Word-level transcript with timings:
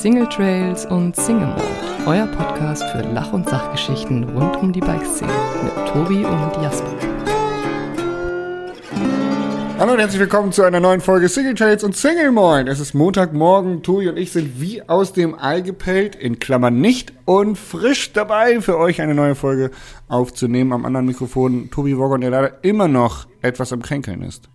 Single 0.00 0.26
Trails 0.30 0.86
und 0.86 1.14
Single 1.14 1.48
Mode, 1.48 1.62
euer 2.06 2.26
Podcast 2.28 2.82
für 2.84 3.02
Lach- 3.02 3.34
und 3.34 3.46
Sachgeschichten 3.46 4.24
rund 4.30 4.56
um 4.56 4.72
die 4.72 4.80
Bikeszene 4.80 5.30
mit 5.62 5.74
Tobi 5.88 6.24
und 6.24 6.62
Jasper. 6.62 6.96
Hallo 9.78 9.92
und 9.92 9.98
herzlich 9.98 10.20
willkommen 10.20 10.52
zu 10.52 10.62
einer 10.62 10.80
neuen 10.80 11.02
Folge 11.02 11.28
Single 11.28 11.54
Trails 11.54 11.84
und 11.84 11.94
Single 11.94 12.32
Moin. 12.32 12.66
Es 12.66 12.80
ist 12.80 12.94
Montagmorgen, 12.94 13.82
Tobi 13.82 14.08
und 14.08 14.16
ich 14.16 14.32
sind 14.32 14.58
wie 14.58 14.80
aus 14.88 15.12
dem 15.12 15.38
Ei 15.38 15.60
gepellt, 15.60 16.14
in 16.14 16.38
Klammern 16.38 16.80
nicht 16.80 17.12
und 17.26 17.58
frisch 17.58 18.14
dabei 18.14 18.62
für 18.62 18.78
euch 18.78 19.02
eine 19.02 19.14
neue 19.14 19.34
Folge 19.34 19.70
aufzunehmen. 20.08 20.72
Am 20.72 20.86
anderen 20.86 21.04
Mikrofon 21.04 21.70
Tobi 21.70 21.98
Woggon, 21.98 22.22
der 22.22 22.30
leider 22.30 22.64
immer 22.64 22.88
noch 22.88 23.26
etwas 23.42 23.70
am 23.70 23.82
Kränkeln 23.82 24.22
ist. 24.22 24.48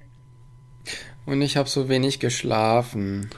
Und 1.28 1.44
ich 1.44 1.56
habe 1.56 1.70
so 1.70 1.88
wenig 1.88 2.20
geschlafen. 2.20 3.30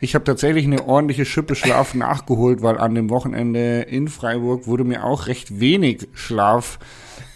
Ich 0.00 0.14
habe 0.14 0.24
tatsächlich 0.24 0.66
eine 0.66 0.86
ordentliche 0.86 1.24
Schippe 1.24 1.54
Schlaf 1.54 1.94
nachgeholt, 1.94 2.62
weil 2.62 2.76
an 2.78 2.94
dem 2.94 3.08
Wochenende 3.08 3.82
in 3.82 4.08
Freiburg 4.08 4.66
wurde 4.66 4.84
mir 4.84 5.04
auch 5.04 5.26
recht 5.26 5.58
wenig 5.58 6.08
Schlaf 6.12 6.78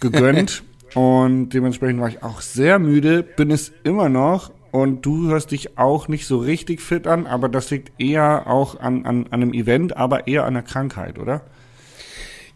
gegönnt. 0.01 0.63
und 0.95 1.51
dementsprechend 1.51 2.01
war 2.01 2.09
ich 2.09 2.23
auch 2.23 2.43
sehr 2.43 2.79
müde, 2.79 3.23
bin 3.23 3.51
es 3.51 3.73
immer 3.85 4.09
noch. 4.09 4.51
Und 4.73 5.05
du 5.05 5.29
hörst 5.29 5.51
dich 5.51 5.79
auch 5.79 6.07
nicht 6.07 6.27
so 6.27 6.39
richtig 6.39 6.81
fit 6.81 7.07
an, 7.07 7.27
aber 7.27 7.49
das 7.49 7.71
liegt 7.71 8.01
eher 8.01 8.47
auch 8.47 8.79
an, 8.79 9.05
an, 9.05 9.27
an 9.27 9.43
einem 9.43 9.53
Event, 9.53 9.97
aber 9.97 10.29
eher 10.29 10.45
an 10.45 10.55
einer 10.55 10.63
Krankheit, 10.63 11.19
oder? 11.19 11.43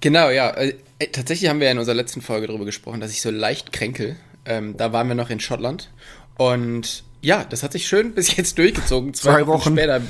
Genau, 0.01 0.29
ja. 0.31 0.51
Äh, 0.51 0.75
tatsächlich 1.11 1.49
haben 1.49 1.59
wir 1.61 1.67
ja 1.67 1.73
in 1.73 1.79
unserer 1.79 1.97
letzten 1.97 2.21
Folge 2.21 2.47
darüber 2.47 2.67
gesprochen, 2.67 3.01
dass 3.01 3.11
ich 3.11 3.21
so 3.23 3.31
leicht 3.31 3.73
kränkel. 3.73 4.17
Ähm, 4.45 4.77
da 4.77 4.93
waren 4.93 5.09
wir 5.09 5.15
noch 5.15 5.31
in 5.31 5.41
Schottland. 5.41 5.91
Und 6.37 7.05
ja, 7.25 7.45
das 7.45 7.63
hat 7.63 7.73
sich 7.73 7.87
schön 7.87 8.13
bis 8.13 8.37
jetzt 8.37 8.59
durchgezogen. 8.59 9.15
Zwei, 9.15 9.33
Zwei 9.33 9.47
Wochen 9.47 9.73
später 9.73 10.01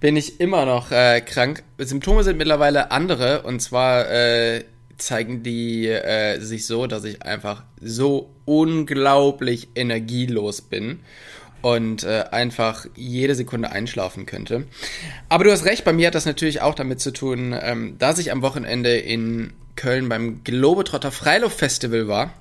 bin 0.00 0.16
ich 0.16 0.40
immer 0.40 0.66
noch 0.66 0.90
äh, 0.90 1.20
krank. 1.20 1.62
Symptome 1.78 2.24
sind 2.24 2.36
mittlerweile 2.36 2.90
andere 2.90 3.42
und 3.42 3.60
zwar 3.60 4.10
äh, 4.10 4.64
zeigen 4.98 5.42
die 5.42 5.88
äh, 5.88 6.38
sich 6.40 6.66
so, 6.66 6.86
dass 6.86 7.04
ich 7.04 7.22
einfach 7.22 7.64
so 7.80 8.30
unglaublich 8.44 9.68
energielos 9.74 10.60
bin 10.60 11.00
und 11.62 12.02
äh, 12.02 12.24
einfach 12.30 12.86
jede 12.96 13.34
Sekunde 13.34 13.70
einschlafen 13.70 14.26
könnte. 14.26 14.66
Aber 15.28 15.44
du 15.44 15.52
hast 15.52 15.64
recht, 15.64 15.84
bei 15.84 15.92
mir 15.92 16.08
hat 16.08 16.14
das 16.14 16.26
natürlich 16.26 16.60
auch 16.60 16.74
damit 16.74 17.00
zu 17.00 17.12
tun, 17.12 17.56
ähm, 17.58 17.96
dass 17.98 18.18
ich 18.18 18.32
am 18.32 18.42
Wochenende 18.42 18.96
in 18.96 19.52
Köln 19.76 20.08
beim 20.08 20.44
Globetrotter 20.44 21.12
Freiluft 21.12 21.58
Festival 21.58 22.08
war 22.08 22.34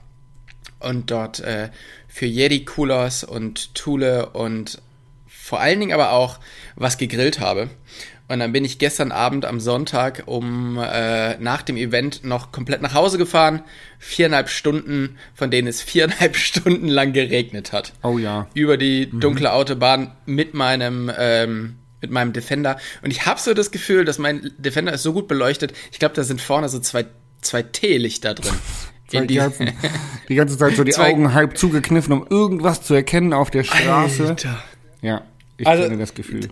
und 0.80 1.12
dort 1.12 1.40
äh, 1.40 1.70
für 2.12 2.26
Jedi 2.26 2.66
Coolers 2.66 3.24
und 3.24 3.74
Thule 3.74 4.30
und 4.32 4.82
vor 5.28 5.62
allen 5.62 5.80
Dingen 5.80 5.94
aber 5.94 6.12
auch 6.12 6.40
was 6.76 6.98
gegrillt 6.98 7.40
habe. 7.40 7.70
Und 8.28 8.40
dann 8.40 8.54
bin 8.54 8.64
ich 8.64 8.80
gestern 8.80 9.12
Abend 9.12 9.46
am 9.46 9.60
Sonntag 9.60 10.24
um 10.26 10.78
äh, 10.78 11.38
nach 11.38 11.62
dem 11.64 11.76
Event 11.76 12.24
noch 12.24 12.52
komplett 12.52 12.82
nach 12.82 12.94
Hause 12.94 13.18
gefahren. 13.18 13.62
Viereinhalb 14.00 14.50
Stunden, 14.50 15.18
von 15.34 15.52
denen 15.52 15.68
es 15.68 15.82
viereinhalb 15.82 16.36
Stunden 16.38 16.88
lang 16.88 17.12
geregnet 17.12 17.74
hat. 17.74 17.94
Oh 18.04 18.18
ja. 18.18 18.48
Über 18.54 18.78
die 18.78 19.10
mhm. 19.12 19.20
dunkle 19.20 19.50
mhm. 19.50 19.54
Autobahn 19.54 20.12
mit 20.26 20.54
meinem 20.54 21.12
ähm, 21.18 21.78
mit 22.02 22.12
meinem 22.12 22.34
Defender. 22.34 22.78
Und 23.02 23.12
ich 23.12 23.26
habe 23.26 23.40
so 23.40 23.54
das 23.54 23.72
Gefühl, 23.72 24.06
dass 24.06 24.18
mein 24.18 24.52
Defender 24.58 24.94
ist 24.94 25.04
so 25.04 25.14
gut 25.14 25.28
beleuchtet. 25.28 25.74
Ich 25.92 26.00
glaube, 26.00 26.16
da 26.16 26.24
sind 26.24 26.42
vorne 26.42 26.70
so 26.70 26.80
zwei 26.80 27.06
zwei 27.42 27.64
Teelichter 27.64 28.34
drin. 28.34 28.54
Die, 29.12 29.28
die, 29.28 29.36
ganzen, 29.36 29.72
die, 30.30 30.36
ganze 30.36 30.58
Zeit 30.58 30.76
so 30.76 30.84
die 30.84 30.92
Zwei 30.92 31.12
Augen 31.12 31.34
halb 31.34 31.58
zugekniffen, 31.58 32.14
um 32.14 32.26
irgendwas 32.30 32.82
zu 32.82 32.94
erkennen 32.94 33.34
auf 33.34 33.52
der 33.52 33.64
Straße. 33.64 34.30
Alter. 34.30 34.64
Ja, 35.02 35.24
ich 35.58 35.68
also, 35.68 35.84
kenne 35.84 35.98
das 35.98 36.14
Gefühl. 36.14 36.50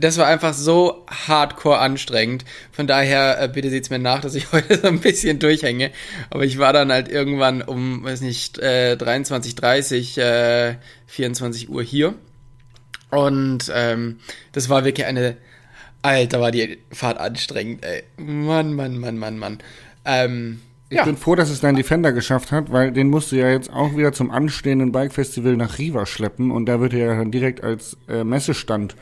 Das 0.00 0.16
war 0.16 0.26
einfach 0.26 0.54
so 0.54 1.04
hardcore 1.08 1.78
anstrengend. 1.78 2.44
Von 2.70 2.86
daher, 2.86 3.42
äh, 3.42 3.48
bitte 3.48 3.68
seht's 3.68 3.90
mir 3.90 3.98
nach, 3.98 4.20
dass 4.20 4.36
ich 4.36 4.52
heute 4.52 4.78
so 4.78 4.86
ein 4.86 5.00
bisschen 5.00 5.40
durchhänge. 5.40 5.90
Aber 6.30 6.44
ich 6.44 6.58
war 6.58 6.72
dann 6.72 6.92
halt 6.92 7.08
irgendwann 7.08 7.62
um, 7.62 8.04
weiß 8.04 8.20
nicht, 8.20 8.58
äh, 8.58 8.96
23.30, 8.98 10.20
äh, 10.20 10.76
24 11.06 11.68
Uhr 11.68 11.82
hier. 11.82 12.14
Und 13.10 13.72
ähm, 13.74 14.20
das 14.52 14.68
war 14.68 14.84
wirklich 14.84 15.06
eine, 15.06 15.36
Alter, 16.02 16.40
war 16.40 16.52
die 16.52 16.78
Fahrt 16.92 17.18
anstrengend, 17.18 17.84
ey. 17.84 18.04
Mann, 18.18 18.74
Mann, 18.74 18.98
Mann, 18.98 19.18
Mann, 19.18 19.38
Mann. 19.38 19.58
Ähm, 20.04 20.60
ich 20.90 20.96
ja. 20.96 21.04
bin 21.04 21.16
froh, 21.18 21.34
dass 21.34 21.50
es 21.50 21.60
dein 21.60 21.76
Defender 21.76 22.12
geschafft 22.12 22.50
hat, 22.50 22.72
weil 22.72 22.92
den 22.92 23.10
musst 23.10 23.30
du 23.30 23.36
ja 23.36 23.50
jetzt 23.50 23.70
auch 23.70 23.94
wieder 23.94 24.12
zum 24.12 24.30
anstehenden 24.30 24.90
Bike-Festival 24.90 25.56
nach 25.56 25.78
Riva 25.78 26.06
schleppen 26.06 26.50
und 26.50 26.66
da 26.66 26.80
wird 26.80 26.94
er 26.94 26.98
ja 26.98 27.16
dann 27.16 27.30
direkt 27.30 27.62
als 27.62 27.98
äh, 28.08 28.24
Messestand 28.24 28.96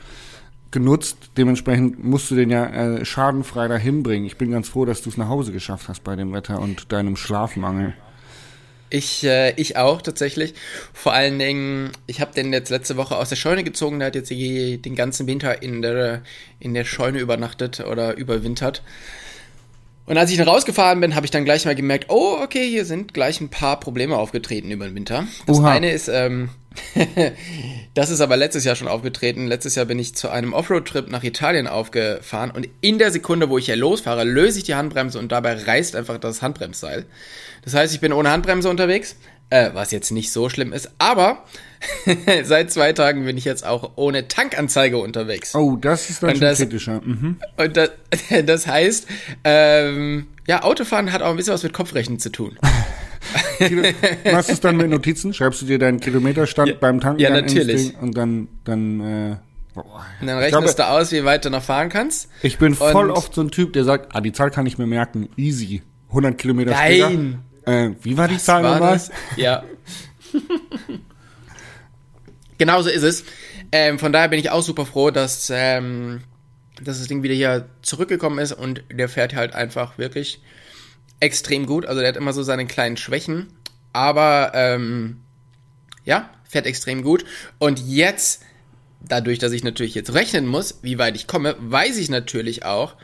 genutzt. 0.73 1.17
Dementsprechend 1.37 2.03
musst 2.03 2.31
du 2.31 2.35
den 2.35 2.51
ja 2.51 2.67
äh, 2.67 3.05
schadenfrei 3.05 3.69
dahin 3.69 4.03
bringen. 4.03 4.27
Ich 4.27 4.37
bin 4.37 4.51
ganz 4.51 4.69
froh, 4.69 4.85
dass 4.85 5.03
du 5.03 5.11
es 5.11 5.17
nach 5.17 5.29
Hause 5.29 5.53
geschafft 5.53 5.89
hast 5.89 6.03
bei 6.03 6.17
dem 6.17 6.33
Wetter 6.33 6.61
und 6.61 6.91
deinem 6.91 7.17
Schlafmangel. 7.17 7.95
Ich, 8.91 9.25
äh, 9.25 9.53
ich 9.53 9.77
auch 9.77 10.03
tatsächlich. 10.03 10.55
Vor 10.93 11.13
allen 11.13 11.39
Dingen, 11.39 11.91
ich 12.07 12.21
habe 12.21 12.35
den 12.35 12.53
jetzt 12.53 12.71
letzte 12.71 12.97
Woche 12.97 13.17
aus 13.17 13.29
der 13.29 13.37
Scheune 13.37 13.63
gezogen. 13.63 14.01
Der 14.01 14.09
hat 14.09 14.15
jetzt 14.17 14.31
den 14.31 14.95
ganzen 14.97 15.27
Winter 15.27 15.63
in 15.63 15.83
der, 15.83 16.23
in 16.59 16.75
der 16.75 16.85
Scheune 16.85 17.21
übernachtet 17.21 17.81
oder 17.81 18.17
überwintert. 18.17 18.83
Und 20.07 20.17
als 20.17 20.31
ich 20.31 20.37
dann 20.37 20.49
rausgefahren 20.49 21.01
bin, 21.01 21.15
habe 21.17 21.27
ich 21.27 21.31
dann 21.31 21.45
gleich 21.45 21.65
mal 21.65 21.75
gemerkt, 21.75 22.07
oh, 22.09 22.39
okay, 22.43 22.69
hier 22.69 22.85
sind 22.85 23.13
gleich 23.13 23.41
ein 23.41 23.49
paar 23.49 23.81
Probleme 23.81 24.17
aufgetreten 24.17 24.71
über 24.71 24.87
den 24.87 24.95
Winter. 24.95 25.27
Das 25.47 25.59
Oha. 25.59 25.71
eine 25.71 25.91
ist, 25.91 26.09
ähm, 26.09 26.51
das 27.95 28.11
ist 28.11 28.21
aber 28.21 28.37
letztes 28.37 28.65
Jahr 28.65 28.77
schon 28.77 28.87
aufgetreten. 28.87 29.49
Letztes 29.49 29.75
Jahr 29.75 29.85
bin 29.87 29.99
ich 29.99 30.15
zu 30.15 30.29
einem 30.29 30.53
Offroad-Trip 30.53 31.11
nach 31.11 31.25
Italien 31.25 31.67
aufgefahren 31.67 32.53
und 32.53 32.69
in 32.81 32.99
der 32.99 33.11
Sekunde, 33.11 33.51
wo 33.51 33.59
ich 33.59 33.67
hier 33.67 33.77
losfahre, 33.77 34.23
löse 34.23 34.59
ich 34.59 34.65
die 34.65 34.77
Handbremse 34.77 35.19
und 35.19 35.33
dabei 35.33 35.55
reißt 35.55 35.97
einfach 35.97 36.19
das 36.19 36.41
Handbremsseil. 36.41 37.07
Das 37.65 37.75
heißt, 37.75 37.93
ich 37.93 38.01
bin 38.01 38.13
ohne 38.13 38.31
Handbremse 38.31 38.71
unterwegs, 38.71 39.17
äh, 39.51 39.71
was 39.75 39.91
jetzt 39.91 40.11
nicht 40.11 40.33
so 40.33 40.49
schlimm 40.49 40.73
ist, 40.73 40.91
aber 40.99 41.45
seit 42.45 42.71
zwei 42.73 42.93
Tagen 42.93 43.25
bin 43.25 43.37
ich 43.37 43.45
jetzt 43.45 43.65
auch 43.65 43.93
ohne 43.97 44.29
Tankanzeige 44.29 44.99
unterwegs. 44.99 45.55
Oh, 45.55 45.77
das 45.77 46.11
ist 46.11 46.23
dann 46.23 46.35
und 46.35 46.43
das, 46.43 46.59
kritischer. 46.59 47.01
Mhm. 47.05 47.37
Und 47.57 47.77
das, 47.77 47.91
das 48.47 48.67
heißt, 48.67 49.07
ähm, 49.45 50.27
ja, 50.47 50.63
Autofahren 50.63 51.13
hat 51.13 51.23
auch 51.23 51.31
ein 51.31 51.37
bisschen 51.37 51.55
was 51.55 51.63
mit 51.63 51.73
Kopfrechnen 51.73 52.19
zu 52.19 52.31
tun. 52.31 52.59
Machst 54.33 54.49
du 54.49 54.53
es 54.53 54.61
dann 54.61 54.77
mit 54.77 54.91
Notizen? 54.91 55.33
Schreibst 55.35 55.63
du 55.63 55.67
dir 55.67 55.79
deinen 55.79 56.01
Kilometerstand 56.01 56.69
ja, 56.69 56.75
beim 56.79 57.01
Tanken? 57.01 57.21
Ja, 57.21 57.31
natürlich. 57.31 57.97
Und 58.01 58.17
dann, 58.17 58.49
dann, 58.65 59.01
äh, 59.01 59.37
boah. 59.75 60.05
Und 60.21 60.27
dann 60.27 60.39
rechnest 60.39 60.77
glaube, 60.77 60.91
du 60.91 61.01
aus, 61.01 61.13
wie 61.13 61.25
weit 61.25 61.45
du 61.45 61.51
noch 61.51 61.63
fahren 61.63 61.89
kannst. 61.89 62.29
Ich 62.43 62.59
bin 62.59 62.75
voll 62.75 63.11
oft 63.11 63.35
so 63.35 63.41
ein 63.41 63.51
Typ, 63.51 63.73
der 63.73 63.85
sagt, 63.85 64.15
ah, 64.15 64.21
die 64.21 64.33
Zahl 64.33 64.51
kann 64.51 64.67
ich 64.67 64.79
mir 64.79 64.87
merken. 64.87 65.29
Easy. 65.37 65.83
100 66.09 66.39
Kilometer 66.39 66.71
Nein. 66.71 67.41
Äh, 67.67 67.91
wie 68.03 68.17
war 68.17 68.29
die 68.29 68.39
Zahl 68.39 68.63
nochmal? 68.63 69.01
Ja. 69.37 69.65
Genauso 72.59 72.89
ist 72.89 73.03
es. 73.03 73.25
Ähm, 73.73 73.99
von 73.99 74.13
daher 74.13 74.29
bin 74.29 74.39
ich 74.39 74.51
auch 74.51 74.63
super 74.63 74.87
froh, 74.87 75.11
dass, 75.11 75.51
ähm, 75.53 76.23
dass 76.83 76.99
das 76.99 77.09
Ding 77.09 77.23
wieder 77.23 77.35
hier 77.35 77.69
zurückgekommen 77.83 78.39
ist 78.39 78.53
und 78.53 78.85
der 78.91 79.09
fährt 79.09 79.35
halt 79.35 79.55
einfach 79.55 79.99
wirklich 79.99 80.41
extrem 81.21 81.67
gut. 81.67 81.87
Also 81.87 82.01
der 82.01 82.11
hat 82.11 82.17
immer 82.17 82.33
so 82.33 82.43
seine 82.43 82.67
kleinen 82.67 82.97
Schwächen, 82.97 83.49
aber 83.93 84.53
ähm, 84.55 85.21
ja, 86.05 86.31
fährt 86.49 86.67
extrem 86.67 87.03
gut. 87.03 87.25
Und 87.59 87.81
jetzt, 87.81 88.43
dadurch, 89.01 89.41
dass 89.41 89.53
ich 89.53 89.65
natürlich 89.65 89.95
jetzt 89.95 90.15
rechnen 90.15 90.47
muss, 90.47 90.79
wie 90.83 90.99
weit 90.99 91.17
ich 91.17 91.27
komme, 91.27 91.57
weiß 91.59 91.99
ich 91.99 92.09
natürlich 92.09 92.65
auch, 92.65 92.95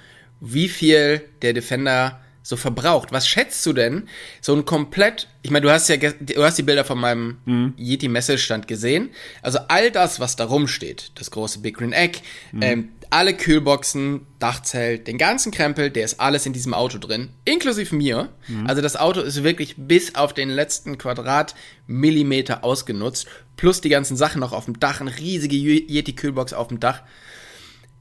wie 0.40 0.68
viel 0.68 1.22
der 1.42 1.52
Defender 1.52 2.21
so 2.42 2.56
verbraucht. 2.56 3.12
Was 3.12 3.28
schätzt 3.28 3.64
du 3.66 3.72
denn? 3.72 4.08
So 4.40 4.54
ein 4.54 4.64
komplett, 4.64 5.28
ich 5.42 5.50
meine, 5.50 5.64
du 5.64 5.70
hast 5.70 5.88
ja, 5.88 5.96
du 5.96 6.42
hast 6.42 6.58
die 6.58 6.62
Bilder 6.62 6.84
von 6.84 6.98
meinem 6.98 7.38
mhm. 7.44 7.74
Yeti 7.76 8.08
Messestand 8.08 8.68
gesehen. 8.68 9.10
Also 9.42 9.60
all 9.68 9.90
das, 9.90 10.20
was 10.20 10.36
da 10.36 10.44
rumsteht, 10.44 11.12
das 11.14 11.30
große 11.30 11.60
Big 11.60 11.76
Green 11.76 11.92
Egg, 11.92 12.18
mhm. 12.52 12.62
ähm, 12.62 12.88
alle 13.10 13.34
Kühlboxen, 13.34 14.26
Dachzelt, 14.38 15.06
den 15.06 15.18
ganzen 15.18 15.52
Krempel, 15.52 15.90
der 15.90 16.04
ist 16.04 16.18
alles 16.18 16.46
in 16.46 16.54
diesem 16.54 16.72
Auto 16.72 16.98
drin, 16.98 17.28
inklusive 17.44 17.94
mir. 17.94 18.30
Mhm. 18.48 18.66
Also 18.66 18.80
das 18.80 18.96
Auto 18.96 19.20
ist 19.20 19.44
wirklich 19.44 19.74
bis 19.76 20.14
auf 20.14 20.32
den 20.32 20.48
letzten 20.48 20.96
Quadratmillimeter 20.96 22.64
ausgenutzt, 22.64 23.26
plus 23.56 23.82
die 23.82 23.90
ganzen 23.90 24.16
Sachen 24.16 24.40
noch 24.40 24.52
auf 24.52 24.64
dem 24.64 24.80
Dach, 24.80 25.00
eine 25.00 25.16
riesige 25.16 25.56
Yeti 25.56 26.14
Kühlbox 26.14 26.54
auf 26.54 26.68
dem 26.68 26.80
Dach. 26.80 27.02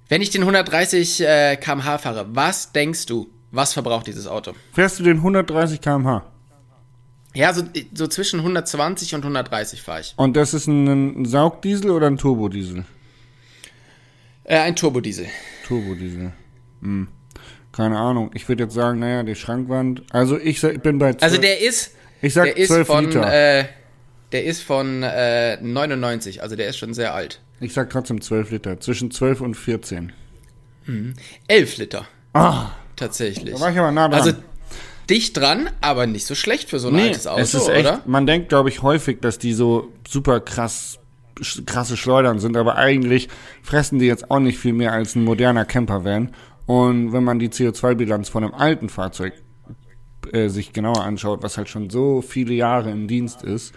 Wenn 0.07 0.21
ich 0.21 0.30
den 0.30 0.42
130 0.42 1.21
äh, 1.21 1.57
km/h 1.57 1.98
fahre, 2.00 2.27
was 2.33 2.71
denkst 2.71 3.06
du, 3.06 3.30
was 3.51 3.74
verbraucht 3.74 4.07
dieses 4.07 4.27
Auto? 4.27 4.53
Fährst 4.74 5.00
du 5.00 5.03
den 5.03 5.18
130 5.18 5.81
km/h? 5.81 6.25
Ja, 7.33 7.53
so, 7.53 7.63
so 7.94 8.07
zwischen 8.07 8.39
120 8.39 9.15
und 9.15 9.21
130 9.21 9.81
fahre 9.81 10.01
ich. 10.01 10.13
Und 10.18 10.36
das 10.36 10.53
ist 10.53 10.68
ein, 10.68 11.25
Saugdiesel 11.25 11.92
oder 11.92 12.07
ein 12.07 12.18
Turbodiesel? 12.18 12.86
Äh, 14.44 14.57
ein 14.59 14.75
Turbodiesel. 14.75 15.27
Turbodiesel. 15.65 16.33
Hm. 16.81 17.07
Keine 17.71 17.98
Ahnung. 17.98 18.31
Ich 18.33 18.50
würde 18.50 18.63
jetzt 18.63 18.74
sagen, 18.74 19.00
naja, 19.00 19.24
die 19.24 19.36
Schrankwand. 19.36 20.03
Also 20.12 20.38
ich, 20.38 20.62
ich 20.62 20.81
bin 20.81 21.00
bei 21.00 21.13
12. 21.13 21.24
Also 21.24 21.38
der 21.38 21.62
ist. 21.62 21.95
Ich 22.21 22.33
sag 22.33 22.56
der 22.56 22.65
12 22.65 22.81
ist 22.81 22.88
von, 22.88 23.06
Liter. 23.06 23.59
Äh, 23.59 23.65
der 24.33 24.45
ist 24.45 24.62
von 24.62 25.03
äh, 25.03 25.62
99, 25.62 26.42
also 26.42 26.56
der 26.56 26.68
ist 26.68 26.77
schon 26.77 26.94
sehr 26.94 27.13
alt. 27.13 27.42
Ich 27.59 27.74
sag 27.74 27.89
trotzdem 27.89 28.21
12 28.21 28.51
Liter. 28.51 28.80
Zwischen 28.80 29.12
12 29.12 29.42
und 29.42 29.56
14. 29.56 30.12
11 31.48 31.77
Liter. 31.77 32.07
Ah, 32.33 32.71
Tatsächlich. 33.01 33.56
da 33.56 33.59
war 33.59 33.71
ich 33.71 33.80
aber 33.80 33.92
nah 33.92 34.07
dran. 34.07 34.19
Also 34.19 34.33
dicht 35.09 35.36
dran, 35.36 35.69
aber 35.81 36.06
nicht 36.06 36.25
so 36.25 36.36
schlecht 36.36 36.69
für 36.69 36.80
so 36.80 36.89
ein 36.89 36.95
altes 36.95 37.27
Auto, 37.27 37.42
es 37.42 37.53
ist 37.53 37.68
echt, 37.68 37.88
oder? 37.88 38.01
man 38.06 38.27
denkt, 38.27 38.50
glaube 38.50 38.69
ich, 38.69 38.81
häufig, 38.81 39.19
dass 39.21 39.39
die 39.39 39.53
so 39.53 39.92
super 40.07 40.39
krass 40.39 41.00
krasse 41.65 41.98
Schleudern 41.98 42.38
sind, 42.39 42.56
aber 42.56 42.75
eigentlich 42.75 43.27
fressen 43.63 43.98
die 43.98 44.06
jetzt 44.06 44.30
auch 44.30 44.39
nicht 44.39 44.59
viel 44.59 44.74
mehr 44.74 44.94
als 44.94 45.15
ein 45.15 45.24
moderner 45.24 45.65
Campervan. 45.65 46.31
Und 46.68 47.13
wenn 47.13 47.24
man 47.24 47.39
die 47.39 47.50
CO2-Bilanz 47.50 48.30
von 48.30 48.44
einem 48.44 48.53
alten 48.53 48.89
Fahrzeug 48.89 49.33
äh, 50.31 50.50
sich 50.50 50.71
genauer 50.71 51.03
anschaut, 51.03 51.42
was 51.42 51.57
halt 51.57 51.68
schon 51.68 51.89
so 51.89 52.21
viele 52.21 52.53
Jahre 52.53 52.92
im 52.92 53.07
Dienst 53.07 53.42
ist, 53.42 53.74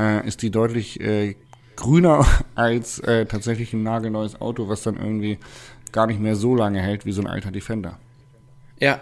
äh, 0.00 0.26
ist 0.26 0.40
die 0.40 0.50
deutlich 0.50 1.00
äh, 1.00 1.36
grüner 1.76 2.24
als 2.54 2.98
äh, 3.00 3.26
tatsächlich 3.26 3.74
ein 3.74 3.82
nagelneues 3.82 4.40
Auto, 4.40 4.68
was 4.68 4.82
dann 4.82 4.96
irgendwie 4.96 5.38
gar 5.92 6.06
nicht 6.06 6.20
mehr 6.20 6.36
so 6.36 6.54
lange 6.54 6.80
hält 6.80 7.04
wie 7.04 7.12
so 7.12 7.20
ein 7.20 7.28
alter 7.28 7.50
Defender. 7.50 7.98
Ja. 8.82 9.00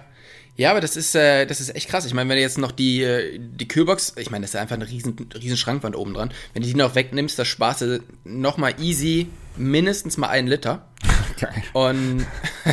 Ja, 0.56 0.72
aber 0.72 0.82
das 0.82 0.94
ist, 0.94 1.14
äh, 1.14 1.46
das 1.46 1.58
ist 1.58 1.74
echt 1.74 1.88
krass. 1.88 2.04
Ich 2.04 2.12
meine, 2.12 2.28
wenn 2.28 2.36
du 2.36 2.42
jetzt 2.42 2.58
noch 2.58 2.70
die, 2.70 3.02
äh, 3.02 3.38
die 3.38 3.66
Kühlbox, 3.66 4.12
ich 4.18 4.30
meine, 4.30 4.42
das 4.42 4.50
ist 4.50 4.54
ja 4.54 4.60
einfach 4.60 4.76
eine 4.76 4.86
riesen, 4.86 5.16
riesen 5.34 5.56
Schrankwand 5.56 5.96
oben 5.96 6.12
dran. 6.12 6.34
Wenn 6.52 6.62
du 6.62 6.68
die 6.68 6.74
noch 6.74 6.94
wegnimmst, 6.94 7.38
da 7.38 7.46
sparst 7.46 7.80
du 7.80 8.02
nochmal 8.24 8.74
easy 8.78 9.28
mindestens 9.56 10.18
mal 10.18 10.28
einen 10.28 10.48
Liter. 10.48 10.86
Geil. 11.40 11.62
Und, 11.72 12.26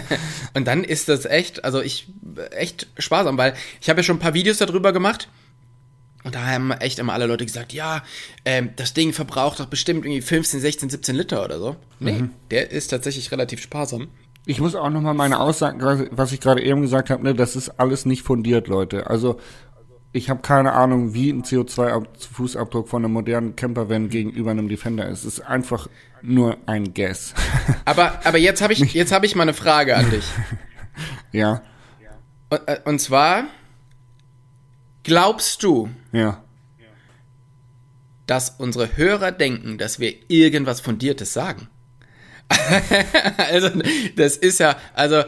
und 0.54 0.68
dann 0.68 0.84
ist 0.84 1.08
das 1.08 1.24
echt, 1.24 1.64
also 1.64 1.82
ich, 1.82 2.08
echt 2.52 2.88
sparsam, 2.98 3.38
weil 3.38 3.54
ich 3.80 3.90
habe 3.90 4.02
ja 4.02 4.04
schon 4.04 4.18
ein 4.18 4.22
paar 4.22 4.34
Videos 4.34 4.58
darüber 4.58 4.92
gemacht. 4.92 5.30
Und 6.26 6.36
da 6.36 6.46
haben 6.46 6.72
echt 6.72 7.00
immer 7.00 7.14
alle 7.14 7.26
Leute 7.26 7.46
gesagt, 7.46 7.72
ja, 7.72 8.04
ähm, 8.44 8.72
das 8.76 8.94
Ding 8.94 9.14
verbraucht 9.14 9.62
doch 9.62 9.68
bestimmt 9.68 10.04
irgendwie 10.04 10.22
15, 10.22 10.60
16, 10.60 10.90
17 10.90 11.16
Liter 11.16 11.46
oder 11.46 11.58
so. 11.58 11.78
Nee, 12.02 12.26
der 12.52 12.72
ist 12.72 12.90
tatsächlich 12.90 13.32
relativ 13.32 13.62
sparsam. 13.62 14.10
Ich 14.50 14.62
muss 14.62 14.76
auch 14.76 14.90
nochmal 14.90 15.14
meine 15.14 15.42
Aussagen, 15.42 15.82
was 16.12 16.32
ich 16.32 16.40
gerade 16.40 16.64
eben 16.64 16.82
gesagt 16.82 17.10
habe, 17.10 17.22
ne, 17.22 17.36
das 17.36 17.58
ist 17.58 17.82
alles 17.82 18.06
nicht 18.06 18.24
fundiert, 18.24 18.70
Leute. 18.70 19.08
Also 19.08 19.42
ich 20.14 20.30
habe 20.30 20.42
keine 20.42 20.72
Ahnung, 20.72 21.14
wie 21.14 21.30
ein 21.30 21.44
CO2-Fußabdruck 21.44 22.88
von 22.88 23.04
einem 23.04 23.12
modernen 23.12 23.58
Campervan 23.58 24.08
gegenüber 24.08 24.52
einem 24.52 24.70
Defender 24.70 25.06
ist. 25.10 25.26
Es 25.26 25.40
ist 25.40 25.42
einfach 25.42 25.90
nur 26.22 26.58
ein 26.66 26.94
Guess. 26.94 27.34
Aber, 27.86 28.26
aber 28.26 28.38
jetzt 28.38 28.62
habe 28.62 28.72
ich, 28.72 28.80
jetzt 28.94 29.12
habe 29.12 29.26
ich 29.26 29.36
mal 29.36 29.44
eine 29.44 29.54
Frage 29.54 29.96
an 29.98 30.10
dich. 30.10 30.26
ja, 31.34 31.62
Und, 32.50 32.62
äh, 32.68 32.80
und 32.86 33.00
zwar, 33.00 33.44
glaubst 35.04 35.62
du, 35.62 35.90
ja. 36.14 36.42
dass 38.26 38.52
unsere 38.58 38.96
Hörer 38.96 39.34
denken, 39.34 39.78
dass 39.78 40.00
wir 40.00 40.14
irgendwas 40.30 40.80
Fundiertes 40.80 41.34
sagen? 41.34 41.68
also, 43.52 43.70
das 44.16 44.38
ist 44.38 44.60
ja, 44.60 44.76
also, 44.94 45.18
äh, 45.18 45.24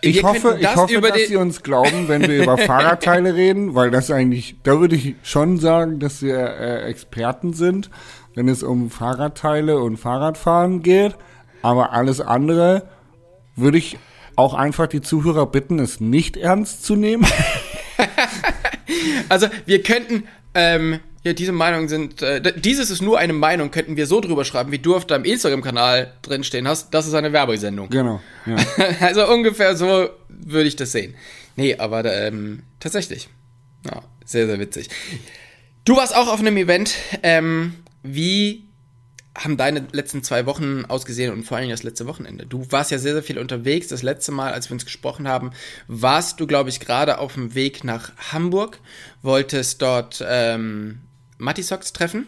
Ich 0.00 0.22
hoffe, 0.22 0.58
ich 0.60 0.76
hoffe 0.76 1.00
dass 1.00 1.28
Sie 1.28 1.36
uns 1.36 1.62
glauben, 1.62 2.08
wenn 2.08 2.22
wir 2.22 2.42
über 2.42 2.58
Fahrradteile 2.58 3.34
reden, 3.34 3.74
weil 3.74 3.90
das 3.90 4.10
eigentlich, 4.10 4.56
da 4.62 4.80
würde 4.80 4.96
ich 4.96 5.14
schon 5.22 5.58
sagen, 5.58 5.98
dass 5.98 6.22
wir 6.22 6.38
äh, 6.38 6.82
Experten 6.88 7.52
sind, 7.52 7.90
wenn 8.34 8.48
es 8.48 8.62
um 8.62 8.90
Fahrradteile 8.90 9.80
und 9.80 9.96
Fahrradfahren 9.96 10.82
geht. 10.82 11.14
Aber 11.62 11.92
alles 11.92 12.20
andere 12.20 12.88
würde 13.56 13.78
ich 13.78 13.98
auch 14.36 14.54
einfach 14.54 14.86
die 14.86 15.00
Zuhörer 15.00 15.46
bitten, 15.46 15.78
es 15.78 16.00
nicht 16.00 16.36
ernst 16.36 16.84
zu 16.84 16.94
nehmen. 16.96 17.26
Also 19.28 19.48
wir 19.64 19.82
könnten, 19.82 20.28
ähm, 20.54 21.00
ja, 21.26 21.32
diese 21.32 21.50
Meinungen 21.50 21.88
sind, 21.88 22.22
äh, 22.22 22.40
dieses 22.60 22.88
ist 22.88 23.02
nur 23.02 23.18
eine 23.18 23.32
Meinung, 23.32 23.72
könnten 23.72 23.96
wir 23.96 24.06
so 24.06 24.20
drüber 24.20 24.44
schreiben, 24.44 24.70
wie 24.70 24.78
du 24.78 24.94
auf 24.94 25.06
deinem 25.06 25.24
Instagram-Kanal 25.24 26.12
drinstehen 26.22 26.68
hast, 26.68 26.94
das 26.94 27.08
ist 27.08 27.14
eine 27.14 27.32
Werbesendung. 27.32 27.90
genau. 27.90 28.20
Ja. 28.46 28.56
Also 29.00 29.28
ungefähr 29.28 29.76
so 29.76 30.08
würde 30.28 30.68
ich 30.68 30.76
das 30.76 30.92
sehen. 30.92 31.14
Nee, 31.56 31.76
aber 31.76 32.04
ähm, 32.04 32.62
tatsächlich. 32.78 33.28
Ja, 33.84 34.02
sehr, 34.24 34.46
sehr 34.46 34.60
witzig. 34.60 34.88
Du 35.84 35.96
warst 35.96 36.14
auch 36.14 36.28
auf 36.28 36.38
einem 36.38 36.56
Event. 36.56 36.94
Ähm, 37.24 37.74
wie 38.02 38.68
haben 39.36 39.56
deine 39.56 39.86
letzten 39.92 40.22
zwei 40.22 40.46
Wochen 40.46 40.84
ausgesehen 40.86 41.32
und 41.32 41.44
vor 41.44 41.56
allem 41.56 41.70
das 41.70 41.82
letzte 41.82 42.06
Wochenende? 42.06 42.46
Du 42.46 42.70
warst 42.70 42.90
ja 42.92 42.98
sehr, 42.98 43.14
sehr 43.14 43.22
viel 43.22 43.38
unterwegs. 43.38 43.88
Das 43.88 44.02
letzte 44.02 44.30
Mal, 44.30 44.52
als 44.52 44.70
wir 44.70 44.74
uns 44.74 44.84
gesprochen 44.84 45.26
haben, 45.26 45.50
warst 45.88 46.38
du, 46.38 46.46
glaube 46.46 46.70
ich, 46.70 46.78
gerade 46.78 47.18
auf 47.18 47.34
dem 47.34 47.54
Weg 47.54 47.82
nach 47.82 48.12
Hamburg, 48.32 48.78
wolltest 49.22 49.82
dort 49.82 50.24
ähm, 50.26 51.00
Matti 51.38 51.62
Socks 51.62 51.92
treffen. 51.92 52.26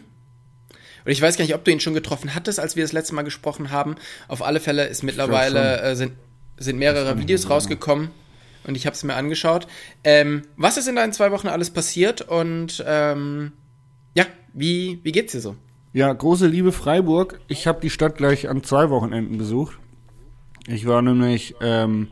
Und 1.05 1.11
ich 1.11 1.21
weiß 1.21 1.37
gar 1.37 1.45
nicht, 1.45 1.55
ob 1.55 1.63
du 1.63 1.71
ihn 1.71 1.79
schon 1.79 1.93
getroffen 1.93 2.35
hattest, 2.35 2.59
als 2.59 2.75
wir 2.75 2.83
das 2.83 2.91
letzte 2.91 3.15
Mal 3.15 3.23
gesprochen 3.23 3.71
haben. 3.71 3.95
Auf 4.27 4.41
alle 4.41 4.59
Fälle 4.59 4.85
ist 4.87 5.03
mittlerweile 5.03 5.81
äh, 5.81 5.95
sind, 5.95 6.13
sind 6.57 6.77
mehrere 6.77 7.17
Videos 7.17 7.49
rausgekommen 7.49 8.11
und 8.65 8.75
ich 8.75 8.85
habe 8.85 8.93
es 8.93 9.03
mir 9.03 9.15
angeschaut. 9.15 9.67
Ähm, 10.03 10.43
was 10.57 10.77
ist 10.77 10.87
in 10.87 10.95
deinen 10.95 11.13
zwei 11.13 11.31
Wochen 11.31 11.47
alles 11.47 11.69
passiert 11.69 12.21
und 12.21 12.83
ähm, 12.85 13.53
ja, 14.13 14.25
wie, 14.53 14.99
wie 15.03 15.11
geht's 15.11 15.31
dir 15.31 15.39
so? 15.39 15.55
Ja, 15.93 16.11
große 16.11 16.47
Liebe 16.47 16.71
Freiburg. 16.71 17.39
Ich 17.47 17.65
habe 17.65 17.81
die 17.81 17.89
Stadt 17.89 18.17
gleich 18.17 18.47
an 18.47 18.63
zwei 18.63 18.89
Wochenenden 18.89 19.37
besucht. 19.37 19.79
Ich 20.67 20.85
war 20.85 21.01
nämlich 21.01 21.55
ähm, 21.61 22.09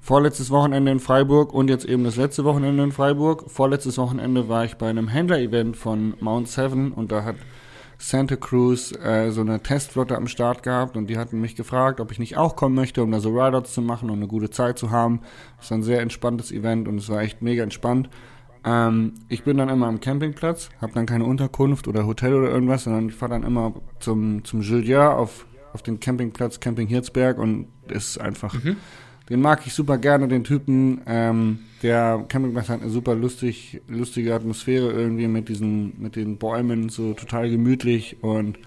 vorletztes 0.00 0.50
Wochenende 0.50 0.90
in 0.90 1.00
Freiburg 1.00 1.52
und 1.52 1.68
jetzt 1.68 1.84
eben 1.84 2.04
das 2.04 2.16
letzte 2.16 2.44
Wochenende 2.44 2.82
in 2.82 2.92
Freiburg. 2.92 3.50
Vorletztes 3.50 3.98
Wochenende 3.98 4.48
war 4.48 4.64
ich 4.64 4.76
bei 4.76 4.88
einem 4.88 5.08
Händler-Event 5.08 5.76
von 5.76 6.14
Mount 6.20 6.48
Seven 6.48 6.92
und 6.92 7.12
da 7.12 7.24
hat 7.24 7.36
Santa 7.98 8.36
Cruz 8.36 8.92
äh, 8.92 9.30
so 9.30 9.42
eine 9.42 9.62
Testflotte 9.62 10.16
am 10.16 10.26
Start 10.26 10.62
gehabt 10.62 10.96
und 10.96 11.08
die 11.08 11.18
hatten 11.18 11.40
mich 11.40 11.54
gefragt, 11.54 12.00
ob 12.00 12.10
ich 12.10 12.18
nicht 12.18 12.38
auch 12.38 12.56
kommen 12.56 12.74
möchte, 12.74 13.02
um 13.02 13.12
da 13.12 13.20
so 13.20 13.28
Rideouts 13.28 13.74
zu 13.74 13.82
machen 13.82 14.08
und 14.08 14.16
eine 14.16 14.26
gute 14.26 14.48
Zeit 14.48 14.78
zu 14.78 14.90
haben. 14.90 15.20
Das 15.58 15.70
war 15.70 15.78
ein 15.78 15.82
sehr 15.82 16.00
entspanntes 16.00 16.50
Event 16.50 16.88
und 16.88 16.96
es 16.96 17.10
war 17.10 17.20
echt 17.20 17.42
mega 17.42 17.62
entspannt. 17.62 18.08
Ähm, 18.64 19.14
ich 19.28 19.44
bin 19.44 19.58
dann 19.58 19.68
immer 19.68 19.86
am 19.86 20.00
Campingplatz, 20.00 20.70
habe 20.80 20.94
dann 20.94 21.04
keine 21.04 21.24
Unterkunft 21.24 21.88
oder 21.88 22.06
Hotel 22.06 22.34
oder 22.34 22.48
irgendwas, 22.48 22.84
sondern 22.84 23.10
ich 23.10 23.14
fahre 23.14 23.32
dann 23.32 23.42
immer 23.42 23.74
zum, 23.98 24.44
zum 24.44 24.62
Gilliard 24.62 25.18
auf, 25.18 25.46
auf 25.74 25.82
den 25.82 26.00
Campingplatz 26.00 26.58
Camping 26.58 26.88
Hirzberg 26.88 27.38
und 27.38 27.68
das 27.86 28.10
ist 28.10 28.18
einfach, 28.18 28.54
den 29.30 29.40
mag 29.40 29.64
ich 29.64 29.72
super 29.72 29.96
gerne, 29.96 30.28
den 30.28 30.44
Typen. 30.44 31.00
Ähm, 31.06 31.60
der 31.82 32.24
Campingplatz 32.28 32.68
hat 32.68 32.82
eine 32.82 32.90
super 32.90 33.14
lustig, 33.14 33.80
lustige 33.86 34.34
Atmosphäre 34.34 34.90
irgendwie 34.90 35.28
mit 35.28 35.48
diesen, 35.48 36.00
mit 36.00 36.16
den 36.16 36.36
Bäumen, 36.36 36.88
so 36.88 37.14
total 37.14 37.48
gemütlich 37.48 38.22
und 38.22 38.58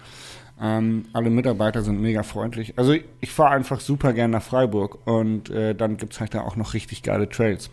ähm, 0.60 1.04
alle 1.12 1.30
Mitarbeiter 1.30 1.82
sind 1.82 2.00
mega 2.00 2.22
freundlich. 2.22 2.78
Also 2.78 2.92
ich, 2.92 3.04
ich 3.20 3.30
fahre 3.30 3.54
einfach 3.54 3.80
super 3.80 4.12
gern 4.12 4.30
nach 4.30 4.42
Freiburg 4.42 5.06
und 5.06 5.50
äh, 5.50 5.74
dann 5.74 5.96
gibt's 5.98 6.18
halt 6.18 6.34
da 6.34 6.40
auch 6.40 6.56
noch 6.56 6.74
richtig 6.74 7.02
geile 7.02 7.28
Trails. 7.28 7.70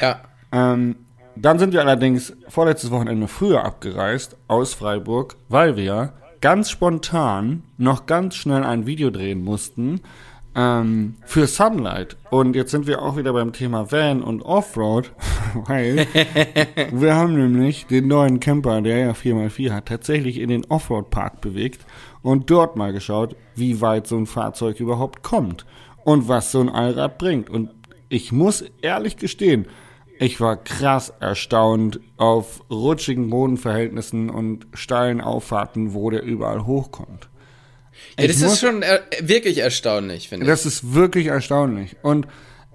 Ja. 0.00 0.20
Ähm, 0.52 0.96
dann 1.36 1.58
sind 1.58 1.72
wir 1.72 1.80
allerdings 1.80 2.34
vorletztes 2.48 2.90
Wochenende 2.90 3.26
früher 3.26 3.64
abgereist 3.64 4.36
aus 4.48 4.74
Freiburg, 4.74 5.36
weil 5.48 5.76
wir 5.76 6.12
ganz 6.40 6.70
spontan 6.70 7.62
noch 7.78 8.06
ganz 8.06 8.34
schnell 8.34 8.64
ein 8.64 8.86
Video 8.86 9.10
drehen 9.10 9.42
mussten 9.42 10.00
ähm, 10.54 11.14
für 11.24 11.46
Sunlight. 11.46 12.16
Und 12.30 12.56
jetzt 12.56 12.70
sind 12.70 12.86
wir 12.86 13.02
auch 13.02 13.16
wieder 13.16 13.32
beim 13.32 13.52
Thema 13.52 13.90
Van 13.90 14.22
und 14.22 14.42
Offroad, 14.42 15.12
weil 15.66 16.06
wir 16.92 17.14
haben 17.14 17.34
nämlich 17.34 17.86
den 17.86 18.08
neuen 18.08 18.40
Camper, 18.40 18.80
der 18.82 18.98
ja 18.98 19.10
4x4 19.12 19.72
hat, 19.72 19.86
tatsächlich 19.86 20.38
in 20.38 20.48
den 20.48 20.64
Offroad-Park 20.66 21.40
bewegt 21.40 21.86
und 22.22 22.50
dort 22.50 22.76
mal 22.76 22.92
geschaut, 22.92 23.36
wie 23.54 23.80
weit 23.80 24.06
so 24.06 24.16
ein 24.16 24.26
Fahrzeug 24.26 24.80
überhaupt 24.80 25.22
kommt 25.22 25.66
und 26.04 26.28
was 26.28 26.52
so 26.52 26.60
ein 26.60 26.68
Allrad 26.68 27.18
bringt. 27.18 27.50
Und 27.50 27.70
ich 28.08 28.32
muss 28.32 28.64
ehrlich 28.82 29.16
gestehen, 29.16 29.66
ich 30.18 30.38
war 30.38 30.56
krass 30.58 31.14
erstaunt 31.20 31.98
auf 32.18 32.62
rutschigen 32.70 33.30
Bodenverhältnissen 33.30 34.28
und 34.28 34.66
steilen 34.74 35.22
Auffahrten, 35.22 35.94
wo 35.94 36.10
der 36.10 36.22
überall 36.22 36.66
hochkommt. 36.66 37.30
Ja 38.18 38.26
das 38.26 38.36
Ich 38.36 38.42
ist 38.42 38.48
muss- 38.48 38.60
schon 38.60 38.82
äh, 38.82 39.00
wirklich 39.22 39.58
erstaunlich, 39.58 40.28
finde 40.28 40.44
ich. 40.44 40.50
Das 40.50 40.66
ist 40.66 40.94
wirklich 40.94 41.26
erstaunlich. 41.26 41.96
Und 42.02 42.26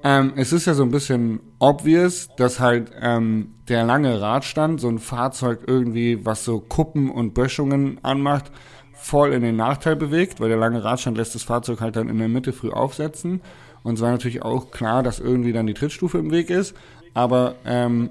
ähm, 0.03 0.33
es 0.35 0.53
ist 0.53 0.65
ja 0.67 0.73
so 0.75 0.83
ein 0.83 0.91
bisschen 0.91 1.39
obvious, 1.59 2.29
dass 2.37 2.59
halt 2.59 2.91
ähm, 3.01 3.51
der 3.67 3.83
lange 3.85 4.21
Radstand 4.21 4.79
so 4.79 4.87
ein 4.87 4.99
Fahrzeug 4.99 5.61
irgendwie, 5.65 6.25
was 6.25 6.45
so 6.45 6.59
Kuppen 6.59 7.09
und 7.09 7.33
Böschungen 7.33 7.97
anmacht, 8.03 8.51
voll 8.93 9.33
in 9.33 9.41
den 9.41 9.55
Nachteil 9.55 9.95
bewegt, 9.95 10.39
weil 10.39 10.49
der 10.49 10.57
lange 10.57 10.83
Radstand 10.83 11.17
lässt 11.17 11.33
das 11.35 11.43
Fahrzeug 11.43 11.81
halt 11.81 11.95
dann 11.95 12.09
in 12.09 12.17
der 12.19 12.27
Mitte 12.27 12.53
früh 12.53 12.69
aufsetzen. 12.71 13.41
Und 13.83 13.95
es 13.95 14.01
war 14.01 14.11
natürlich 14.11 14.41
auch 14.43 14.71
klar, 14.71 15.03
dass 15.03 15.19
irgendwie 15.19 15.53
dann 15.53 15.67
die 15.67 15.73
Trittstufe 15.75 16.17
im 16.17 16.31
Weg 16.31 16.49
ist. 16.49 16.75
Aber 17.13 17.55
ähm, 17.65 18.09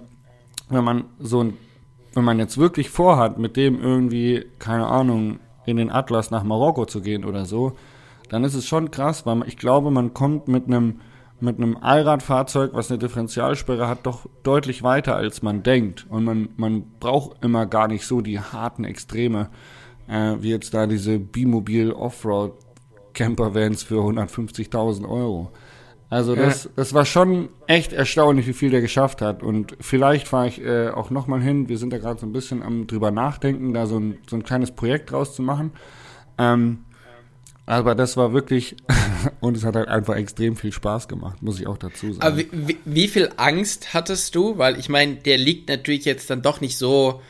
wenn 0.71 0.85
man 0.85 1.05
so 1.19 1.43
ein, 1.45 1.55
wenn 2.15 2.25
man 2.25 2.39
jetzt 2.39 2.59
wirklich 2.59 2.91
vorhat, 2.91 3.39
mit 3.39 3.57
dem 3.57 3.81
irgendwie, 3.81 4.47
keine 4.59 4.87
Ahnung, 4.87 5.41
in 5.67 5.77
den 5.77 5.91
Atlas 5.91 6.31
nach 6.31 6.45
Marokko 6.45 6.87
zu 6.87 7.01
gehen 7.01 7.25
oder 7.25 7.45
so, 7.45 7.73
dann 8.29 8.45
ist 8.45 8.55
es 8.55 8.67
schon 8.67 8.91
krass, 8.91 9.27
weil 9.27 9.43
ich 9.47 9.57
glaube, 9.57 9.91
man 9.91 10.15
kommt 10.15 10.49
mit 10.49 10.67
einem 10.67 11.01
mit 11.41 11.59
einem 11.59 11.77
Allradfahrzeug, 11.77 12.71
was 12.75 12.91
eine 12.91 12.99
Differentialsperre 12.99 13.89
hat, 13.89 14.07
doch 14.07 14.27
deutlich 14.43 14.83
weiter, 14.83 15.17
als 15.17 15.43
man 15.43 15.63
denkt. 15.63 16.07
Und 16.09 16.25
man, 16.25 16.49
man 16.57 16.85
braucht 17.01 17.45
immer 17.45 17.67
gar 17.67 17.89
nicht 17.89 18.07
so 18.07 18.21
die 18.21 18.41
harten 18.41 18.85
Extreme, 18.85 19.51
äh, 20.09 20.37
wie 20.41 20.51
jetzt 20.51 20.75
da 20.75 20.87
diese 20.87 21.19
Bimobil 21.19 21.93
Offroad 21.93 22.53
Campervans 23.15 23.83
für 23.83 24.01
150.000 24.01 25.09
Euro. 25.09 25.51
Also 26.15 26.37
das, 26.37 26.69
das 26.77 26.95
war 26.95 27.07
schon 27.07 27.49
echt 27.67 27.93
erstaunlich, 27.93 28.47
wie 28.47 28.53
viel 28.53 28.71
der 28.71 28.81
geschafft 28.81 29.21
hat. 29.21 29.43
Und 29.43 29.77
vielleicht 29.81 30.29
fahre 30.29 30.47
ich 30.47 30.65
äh, 30.65 30.91
auch 30.91 31.11
nochmal 31.11 31.41
hin. 31.41 31.69
Wir 31.69 31.77
sind 31.77 31.93
da 31.93 31.99
gerade 31.99 32.21
so 32.21 32.27
ein 32.27 32.33
bisschen 32.33 32.63
am 32.63 32.87
drüber 32.87 33.11
nachdenken, 33.11 33.75
da 33.75 33.87
so 33.87 33.99
ein, 33.99 34.19
so 34.31 34.37
ein 34.37 34.45
kleines 34.45 34.71
Projekt 34.71 35.11
draus 35.11 35.35
zu 35.35 35.43
machen. 35.43 35.73
Ähm, 36.39 36.85
aber 37.67 37.97
das 37.97 38.17
war 38.17 38.33
wirklich, 38.33 38.77
und 39.41 39.57
es 39.57 39.65
hat 39.65 39.75
halt 39.75 39.89
einfach 39.89 40.15
extrem 40.15 40.55
viel 40.55 40.71
Spaß 40.71 41.09
gemacht, 41.09 41.43
muss 41.43 41.59
ich 41.59 41.67
auch 41.67 41.79
dazu 41.79 42.13
sagen. 42.13 42.23
Aber 42.23 42.39
wie, 42.39 42.49
wie, 42.53 42.79
wie 42.85 43.09
viel 43.09 43.31
Angst 43.37 43.93
hattest 43.93 44.37
du? 44.37 44.57
Weil 44.57 44.79
ich 44.79 44.89
meine, 44.89 45.17
der 45.17 45.37
liegt 45.37 45.69
natürlich 45.69 46.05
jetzt 46.05 46.31
dann 46.31 46.43
doch 46.43 46.61
nicht 46.61 46.79
so 46.79 47.23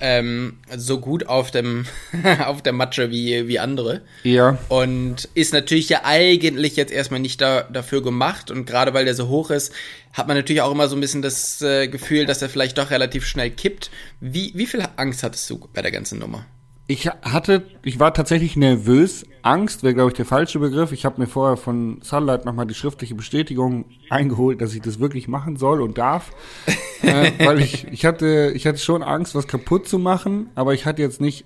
ähm, 0.00 0.58
so 0.76 1.00
gut 1.00 1.26
auf 1.26 1.50
dem 1.50 1.86
auf 2.44 2.62
der 2.62 2.72
Matsche 2.72 3.10
wie 3.10 3.48
wie 3.48 3.58
andere. 3.58 4.02
Ja. 4.22 4.58
Und 4.68 5.28
ist 5.34 5.52
natürlich 5.52 5.88
ja 5.88 6.00
eigentlich 6.04 6.76
jetzt 6.76 6.92
erstmal 6.92 7.20
nicht 7.20 7.40
da, 7.40 7.62
dafür 7.62 8.02
gemacht 8.02 8.50
und 8.50 8.66
gerade 8.66 8.94
weil 8.94 9.04
der 9.04 9.14
so 9.14 9.28
hoch 9.28 9.50
ist, 9.50 9.72
hat 10.12 10.28
man 10.28 10.36
natürlich 10.36 10.62
auch 10.62 10.72
immer 10.72 10.88
so 10.88 10.96
ein 10.96 11.00
bisschen 11.00 11.22
das 11.22 11.62
äh, 11.62 11.88
Gefühl, 11.88 12.26
dass 12.26 12.42
er 12.42 12.48
vielleicht 12.48 12.78
doch 12.78 12.90
relativ 12.90 13.26
schnell 13.26 13.50
kippt. 13.50 13.90
Wie 14.20 14.52
wie 14.54 14.66
viel 14.66 14.84
Angst 14.96 15.22
hattest 15.22 15.48
du 15.50 15.68
bei 15.72 15.82
der 15.82 15.92
ganzen 15.92 16.18
Nummer? 16.18 16.46
Ich 16.90 17.06
hatte, 17.06 17.64
ich 17.82 18.00
war 18.00 18.14
tatsächlich 18.14 18.56
nervös. 18.56 19.26
Angst 19.42 19.82
wäre, 19.82 19.92
glaube 19.94 20.10
ich, 20.10 20.16
der 20.16 20.24
falsche 20.24 20.58
Begriff. 20.58 20.90
Ich 20.90 21.04
habe 21.04 21.20
mir 21.20 21.26
vorher 21.26 21.58
von 21.58 22.00
Sunlight 22.02 22.46
nochmal 22.46 22.66
die 22.66 22.72
schriftliche 22.74 23.14
Bestätigung 23.14 23.84
eingeholt, 24.10 24.60
dass 24.62 24.74
ich 24.74 24.80
das 24.80 24.98
wirklich 24.98 25.28
machen 25.28 25.56
soll 25.56 25.82
und 25.82 25.98
darf. 25.98 26.32
äh, 27.02 27.30
weil 27.44 27.60
ich, 27.60 27.86
ich 27.88 28.06
hatte, 28.06 28.52
ich 28.54 28.66
hatte 28.66 28.78
schon 28.78 29.02
Angst, 29.02 29.34
was 29.34 29.46
kaputt 29.46 29.86
zu 29.86 29.98
machen, 29.98 30.48
aber 30.54 30.72
ich 30.72 30.86
hatte 30.86 31.02
jetzt 31.02 31.20
nicht 31.20 31.44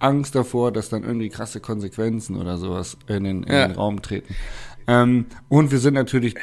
Angst 0.00 0.34
davor, 0.34 0.72
dass 0.72 0.88
dann 0.88 1.04
irgendwie 1.04 1.28
krasse 1.28 1.60
Konsequenzen 1.60 2.36
oder 2.36 2.58
sowas 2.58 2.96
in 3.06 3.24
den, 3.24 3.42
in 3.44 3.52
Ja. 3.52 3.68
den 3.68 3.76
Raum 3.76 4.02
treten. 4.02 4.34
Ähm, 4.88 5.26
und 5.48 5.70
wir 5.70 5.78
sind 5.78 5.94
natürlich 5.94 6.34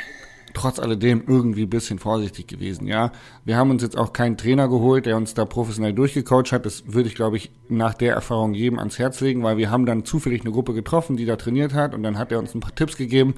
trotz 0.55 0.79
alledem 0.79 1.23
irgendwie 1.27 1.63
ein 1.63 1.69
bisschen 1.69 1.99
vorsichtig 1.99 2.47
gewesen, 2.47 2.87
ja. 2.87 3.11
Wir 3.43 3.57
haben 3.57 3.69
uns 3.69 3.83
jetzt 3.83 3.97
auch 3.97 4.13
keinen 4.13 4.37
Trainer 4.37 4.67
geholt, 4.67 5.05
der 5.05 5.17
uns 5.17 5.35
da 5.35 5.45
professionell 5.45 5.93
durchgecoacht 5.93 6.51
hat. 6.51 6.65
Das 6.65 6.83
würde 6.87 7.07
ich, 7.07 7.15
glaube 7.15 7.37
ich, 7.37 7.51
nach 7.69 7.93
der 7.93 8.13
Erfahrung 8.13 8.53
jedem 8.53 8.79
ans 8.79 8.97
Herz 8.97 9.21
legen, 9.21 9.43
weil 9.43 9.57
wir 9.57 9.69
haben 9.69 9.85
dann 9.85 10.05
zufällig 10.05 10.41
eine 10.41 10.51
Gruppe 10.51 10.73
getroffen, 10.73 11.17
die 11.17 11.25
da 11.25 11.35
trainiert 11.35 11.73
hat 11.73 11.93
und 11.93 12.01
dann 12.01 12.17
hat 12.17 12.31
er 12.31 12.39
uns 12.39 12.55
ein 12.55 12.61
paar 12.61 12.73
Tipps 12.73 12.97
gegeben 12.97 13.35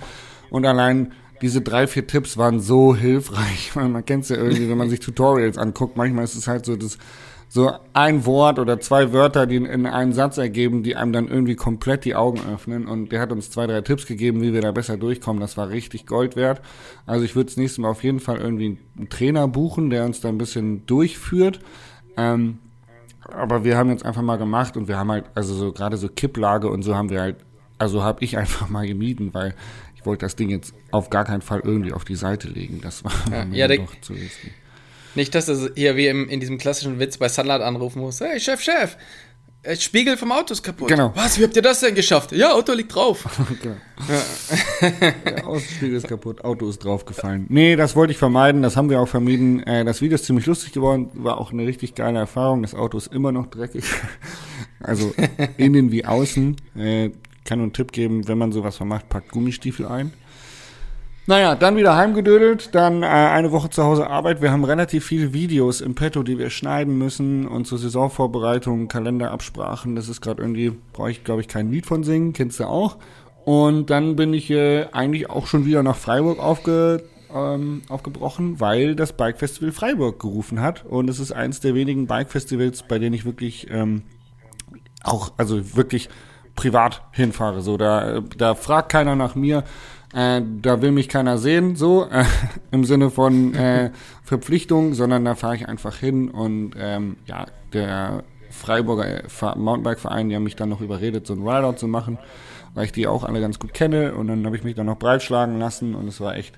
und 0.49 0.65
allein 0.65 1.11
diese 1.41 1.61
drei, 1.61 1.87
vier 1.87 2.07
Tipps 2.07 2.37
waren 2.37 2.59
so 2.59 2.95
hilfreich. 2.95 3.71
Man, 3.75 3.91
man 3.91 4.05
kennt 4.05 4.23
es 4.23 4.29
ja 4.29 4.37
irgendwie, 4.37 4.69
wenn 4.69 4.77
man 4.77 4.89
sich 4.89 4.99
Tutorials 4.99 5.57
anguckt. 5.57 5.97
Manchmal 5.97 6.23
ist 6.23 6.35
es 6.35 6.47
halt 6.47 6.65
so, 6.65 6.75
das, 6.75 6.97
so 7.49 7.71
ein 7.93 8.25
Wort 8.25 8.59
oder 8.59 8.79
zwei 8.79 9.13
Wörter, 9.13 9.45
die 9.45 9.55
in, 9.55 9.65
in 9.65 9.85
einen 9.85 10.13
Satz 10.13 10.37
ergeben, 10.37 10.83
die 10.83 10.95
einem 10.95 11.13
dann 11.13 11.27
irgendwie 11.27 11.55
komplett 11.55 12.03
die 12.03 12.15
Augen 12.15 12.41
öffnen. 12.53 12.87
Und 12.87 13.11
der 13.11 13.21
hat 13.21 13.31
uns 13.31 13.49
zwei, 13.49 13.67
drei 13.67 13.81
Tipps 13.81 14.05
gegeben, 14.05 14.41
wie 14.41 14.53
wir 14.53 14.61
da 14.61 14.71
besser 14.71 14.97
durchkommen. 14.97 15.39
Das 15.39 15.55
war 15.55 15.69
richtig 15.69 16.05
Gold 16.05 16.35
wert. 16.35 16.61
Also 17.05 17.23
ich 17.23 17.35
würde 17.35 17.47
das 17.47 17.57
nächste 17.57 17.81
Mal 17.81 17.89
auf 17.89 18.03
jeden 18.03 18.19
Fall 18.19 18.37
irgendwie 18.37 18.77
einen 18.97 19.09
Trainer 19.09 19.47
buchen, 19.47 19.89
der 19.89 20.05
uns 20.05 20.19
da 20.19 20.29
ein 20.29 20.37
bisschen 20.37 20.85
durchführt. 20.85 21.59
Ähm, 22.17 22.59
aber 23.21 23.63
wir 23.63 23.77
haben 23.77 23.89
jetzt 23.89 24.05
einfach 24.05 24.21
mal 24.21 24.37
gemacht 24.37 24.77
und 24.77 24.87
wir 24.87 24.97
haben 24.97 25.11
halt, 25.11 25.25
also 25.35 25.53
so 25.53 25.71
gerade 25.71 25.97
so 25.97 26.09
Kipplage 26.09 26.69
und 26.69 26.83
so 26.83 26.95
haben 26.95 27.09
wir 27.09 27.21
halt, 27.21 27.37
also 27.77 28.03
habe 28.03 28.23
ich 28.23 28.37
einfach 28.37 28.69
mal 28.69 28.85
gemieden, 28.85 29.33
weil 29.33 29.55
ich 29.95 30.05
wollte 30.05 30.25
das 30.25 30.35
Ding 30.35 30.49
jetzt 30.49 30.73
auf 30.91 31.09
gar 31.09 31.23
keinen 31.23 31.41
Fall 31.41 31.61
irgendwie 31.63 31.93
auf 31.93 32.03
die 32.03 32.15
Seite 32.15 32.49
legen. 32.49 32.81
Das 32.81 33.03
war 33.03 33.11
Ja, 33.31 33.45
mir 33.45 33.57
ja, 33.57 33.67
doch 33.67 34.01
zu 34.01 34.13
risky. 34.13 34.51
Nicht, 35.17 35.33
dass 35.33 35.47
du 35.47 35.71
hier 35.75 35.95
wie 35.95 36.07
im, 36.07 36.29
in 36.29 36.39
diesem 36.39 36.59
klassischen 36.59 36.99
Witz 36.99 37.17
bei 37.17 37.27
Sunlight 37.27 37.61
anrufen 37.61 38.01
musst. 38.01 38.21
Hey, 38.21 38.39
Chef, 38.39 38.61
Chef, 38.61 38.97
äh, 39.63 39.75
Spiegel 39.75 40.15
vom 40.15 40.31
Auto 40.31 40.53
ist 40.53 40.61
kaputt. 40.61 40.89
Genau. 40.89 41.11
Was, 41.15 41.39
wie 41.39 41.43
habt 41.43 41.55
ihr 41.55 41.63
das 41.63 41.79
denn 41.79 41.95
geschafft? 41.95 42.33
Ja, 42.33 42.53
Auto 42.53 42.71
liegt 42.73 42.93
drauf. 42.93 43.25
Genau. 43.63 43.75
Der 45.25 45.47
Außenspiegel 45.47 45.97
ist 45.97 46.07
kaputt, 46.07 46.43
Auto 46.45 46.69
ist 46.69 46.83
draufgefallen. 46.83 47.47
Nee, 47.49 47.75
das 47.75 47.95
wollte 47.95 48.11
ich 48.11 48.19
vermeiden, 48.19 48.61
das 48.61 48.77
haben 48.77 48.91
wir 48.91 49.01
auch 49.01 49.07
vermieden. 49.07 49.63
Äh, 49.63 49.85
das 49.85 50.03
Video 50.03 50.13
ist 50.13 50.25
ziemlich 50.25 50.45
lustig 50.45 50.71
geworden, 50.71 51.09
war 51.15 51.39
auch 51.39 51.51
eine 51.51 51.65
richtig 51.65 51.95
geile 51.95 52.19
Erfahrung. 52.19 52.61
Das 52.61 52.75
Auto 52.75 52.95
ist 52.99 53.11
immer 53.11 53.31
noch 53.31 53.47
dreckig. 53.47 53.85
Also 54.79 55.11
innen 55.57 55.91
wie 55.91 56.05
außen. 56.05 56.55
Äh, 56.75 57.09
kann 57.45 57.57
nur 57.57 57.65
einen 57.65 57.73
Tipp 57.73 57.91
geben, 57.91 58.27
wenn 58.27 58.37
man 58.37 58.51
sowas 58.51 58.77
vermacht, 58.77 59.09
packt 59.09 59.31
Gummistiefel 59.31 59.87
ein. 59.87 60.13
Naja, 61.29 61.55
dann 61.55 61.75
wieder 61.75 61.97
heimgedödelt, 61.97 62.73
dann 62.73 63.03
äh, 63.03 63.07
eine 63.07 63.51
Woche 63.51 63.69
zu 63.69 63.83
Hause 63.83 64.09
Arbeit. 64.09 64.41
Wir 64.41 64.49
haben 64.49 64.63
relativ 64.63 65.05
viele 65.05 65.33
Videos 65.33 65.81
im 65.81 65.93
Petto, 65.93 66.23
die 66.23 66.37
wir 66.37 66.49
schneiden 66.49 66.97
müssen 66.97 67.49
und 67.49 67.67
zur 67.67 67.77
Saisonvorbereitung, 67.77 68.87
Kalenderabsprachen. 68.87 69.97
Das 69.97 70.07
ist 70.07 70.21
gerade 70.21 70.41
irgendwie, 70.41 70.71
brauche 70.93 71.11
ich 71.11 71.25
glaube 71.25 71.41
ich 71.41 71.49
kein 71.49 71.69
Lied 71.69 71.85
von 71.85 72.05
singen, 72.05 72.31
kennst 72.31 72.61
du 72.61 72.63
auch. 72.63 72.95
Und 73.43 73.89
dann 73.89 74.15
bin 74.15 74.33
ich 74.33 74.49
äh, 74.51 74.85
eigentlich 74.93 75.29
auch 75.29 75.47
schon 75.47 75.65
wieder 75.65 75.83
nach 75.83 75.97
Freiburg 75.97 76.39
aufge, 76.39 77.03
ähm, 77.35 77.81
aufgebrochen, 77.89 78.61
weil 78.61 78.95
das 78.95 79.11
Bike 79.11 79.37
Festival 79.39 79.73
Freiburg 79.73 80.21
gerufen 80.21 80.61
hat. 80.61 80.85
Und 80.85 81.09
es 81.09 81.19
ist 81.19 81.33
eins 81.33 81.59
der 81.59 81.75
wenigen 81.75 82.07
Bike 82.07 82.31
Festivals, 82.31 82.83
bei 82.83 82.99
denen 82.99 83.13
ich 83.13 83.25
wirklich 83.25 83.67
ähm, 83.69 84.03
auch, 85.03 85.33
also 85.35 85.75
wirklich 85.75 86.07
privat 86.55 87.03
hinfahre. 87.11 87.61
So, 87.61 87.75
da, 87.75 88.21
da 88.37 88.55
fragt 88.55 88.93
keiner 88.93 89.17
nach 89.17 89.35
mir, 89.35 89.65
äh, 90.17 90.41
da 90.61 90.81
will 90.81 90.91
mich 90.91 91.09
keiner 91.09 91.37
sehen, 91.37 91.75
so 91.75 92.05
äh, 92.09 92.25
im 92.71 92.83
Sinne 92.85 93.11
von 93.11 93.53
äh, 93.53 93.91
Verpflichtung, 94.23 94.95
sondern 94.95 95.23
da 95.23 95.35
fahre 95.35 95.55
ich 95.55 95.67
einfach 95.69 95.95
hin 95.97 96.29
und 96.29 96.71
ähm, 96.77 97.17
ja, 97.25 97.45
der 97.73 98.23
Freiburger 98.49 99.23
Fa- 99.27 99.55
Mountainbike-Verein, 99.55 100.29
die 100.29 100.35
haben 100.35 100.43
mich 100.43 100.55
dann 100.55 100.69
noch 100.69 100.81
überredet, 100.81 101.27
so 101.27 101.33
ein 101.33 101.47
Rideout 101.47 101.77
zu 101.77 101.87
machen, 101.87 102.17
weil 102.73 102.85
ich 102.85 102.91
die 102.91 103.05
auch 103.05 103.23
alle 103.23 103.41
ganz 103.41 103.59
gut 103.59 103.73
kenne 103.73 104.15
und 104.15 104.27
dann 104.27 104.43
habe 104.45 104.55
ich 104.55 104.63
mich 104.63 104.73
dann 104.75 104.87
noch 104.87 104.97
breitschlagen 104.97 105.59
lassen 105.59 105.93
und 105.93 106.07
es 106.07 106.19
war 106.19 106.35
echt 106.35 106.57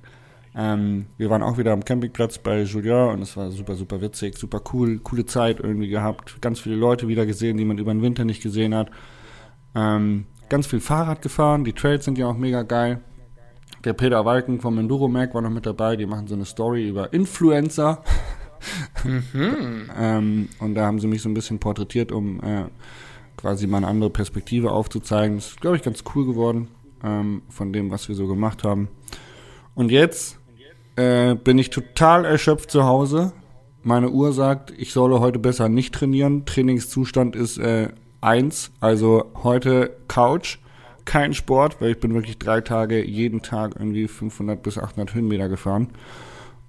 ähm, 0.56 1.06
wir 1.18 1.30
waren 1.30 1.44
auch 1.44 1.58
wieder 1.60 1.74
am 1.74 1.86
Campingplatz 1.86 2.40
bei 2.40 2.64
Julien 2.64 3.10
und 3.10 3.22
es 3.22 3.38
war 3.38 3.52
super, 3.52 3.76
super 3.76 4.02
witzig, 4.02 4.36
super 4.38 4.62
cool, 4.74 4.98
coole 5.00 5.26
Zeit 5.26 5.60
irgendwie 5.60 5.90
gehabt. 5.90 6.42
Ganz 6.42 6.60
viele 6.60 6.76
Leute 6.76 7.08
wieder 7.08 7.28
gesehen, 7.28 7.58
die 7.58 7.66
man 7.66 7.78
über 7.78 7.94
den 7.94 8.02
Winter 8.02 8.26
nicht 8.26 8.42
gesehen 8.42 8.74
hat. 8.74 8.90
Ähm, 9.76 10.26
ganz 10.50 10.66
viel 10.66 10.80
Fahrrad 10.80 11.22
gefahren, 11.22 11.66
die 11.66 11.74
Trails 11.74 12.04
sind 12.06 12.18
ja 12.18 12.26
auch 12.26 12.36
mega 12.36 12.64
geil. 12.64 13.00
Der 13.86 13.94
Peter 13.94 14.26
Walken 14.26 14.60
vom 14.60 14.78
Enduro 14.78 15.08
Mac 15.08 15.34
war 15.34 15.42
noch 15.42 15.50
mit 15.50 15.66
dabei, 15.66 15.96
die 15.96 16.06
machen 16.06 16.28
so 16.28 16.36
eine 16.36 16.46
Story 16.46 16.90
über 16.90 17.14
Influencer. 17.14 18.04
ähm, 19.98 20.50
und 20.60 20.76
da 20.76 20.86
haben 20.86 21.00
sie 21.00 21.08
mich 21.08 21.22
so 21.22 21.30
ein 21.30 21.34
bisschen 21.34 21.60
porträtiert, 21.60 22.12
um 22.12 22.42
äh, 22.44 22.66
quasi 23.38 23.68
mal 23.68 23.78
eine 23.78 23.88
andere 23.88 24.10
Perspektive 24.10 24.72
aufzuzeigen. 24.72 25.38
Das 25.38 25.48
ist, 25.48 25.62
glaube 25.62 25.78
ich, 25.78 25.84
ganz 25.84 26.04
cool 26.14 26.26
geworden 26.26 26.68
ähm, 27.04 27.42
von 27.48 27.72
dem, 27.72 27.90
was 27.90 28.10
wir 28.10 28.16
so 28.16 28.28
gemacht 28.28 28.66
haben. 28.66 28.90
Und 29.76 29.92
jetzt 29.92 30.38
äh, 30.98 31.36
bin 31.36 31.58
ich 31.58 31.70
total 31.70 32.26
erschöpft 32.26 32.72
zu 32.72 32.84
Hause. 32.84 33.32
Meine 33.82 34.10
Uhr 34.10 34.34
sagt, 34.34 34.74
ich 34.78 34.92
solle 34.92 35.22
heute 35.22 35.40
besser 35.40 35.70
nicht 35.70 35.96
trainieren. 35.96 36.46
Trainingszustand 36.46 37.38
ist 37.38 37.58
äh, 37.58 37.88
eins, 38.20 38.72
also 38.82 39.32
heute 39.42 39.96
Couch, 40.10 40.58
kein 41.10 41.34
Sport, 41.34 41.82
weil 41.82 41.90
ich 41.90 42.00
bin 42.00 42.14
wirklich 42.14 42.38
drei 42.38 42.62
Tage 42.62 43.04
jeden 43.04 43.42
Tag 43.42 43.74
irgendwie 43.80 44.08
500 44.08 44.62
bis 44.62 44.78
800 44.78 45.16
Höhenmeter 45.16 45.50
gefahren 45.50 45.88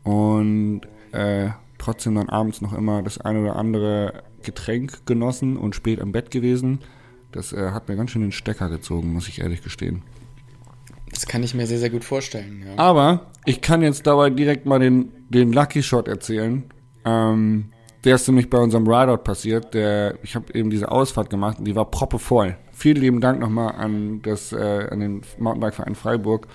und 0.02 0.80
äh, 1.12 1.50
trotzdem 1.76 2.14
dann 2.14 2.30
abends 2.30 2.62
noch 2.62 2.72
immer 2.72 3.02
das 3.02 3.20
eine 3.20 3.42
oder 3.42 3.56
andere 3.56 4.22
Getränk 4.42 5.04
genossen 5.04 5.58
und 5.58 5.74
spät 5.74 6.00
am 6.00 6.12
Bett 6.12 6.30
gewesen. 6.30 6.78
Das 7.32 7.52
äh, 7.52 7.72
hat 7.72 7.90
mir 7.90 7.96
ganz 7.96 8.12
schön 8.12 8.22
den 8.22 8.32
Stecker 8.32 8.70
gezogen, 8.70 9.12
muss 9.12 9.28
ich 9.28 9.42
ehrlich 9.42 9.62
gestehen. 9.62 10.04
Das 11.10 11.26
kann 11.26 11.42
ich 11.42 11.54
mir 11.54 11.66
sehr, 11.66 11.78
sehr 11.78 11.90
gut 11.90 12.04
vorstellen. 12.04 12.64
Ja. 12.66 12.82
Aber 12.82 13.26
ich 13.44 13.60
kann 13.60 13.82
jetzt 13.82 14.06
dabei 14.06 14.30
direkt 14.30 14.64
mal 14.64 14.78
den, 14.78 15.12
den 15.28 15.52
Lucky 15.52 15.82
Shot 15.82 16.08
erzählen. 16.08 16.64
Ähm, 17.04 17.72
der 18.04 18.14
ist 18.14 18.26
nämlich 18.26 18.48
bei 18.48 18.56
unserem 18.56 18.88
Rideout 18.88 19.18
passiert. 19.18 19.74
Der, 19.74 20.14
ich 20.22 20.34
habe 20.34 20.54
eben 20.54 20.70
diese 20.70 20.90
Ausfahrt 20.90 21.28
gemacht 21.28 21.58
und 21.58 21.66
die 21.66 21.76
war 21.76 21.90
proppevoll. 21.90 22.56
Vielen 22.80 22.96
lieben 22.96 23.20
Dank 23.20 23.40
nochmal 23.40 23.74
an, 23.74 24.22
das, 24.22 24.54
äh, 24.54 24.88
an 24.90 25.00
den 25.00 25.20
Mountainbike-Verein 25.38 25.94
Freiburg, 25.94 26.48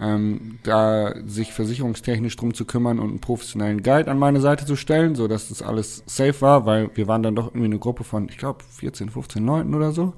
ähm, 0.00 0.58
da 0.64 1.14
sich 1.24 1.52
versicherungstechnisch 1.52 2.34
drum 2.34 2.54
zu 2.54 2.64
kümmern 2.64 2.98
und 2.98 3.10
einen 3.10 3.20
professionellen 3.20 3.80
Guide 3.80 4.10
an 4.10 4.18
meine 4.18 4.40
Seite 4.40 4.66
zu 4.66 4.74
stellen, 4.74 5.14
so 5.14 5.28
dass 5.28 5.48
das 5.48 5.62
alles 5.62 6.02
safe 6.06 6.40
war, 6.40 6.66
weil 6.66 6.90
wir 6.96 7.06
waren 7.06 7.22
dann 7.22 7.36
doch 7.36 7.46
irgendwie 7.46 7.66
eine 7.66 7.78
Gruppe 7.78 8.02
von, 8.02 8.28
ich 8.28 8.36
glaube, 8.36 8.64
14, 8.64 9.10
15 9.10 9.46
Leuten 9.46 9.72
oder 9.72 9.92
so 9.92 10.14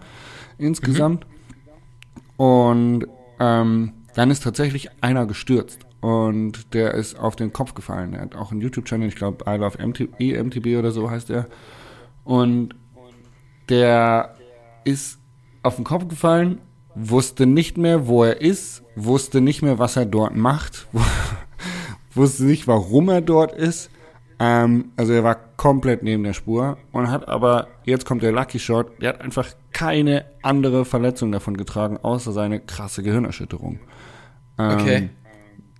insgesamt. 0.56 1.26
Und 2.38 3.06
ähm, 3.38 3.92
dann 4.14 4.30
ist 4.30 4.44
tatsächlich 4.44 4.88
einer 5.02 5.26
gestürzt 5.26 5.80
und 6.00 6.72
der 6.72 6.94
ist 6.94 7.18
auf 7.18 7.36
den 7.36 7.52
Kopf 7.52 7.74
gefallen. 7.74 8.14
Er 8.14 8.22
hat 8.22 8.36
auch 8.36 8.52
einen 8.52 8.62
YouTube-Channel, 8.62 9.06
ich 9.06 9.16
glaube, 9.16 9.44
I 9.46 9.58
Love 9.58 9.86
MT 9.86 10.18
EMTB 10.18 10.78
oder 10.78 10.92
so 10.92 11.10
heißt 11.10 11.28
er. 11.28 11.46
Und 12.24 12.74
der 13.68 14.34
ist 14.84 15.21
auf 15.62 15.76
den 15.76 15.84
Kopf 15.84 16.08
gefallen, 16.08 16.58
wusste 16.94 17.46
nicht 17.46 17.78
mehr, 17.78 18.06
wo 18.06 18.24
er 18.24 18.40
ist, 18.40 18.82
wusste 18.96 19.40
nicht 19.40 19.62
mehr, 19.62 19.78
was 19.78 19.96
er 19.96 20.06
dort 20.06 20.36
macht, 20.36 20.86
wusste 22.14 22.44
nicht, 22.44 22.66
warum 22.66 23.08
er 23.08 23.20
dort 23.20 23.52
ist. 23.52 23.90
Ähm, 24.38 24.92
also 24.96 25.12
er 25.12 25.24
war 25.24 25.36
komplett 25.56 26.02
neben 26.02 26.24
der 26.24 26.32
Spur 26.32 26.76
und 26.90 27.10
hat 27.10 27.28
aber, 27.28 27.68
jetzt 27.84 28.04
kommt 28.04 28.22
der 28.22 28.32
Lucky 28.32 28.58
Shot, 28.58 29.00
der 29.00 29.10
hat 29.10 29.20
einfach 29.20 29.48
keine 29.72 30.24
andere 30.42 30.84
Verletzung 30.84 31.30
davon 31.30 31.56
getragen, 31.56 31.98
außer 32.02 32.32
seine 32.32 32.60
krasse 32.60 33.02
Gehirnerschütterung. 33.02 33.78
Ähm, 34.58 34.70
Okay. 34.70 35.10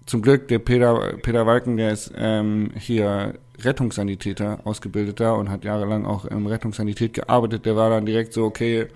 Zum 0.04 0.20
Glück, 0.20 0.48
der 0.48 0.58
Peter, 0.58 1.14
Peter 1.22 1.46
Walken, 1.46 1.76
der 1.76 1.92
ist 1.92 2.12
ähm, 2.16 2.70
hier 2.76 3.34
Rettungssanitäter, 3.60 4.60
ausgebildeter 4.64 5.36
und 5.36 5.48
hat 5.48 5.64
jahrelang 5.64 6.04
auch 6.06 6.24
im 6.24 6.46
Rettungssanität 6.46 7.14
gearbeitet. 7.14 7.66
Der 7.66 7.76
war 7.76 7.90
dann 7.90 8.04
direkt 8.04 8.32
so, 8.32 8.44
okay, 8.44 8.88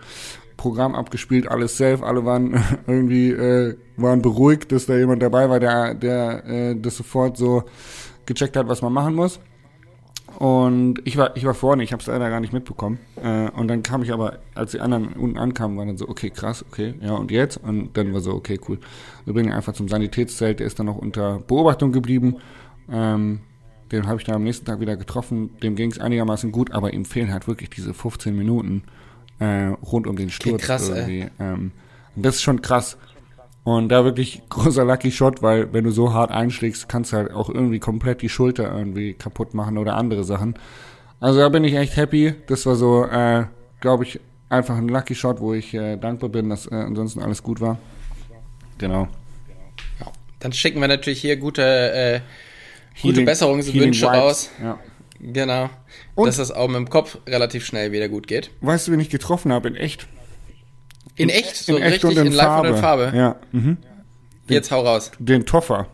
Programm 0.57 0.95
abgespielt, 0.95 1.49
alles 1.49 1.77
safe, 1.77 2.05
alle 2.05 2.25
waren 2.25 2.63
irgendwie 2.87 3.31
äh, 3.31 3.77
waren 3.97 4.23
beruhigt, 4.23 4.73
dass 4.73 4.87
da 4.87 4.97
jemand 4.97 5.23
dabei 5.23 5.49
war, 5.49 5.61
der, 5.61 5.95
der 5.95 6.45
äh, 6.47 6.77
das 6.77 6.97
sofort 6.97 7.37
so 7.37 7.65
gecheckt 8.27 8.57
hat, 8.57 8.69
was 8.69 8.83
man 8.83 8.93
machen 8.93 9.15
muss. 9.15 9.41
Und 10.39 11.01
ich 11.05 11.17
war, 11.17 11.35
ich 11.35 11.47
war 11.47 11.55
vorne, 11.55 11.83
ich 11.83 11.93
habe 11.93 12.01
es 12.01 12.09
leider 12.09 12.29
gar 12.29 12.41
nicht 12.41 12.53
mitbekommen. 12.53 12.99
Äh, 13.23 13.51
und 13.53 13.69
dann 13.69 13.83
kam 13.83 14.03
ich 14.03 14.13
aber, 14.13 14.41
als 14.55 14.73
die 14.73 14.81
anderen 14.81 15.15
unten 15.15 15.39
ankamen, 15.39 15.79
waren 15.79 15.89
dann 15.89 15.97
so, 15.97 16.09
okay, 16.09 16.29
krass, 16.31 16.65
okay, 16.71 16.95
ja, 17.01 17.15
und 17.15 17.31
jetzt? 17.31 17.57
Und 17.57 17.97
dann 17.97 18.13
war 18.13 18.21
so, 18.21 18.33
okay, 18.33 18.61
cool. 18.69 18.79
Wir 19.25 19.33
bringen 19.33 19.49
ihn 19.49 19.55
einfach 19.55 19.73
zum 19.73 19.89
Sanitätszelt, 19.89 20.61
der 20.61 20.67
ist 20.67 20.79
dann 20.79 20.87
noch 20.87 20.99
unter 20.99 21.39
Beobachtung 21.39 21.91
geblieben. 21.91 22.37
Ähm, 22.91 23.41
den 23.93 24.07
habe 24.07 24.19
ich 24.19 24.25
dann 24.25 24.37
am 24.37 24.45
nächsten 24.45 24.67
Tag 24.67 24.81
wieder 24.81 24.97
getroffen. 24.97 25.57
Dem 25.63 25.75
ging 25.75 25.91
es 25.91 25.99
einigermaßen 25.99 26.53
gut, 26.53 26.73
aber 26.73 26.93
ihm 26.93 27.05
fehlen 27.05 27.33
halt 27.33 27.49
wirklich 27.49 27.71
diese 27.71 27.95
15 27.95 28.37
Minuten 28.37 28.83
äh, 29.39 29.67
rund 29.85 30.07
um 30.07 30.17
den 30.17 30.31
Sturz 30.31 30.63
krass, 30.63 30.89
ey. 30.89 30.97
irgendwie. 30.97 31.27
Ähm, 31.39 31.71
das 32.15 32.37
ist 32.37 32.43
schon 32.43 32.63
krass. 32.63 32.97
Und 33.65 33.89
da 33.89 34.05
wirklich 34.05 34.43
großer 34.49 34.85
Lucky 34.85 35.11
Shot, 35.11 35.43
weil 35.43 35.73
wenn 35.73 35.85
du 35.85 35.91
so 35.91 36.13
hart 36.13 36.31
einschlägst, 36.31 36.89
kannst 36.89 37.13
du 37.13 37.17
halt 37.17 37.33
auch 37.33 37.49
irgendwie 37.49 37.81
komplett 37.81 38.23
die 38.23 38.29
Schulter 38.29 38.73
irgendwie 38.73 39.15
kaputt 39.15 39.55
machen 39.55 39.77
oder 39.77 39.97
andere 39.97 40.23
Sachen. 40.25 40.55
Also 41.21 41.41
da 41.41 41.49
bin 41.49 41.65
ich 41.65 41.75
echt 41.75 41.97
happy. 41.97 42.35
Das 42.47 42.65
war 42.67 42.77
so, 42.77 43.05
äh, 43.05 43.47
glaube 43.81 44.05
ich, 44.05 44.21
einfach 44.49 44.77
ein 44.77 44.89
Lucky 44.89 45.15
Shot, 45.15 45.41
wo 45.41 45.53
ich 45.53 45.75
äh, 45.75 45.97
dankbar 45.97 46.31
bin, 46.31 46.49
dass 46.49 46.67
äh, 46.67 46.75
ansonsten 46.75 47.21
alles 47.23 47.43
gut 47.43 47.61
war. 47.61 47.79
Genau. 48.79 49.09
Ja. 49.99 50.07
Dann 50.39 50.53
schicken 50.53 50.81
wir 50.81 50.89
natürlich 50.89 51.21
hier 51.21 51.37
gute, 51.37 51.63
äh, 51.63 52.21
gute 53.03 53.15
Healing- 53.15 53.25
Besserungswünsche 53.27 54.07
Healing 54.07 54.21
raus. 54.21 54.51
Ja. 54.63 54.79
Genau. 55.21 55.71
Und- 56.15 56.27
dass 56.27 56.37
das 56.37 56.51
auch 56.53 56.67
mit 56.69 56.77
dem 56.77 56.91
Kopf 56.91 57.19
relativ 57.27 57.65
schnell 57.65 57.93
wieder 57.93 58.09
gut 58.09 58.27
geht. 58.27 58.51
Weißt 58.61 58.89
du, 58.89 58.93
wen 58.93 59.01
ich 59.01 59.11
getroffen 59.11 59.53
habe 59.53 59.69
in 59.69 59.77
echt? 59.77 60.07
In 61.17 61.29
echt? 61.31 61.57
So 61.57 61.77
in 61.77 61.83
echt 61.83 62.05
richtig 62.05 62.11
und 62.11 62.17
in, 62.19 62.27
in 62.29 62.33
live 62.35 62.47
Farbe. 62.47 62.69
und 62.69 62.75
in 62.75 62.81
Farbe? 62.81 63.13
Ja. 63.17 63.37
Mhm. 63.53 63.77
Jetzt 64.49 64.71
hau 64.71 64.83
raus. 64.83 65.11
Den 65.19 65.47
Toffer. 65.47 65.87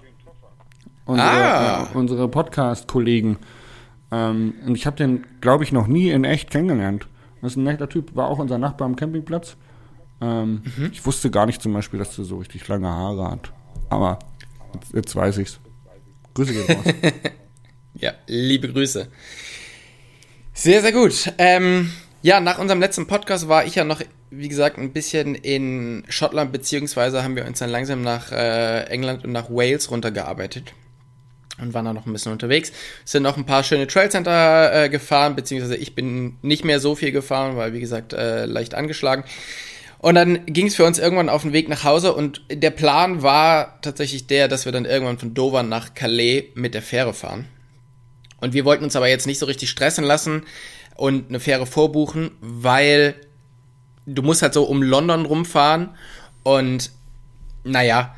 Unsere, 1.04 1.28
Ah. 1.28 1.88
äh, 1.92 1.96
unsere 1.96 2.28
Podcast-Kollegen. 2.28 3.38
Ähm, 4.10 4.54
und 4.66 4.74
ich 4.76 4.86
habe 4.86 4.96
den, 4.96 5.24
glaube 5.40 5.64
ich, 5.64 5.72
noch 5.72 5.86
nie 5.86 6.10
in 6.10 6.24
echt 6.24 6.50
kennengelernt. 6.50 7.06
Das 7.40 7.52
ist 7.52 7.56
ein 7.56 7.64
netter 7.64 7.88
Typ, 7.88 8.14
war 8.14 8.28
auch 8.28 8.38
unser 8.38 8.58
Nachbar 8.58 8.86
am 8.86 8.94
Campingplatz. 8.96 9.56
Ähm, 10.20 10.62
Mhm. 10.76 10.90
Ich 10.92 11.04
wusste 11.06 11.30
gar 11.30 11.46
nicht 11.46 11.60
zum 11.62 11.72
Beispiel, 11.72 11.98
dass 11.98 12.16
er 12.18 12.24
so 12.24 12.36
richtig 12.38 12.66
lange 12.68 12.88
Haare 12.88 13.30
hat. 13.30 13.52
Aber 13.90 14.18
jetzt, 14.74 14.92
jetzt 14.94 15.16
weiß 15.16 15.38
ich's. 15.38 15.58
Grüße 16.34 16.52
gehen 16.52 16.76
raus. 16.76 16.84
Ja, 17.94 18.14
liebe 18.26 18.72
Grüße. 18.72 19.08
Sehr, 20.54 20.80
sehr 20.82 20.92
gut. 20.92 21.32
Ähm, 21.38 21.92
ja, 22.22 22.40
nach 22.40 22.58
unserem 22.58 22.80
letzten 22.80 23.06
Podcast 23.06 23.48
war 23.48 23.64
ich 23.64 23.74
ja 23.74 23.84
noch, 23.84 24.00
wie 24.30 24.48
gesagt, 24.48 24.78
ein 24.78 24.92
bisschen 24.92 25.34
in 25.34 26.04
Schottland, 26.08 26.52
beziehungsweise 26.52 27.22
haben 27.22 27.36
wir 27.36 27.46
uns 27.46 27.58
dann 27.58 27.70
langsam 27.70 28.02
nach 28.02 28.32
äh, 28.32 28.84
England 28.84 29.24
und 29.24 29.32
nach 29.32 29.50
Wales 29.50 29.90
runtergearbeitet 29.90 30.72
und 31.60 31.74
waren 31.74 31.84
da 31.84 31.92
noch 31.92 32.06
ein 32.06 32.12
bisschen 32.12 32.32
unterwegs. 32.32 32.72
Sind 33.04 33.22
noch 33.22 33.36
ein 33.36 33.46
paar 33.46 33.62
schöne 33.62 33.86
Trailcenter 33.86 34.84
äh, 34.84 34.88
gefahren, 34.88 35.36
beziehungsweise 35.36 35.76
ich 35.76 35.94
bin 35.94 36.36
nicht 36.42 36.64
mehr 36.64 36.80
so 36.80 36.94
viel 36.94 37.12
gefahren, 37.12 37.56
weil, 37.56 37.72
wie 37.72 37.80
gesagt, 37.80 38.12
äh, 38.12 38.46
leicht 38.46 38.74
angeschlagen. 38.74 39.24
Und 39.98 40.16
dann 40.16 40.46
ging 40.46 40.66
es 40.66 40.74
für 40.74 40.84
uns 40.84 40.98
irgendwann 40.98 41.28
auf 41.28 41.42
den 41.42 41.52
Weg 41.52 41.68
nach 41.68 41.84
Hause 41.84 42.12
und 42.12 42.42
der 42.50 42.70
Plan 42.70 43.22
war 43.22 43.80
tatsächlich 43.82 44.26
der, 44.26 44.48
dass 44.48 44.64
wir 44.64 44.72
dann 44.72 44.84
irgendwann 44.84 45.18
von 45.18 45.32
Dover 45.32 45.62
nach 45.62 45.94
Calais 45.94 46.46
mit 46.54 46.74
der 46.74 46.82
Fähre 46.82 47.14
fahren. 47.14 47.46
Und 48.42 48.54
wir 48.54 48.64
wollten 48.64 48.82
uns 48.82 48.96
aber 48.96 49.08
jetzt 49.08 49.26
nicht 49.26 49.38
so 49.38 49.46
richtig 49.46 49.70
stressen 49.70 50.04
lassen 50.04 50.42
und 50.96 51.28
eine 51.28 51.38
Fähre 51.38 51.64
vorbuchen, 51.64 52.32
weil 52.40 53.14
du 54.04 54.22
musst 54.22 54.42
halt 54.42 54.52
so 54.52 54.64
um 54.64 54.82
London 54.82 55.24
rumfahren 55.24 55.90
und 56.42 56.90
naja, 57.62 58.16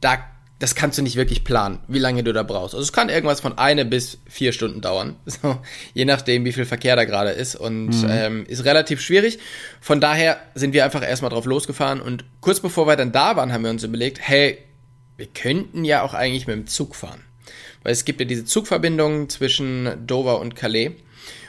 da, 0.00 0.24
das 0.58 0.74
kannst 0.74 0.96
du 0.96 1.02
nicht 1.02 1.16
wirklich 1.16 1.44
planen, 1.44 1.80
wie 1.86 1.98
lange 1.98 2.24
du 2.24 2.32
da 2.32 2.44
brauchst. 2.44 2.74
Also 2.74 2.82
es 2.82 2.94
kann 2.94 3.10
irgendwas 3.10 3.42
von 3.42 3.58
eine 3.58 3.84
bis 3.84 4.16
vier 4.26 4.52
Stunden 4.52 4.80
dauern, 4.80 5.16
so, 5.26 5.58
je 5.92 6.06
nachdem, 6.06 6.46
wie 6.46 6.52
viel 6.52 6.64
Verkehr 6.64 6.96
da 6.96 7.04
gerade 7.04 7.30
ist 7.30 7.54
und 7.54 7.94
ähm, 8.08 8.46
ist 8.46 8.64
relativ 8.64 9.02
schwierig. 9.02 9.38
Von 9.82 10.00
daher 10.00 10.38
sind 10.54 10.72
wir 10.72 10.86
einfach 10.86 11.06
erstmal 11.06 11.30
drauf 11.30 11.44
losgefahren 11.44 12.00
und 12.00 12.24
kurz 12.40 12.60
bevor 12.60 12.86
wir 12.86 12.96
dann 12.96 13.12
da 13.12 13.36
waren, 13.36 13.52
haben 13.52 13.64
wir 13.64 13.70
uns 13.70 13.84
überlegt, 13.84 14.18
hey, 14.22 14.56
wir 15.18 15.26
könnten 15.26 15.84
ja 15.84 16.00
auch 16.00 16.14
eigentlich 16.14 16.46
mit 16.46 16.56
dem 16.56 16.66
Zug 16.66 16.94
fahren. 16.96 17.22
Weil 17.88 17.94
es 17.94 18.04
gibt 18.04 18.20
ja 18.20 18.26
diese 18.26 18.44
Zugverbindung 18.44 19.30
zwischen 19.30 20.06
Dover 20.06 20.40
und 20.40 20.54
Calais. 20.54 20.90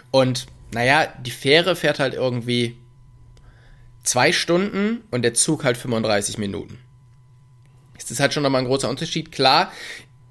Und 0.10 0.47
naja, 0.73 1.13
die 1.21 1.32
Fähre 1.32 1.75
fährt 1.75 1.99
halt 1.99 2.13
irgendwie 2.13 2.78
zwei 4.06 4.32
Stunden 4.32 5.02
und 5.12 5.23
der 5.23 5.34
Zug 5.34 5.65
halt 5.65 5.75
35 5.75 6.38
Minuten. 6.38 6.80
Das 7.93 8.10
ist 8.10 8.21
halt 8.21 8.34
schon 8.34 8.43
nochmal 8.43 8.62
ein 8.62 8.67
großer 8.67 8.88
Unterschied. 8.89 9.34
Klar, 9.34 9.73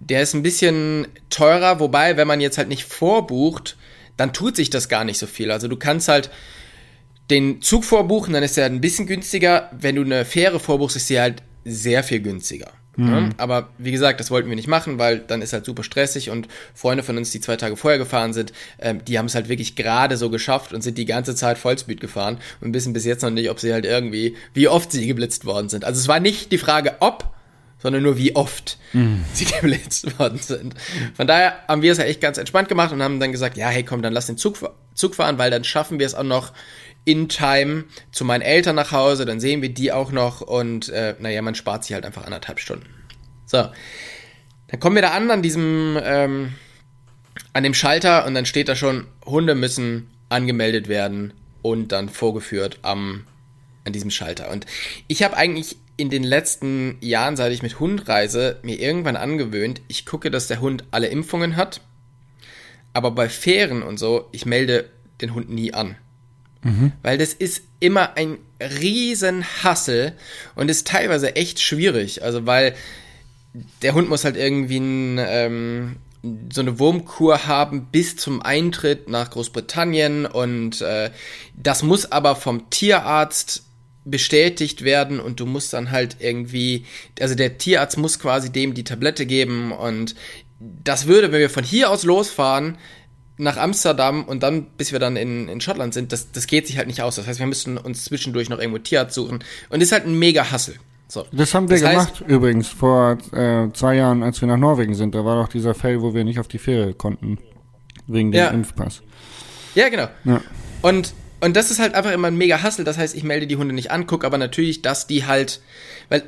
der 0.00 0.22
ist 0.22 0.32
ein 0.32 0.42
bisschen 0.42 1.08
teurer, 1.28 1.78
wobei, 1.78 2.16
wenn 2.16 2.26
man 2.26 2.40
jetzt 2.40 2.56
halt 2.56 2.68
nicht 2.68 2.84
vorbucht, 2.84 3.76
dann 4.16 4.32
tut 4.32 4.56
sich 4.56 4.70
das 4.70 4.88
gar 4.88 5.04
nicht 5.04 5.18
so 5.18 5.26
viel. 5.26 5.50
Also 5.50 5.68
du 5.68 5.76
kannst 5.76 6.08
halt 6.08 6.30
den 7.28 7.60
Zug 7.60 7.84
vorbuchen, 7.84 8.32
dann 8.32 8.42
ist 8.42 8.56
der 8.56 8.64
ein 8.64 8.80
bisschen 8.80 9.06
günstiger. 9.06 9.68
Wenn 9.78 9.96
du 9.96 10.04
eine 10.04 10.24
Fähre 10.24 10.58
vorbuchst, 10.58 10.96
ist 10.96 11.08
sie 11.08 11.20
halt 11.20 11.42
sehr 11.66 12.02
viel 12.02 12.20
günstiger. 12.20 12.72
Ne? 13.06 13.30
Aber 13.36 13.68
wie 13.78 13.92
gesagt, 13.92 14.20
das 14.20 14.30
wollten 14.30 14.48
wir 14.48 14.56
nicht 14.56 14.68
machen, 14.68 14.98
weil 14.98 15.20
dann 15.20 15.40
ist 15.40 15.52
halt 15.52 15.64
super 15.64 15.82
stressig 15.82 16.30
und 16.30 16.48
Freunde 16.74 17.04
von 17.04 17.16
uns, 17.16 17.30
die 17.30 17.40
zwei 17.40 17.56
Tage 17.56 17.76
vorher 17.76 17.98
gefahren 17.98 18.32
sind, 18.32 18.52
ähm, 18.80 19.04
die 19.04 19.18
haben 19.18 19.26
es 19.26 19.34
halt 19.34 19.48
wirklich 19.48 19.76
gerade 19.76 20.16
so 20.16 20.30
geschafft 20.30 20.72
und 20.72 20.82
sind 20.82 20.98
die 20.98 21.04
ganze 21.04 21.34
Zeit 21.34 21.58
Vollspeed 21.58 22.00
gefahren 22.00 22.38
und 22.60 22.74
wissen 22.74 22.92
bis 22.92 23.04
jetzt 23.04 23.22
noch 23.22 23.30
nicht, 23.30 23.50
ob 23.50 23.60
sie 23.60 23.72
halt 23.72 23.84
irgendwie, 23.84 24.36
wie 24.54 24.68
oft 24.68 24.90
sie 24.90 25.06
geblitzt 25.06 25.44
worden 25.44 25.68
sind. 25.68 25.84
Also 25.84 26.00
es 26.00 26.08
war 26.08 26.20
nicht 26.20 26.50
die 26.50 26.58
Frage, 26.58 26.96
ob, 27.00 27.32
sondern 27.78 28.02
nur 28.02 28.18
wie 28.18 28.34
oft 28.34 28.78
sie 29.32 29.44
geblitzt 29.60 30.18
worden 30.18 30.38
sind. 30.38 30.74
Von 31.14 31.26
daher 31.26 31.54
haben 31.68 31.82
wir 31.82 31.92
es 31.92 31.98
ja 31.98 32.04
echt 32.04 32.20
ganz 32.20 32.38
entspannt 32.38 32.68
gemacht 32.68 32.92
und 32.92 33.02
haben 33.02 33.20
dann 33.20 33.32
gesagt, 33.32 33.56
ja, 33.56 33.68
hey, 33.68 33.84
komm, 33.84 34.02
dann 34.02 34.12
lass 34.12 34.26
den 34.26 34.36
Zug, 34.36 34.58
Zug 34.94 35.14
fahren, 35.14 35.38
weil 35.38 35.50
dann 35.50 35.64
schaffen 35.64 35.98
wir 35.98 36.06
es 36.06 36.14
auch 36.14 36.24
noch 36.24 36.52
in 37.04 37.28
Time 37.28 37.84
zu 38.12 38.24
meinen 38.24 38.42
Eltern 38.42 38.76
nach 38.76 38.92
Hause, 38.92 39.24
dann 39.24 39.40
sehen 39.40 39.62
wir 39.62 39.70
die 39.70 39.92
auch 39.92 40.12
noch 40.12 40.40
und 40.40 40.88
äh, 40.90 41.14
naja, 41.18 41.40
man 41.42 41.54
spart 41.54 41.84
sich 41.84 41.94
halt 41.94 42.04
einfach 42.04 42.24
anderthalb 42.24 42.60
Stunden. 42.60 42.86
So, 43.46 43.68
dann 44.68 44.80
kommen 44.80 44.94
wir 44.94 45.02
da 45.02 45.12
an, 45.12 45.30
an 45.30 45.42
diesem, 45.42 45.98
ähm, 46.02 46.52
an 47.54 47.62
dem 47.62 47.74
Schalter 47.74 48.26
und 48.26 48.34
dann 48.34 48.44
steht 48.44 48.68
da 48.68 48.76
schon, 48.76 49.06
Hunde 49.24 49.54
müssen 49.54 50.10
angemeldet 50.28 50.88
werden 50.88 51.32
und 51.62 51.92
dann 51.92 52.08
vorgeführt 52.08 52.78
am, 52.82 53.24
an 53.84 53.92
diesem 53.92 54.10
Schalter. 54.10 54.50
Und 54.50 54.66
ich 55.06 55.22
habe 55.22 55.36
eigentlich 55.36 55.78
in 55.96 56.10
den 56.10 56.22
letzten 56.22 56.96
Jahren, 57.00 57.36
seit 57.36 57.52
ich 57.52 57.62
mit 57.62 57.80
Hund 57.80 58.08
reise, 58.08 58.58
mir 58.62 58.78
irgendwann 58.78 59.16
angewöhnt, 59.16 59.80
ich 59.88 60.06
gucke, 60.06 60.30
dass 60.30 60.46
der 60.46 60.60
Hund 60.60 60.84
alle 60.90 61.08
Impfungen 61.08 61.56
hat, 61.56 61.80
aber 62.92 63.10
bei 63.10 63.28
Fähren 63.28 63.82
und 63.82 63.98
so, 63.98 64.28
ich 64.32 64.46
melde 64.46 64.88
den 65.20 65.34
Hund 65.34 65.50
nie 65.50 65.74
an. 65.74 65.96
Weil 67.02 67.18
das 67.18 67.32
ist 67.32 67.62
immer 67.80 68.16
ein 68.16 68.38
riesen 68.60 69.44
Hassel 69.62 70.12
und 70.54 70.68
ist 70.68 70.86
teilweise 70.86 71.36
echt 71.36 71.60
schwierig. 71.60 72.22
Also 72.22 72.46
weil 72.46 72.74
der 73.82 73.94
Hund 73.94 74.08
muss 74.08 74.24
halt 74.24 74.36
irgendwie 74.36 74.78
ein, 74.78 75.18
ähm, 75.18 75.96
so 76.52 76.60
eine 76.60 76.78
Wurmkur 76.78 77.46
haben 77.46 77.86
bis 77.86 78.16
zum 78.16 78.42
Eintritt 78.42 79.08
nach 79.08 79.30
Großbritannien 79.30 80.26
und 80.26 80.80
äh, 80.80 81.10
das 81.56 81.82
muss 81.82 82.10
aber 82.10 82.36
vom 82.36 82.70
Tierarzt 82.70 83.64
bestätigt 84.04 84.82
werden 84.82 85.20
und 85.20 85.40
du 85.40 85.46
musst 85.46 85.72
dann 85.72 85.90
halt 85.90 86.16
irgendwie, 86.18 86.86
also 87.20 87.34
der 87.34 87.58
Tierarzt 87.58 87.98
muss 87.98 88.18
quasi 88.18 88.50
dem 88.50 88.74
die 88.74 88.84
Tablette 88.84 89.26
geben 89.26 89.72
und 89.72 90.14
das 90.60 91.06
würde, 91.06 91.30
wenn 91.30 91.40
wir 91.40 91.50
von 91.50 91.64
hier 91.64 91.90
aus 91.90 92.02
losfahren, 92.02 92.78
nach 93.38 93.56
Amsterdam 93.56 94.24
und 94.24 94.42
dann, 94.42 94.66
bis 94.76 94.92
wir 94.92 94.98
dann 94.98 95.16
in, 95.16 95.48
in 95.48 95.60
Schottland 95.60 95.94
sind, 95.94 96.12
das, 96.12 96.32
das 96.32 96.46
geht 96.46 96.66
sich 96.66 96.76
halt 96.76 96.88
nicht 96.88 97.02
aus. 97.02 97.16
Das 97.16 97.26
heißt, 97.26 97.38
wir 97.38 97.46
müssten 97.46 97.78
uns 97.78 98.04
zwischendurch 98.04 98.48
noch 98.48 98.58
irgendwo 98.58 98.78
Tierarzt 98.78 99.14
suchen. 99.14 99.38
Und 99.70 99.80
ist 99.80 99.92
halt 99.92 100.06
ein 100.06 100.18
mega 100.18 100.50
Hassel. 100.50 100.74
So. 101.06 101.24
Das 101.32 101.54
haben 101.54 101.70
wir 101.70 101.78
Das 101.78 101.88
heißt- 101.88 101.92
gemacht 101.92 102.24
übrigens 102.26 102.68
vor 102.68 103.16
äh, 103.32 103.72
zwei 103.72 103.94
Jahren, 103.94 104.22
als 104.22 104.40
wir 104.40 104.48
nach 104.48 104.58
Norwegen 104.58 104.94
sind. 104.94 105.14
Da 105.14 105.24
war 105.24 105.40
doch 105.42 105.48
dieser 105.48 105.74
Fall, 105.74 106.02
wo 106.02 106.12
wir 106.14 106.24
nicht 106.24 106.38
auf 106.38 106.48
die 106.48 106.58
Fähre 106.58 106.92
konnten. 106.94 107.38
Wegen 108.06 108.32
dem 108.32 108.38
Ja. 108.38 108.48
Impfpass. 108.48 109.02
Ja, 109.74 109.88
genau. 109.88 110.08
Ja. 110.24 110.40
Und, 110.82 111.14
und 111.40 111.56
das 111.56 111.70
ist 111.70 111.78
halt 111.78 111.94
einfach 111.94 112.10
immer 112.12 112.28
ein 112.28 112.36
mega 112.36 112.62
Hassel. 112.62 112.84
Das 112.84 112.98
heißt, 112.98 113.14
ich 113.14 113.22
melde 113.22 113.46
die 113.46 113.56
Hunde 113.56 113.74
nicht 113.74 113.90
an, 113.90 114.06
gucke 114.06 114.26
aber 114.26 114.38
natürlich, 114.38 114.82
dass 114.82 115.06
die 115.06 115.26
halt, 115.26 115.60
weil 116.08 116.24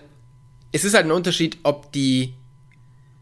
es 0.73 0.85
ist 0.85 0.95
halt 0.95 1.07
ein 1.07 1.11
Unterschied, 1.13 1.59
ob 1.65 1.91
die 1.93 2.35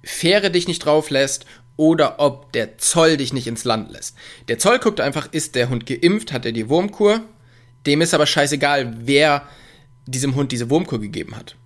Fähre 0.04 0.50
dich 0.50 0.68
nicht 0.68 0.84
drauf 0.84 1.10
lässt 1.10 1.44
oder 1.78 2.20
ob 2.20 2.52
der 2.52 2.76
Zoll 2.76 3.16
dich 3.16 3.32
nicht 3.32 3.46
ins 3.46 3.64
Land 3.64 3.90
lässt. 3.90 4.14
Der 4.48 4.58
Zoll 4.58 4.78
guckt 4.78 5.00
einfach, 5.00 5.32
ist 5.32 5.54
der 5.54 5.70
Hund 5.70 5.86
geimpft, 5.86 6.32
hat 6.34 6.44
er 6.44 6.52
die 6.52 6.68
Wurmkur? 6.68 7.22
dem 7.88 8.00
ist 8.00 8.14
aber 8.14 8.26
scheißegal, 8.26 8.96
wer 9.06 9.48
diesem 10.06 10.34
Hund 10.34 10.52
diese 10.52 10.70
Wurmkur 10.70 11.00
gegeben 11.00 11.36
hat. 11.36 11.56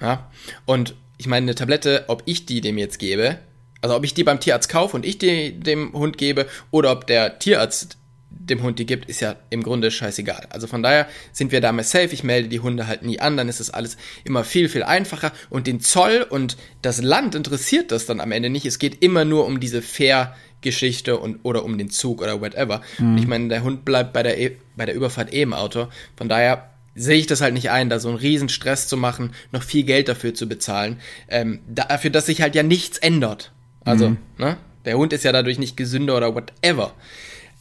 Ja? 0.00 0.30
Und 0.64 0.94
ich 1.18 1.26
meine, 1.26 1.44
eine 1.44 1.54
Tablette, 1.54 2.04
ob 2.08 2.22
ich 2.26 2.46
die 2.46 2.60
dem 2.60 2.78
jetzt 2.78 2.98
gebe, 2.98 3.38
also 3.82 3.94
ob 3.94 4.04
ich 4.04 4.14
die 4.14 4.24
beim 4.24 4.40
Tierarzt 4.40 4.68
kaufe 4.68 4.96
und 4.96 5.04
ich 5.04 5.18
die 5.18 5.58
dem 5.58 5.92
Hund 5.92 6.18
gebe 6.18 6.46
oder 6.70 6.92
ob 6.92 7.06
der 7.06 7.38
Tierarzt 7.38 7.98
dem 8.30 8.62
Hund 8.62 8.78
die 8.78 8.86
gibt, 8.86 9.08
ist 9.08 9.20
ja 9.20 9.36
im 9.50 9.62
Grunde 9.62 9.90
scheißegal. 9.90 10.46
Also 10.50 10.66
von 10.66 10.82
daher 10.82 11.06
sind 11.32 11.52
wir 11.52 11.60
damit 11.60 11.86
safe. 11.86 12.10
Ich 12.12 12.24
melde 12.24 12.48
die 12.48 12.60
Hunde 12.60 12.86
halt 12.86 13.02
nie 13.02 13.20
an, 13.20 13.36
dann 13.36 13.48
ist 13.48 13.60
das 13.60 13.70
alles 13.70 13.96
immer 14.24 14.44
viel, 14.44 14.68
viel 14.68 14.82
einfacher. 14.82 15.32
Und 15.50 15.66
den 15.66 15.80
Zoll 15.80 16.26
und 16.28 16.56
das 16.80 17.02
Land 17.02 17.34
interessiert 17.34 17.92
das 17.92 18.06
dann 18.06 18.20
am 18.20 18.32
Ende 18.32 18.48
nicht. 18.48 18.66
Es 18.66 18.78
geht 18.78 19.02
immer 19.02 19.24
nur 19.24 19.46
um 19.46 19.60
diese 19.60 19.82
Fair-Geschichte 19.82 21.18
und 21.18 21.40
oder 21.42 21.64
um 21.64 21.76
den 21.76 21.90
Zug 21.90 22.22
oder 22.22 22.40
whatever. 22.40 22.82
Mhm. 22.98 23.12
Und 23.12 23.18
ich 23.18 23.26
meine, 23.26 23.48
der 23.48 23.62
Hund 23.62 23.84
bleibt 23.84 24.12
bei 24.12 24.22
der, 24.22 24.40
e 24.40 24.56
bei 24.76 24.86
der 24.86 24.94
Überfahrt 24.94 25.32
eh 25.32 25.42
im 25.42 25.52
Auto. 25.52 25.88
Von 26.16 26.28
daher 26.28 26.70
sehe 26.94 27.18
ich 27.18 27.26
das 27.26 27.40
halt 27.40 27.54
nicht 27.54 27.70
ein, 27.70 27.88
da 27.88 27.98
so 27.98 28.08
einen 28.08 28.18
riesen 28.18 28.48
Stress 28.48 28.86
zu 28.86 28.96
machen, 28.96 29.32
noch 29.52 29.62
viel 29.62 29.84
Geld 29.84 30.08
dafür 30.08 30.34
zu 30.34 30.48
bezahlen, 30.48 31.00
ähm, 31.28 31.60
dafür, 31.68 32.10
dass 32.10 32.26
sich 32.26 32.42
halt 32.42 32.54
ja 32.54 32.62
nichts 32.62 32.98
ändert. 32.98 33.52
Also, 33.84 34.10
mhm. 34.10 34.18
ne? 34.38 34.56
Der 34.84 34.96
Hund 34.96 35.12
ist 35.12 35.24
ja 35.24 35.32
dadurch 35.32 35.58
nicht 35.58 35.76
gesünder 35.76 36.16
oder 36.16 36.34
whatever. 36.34 36.94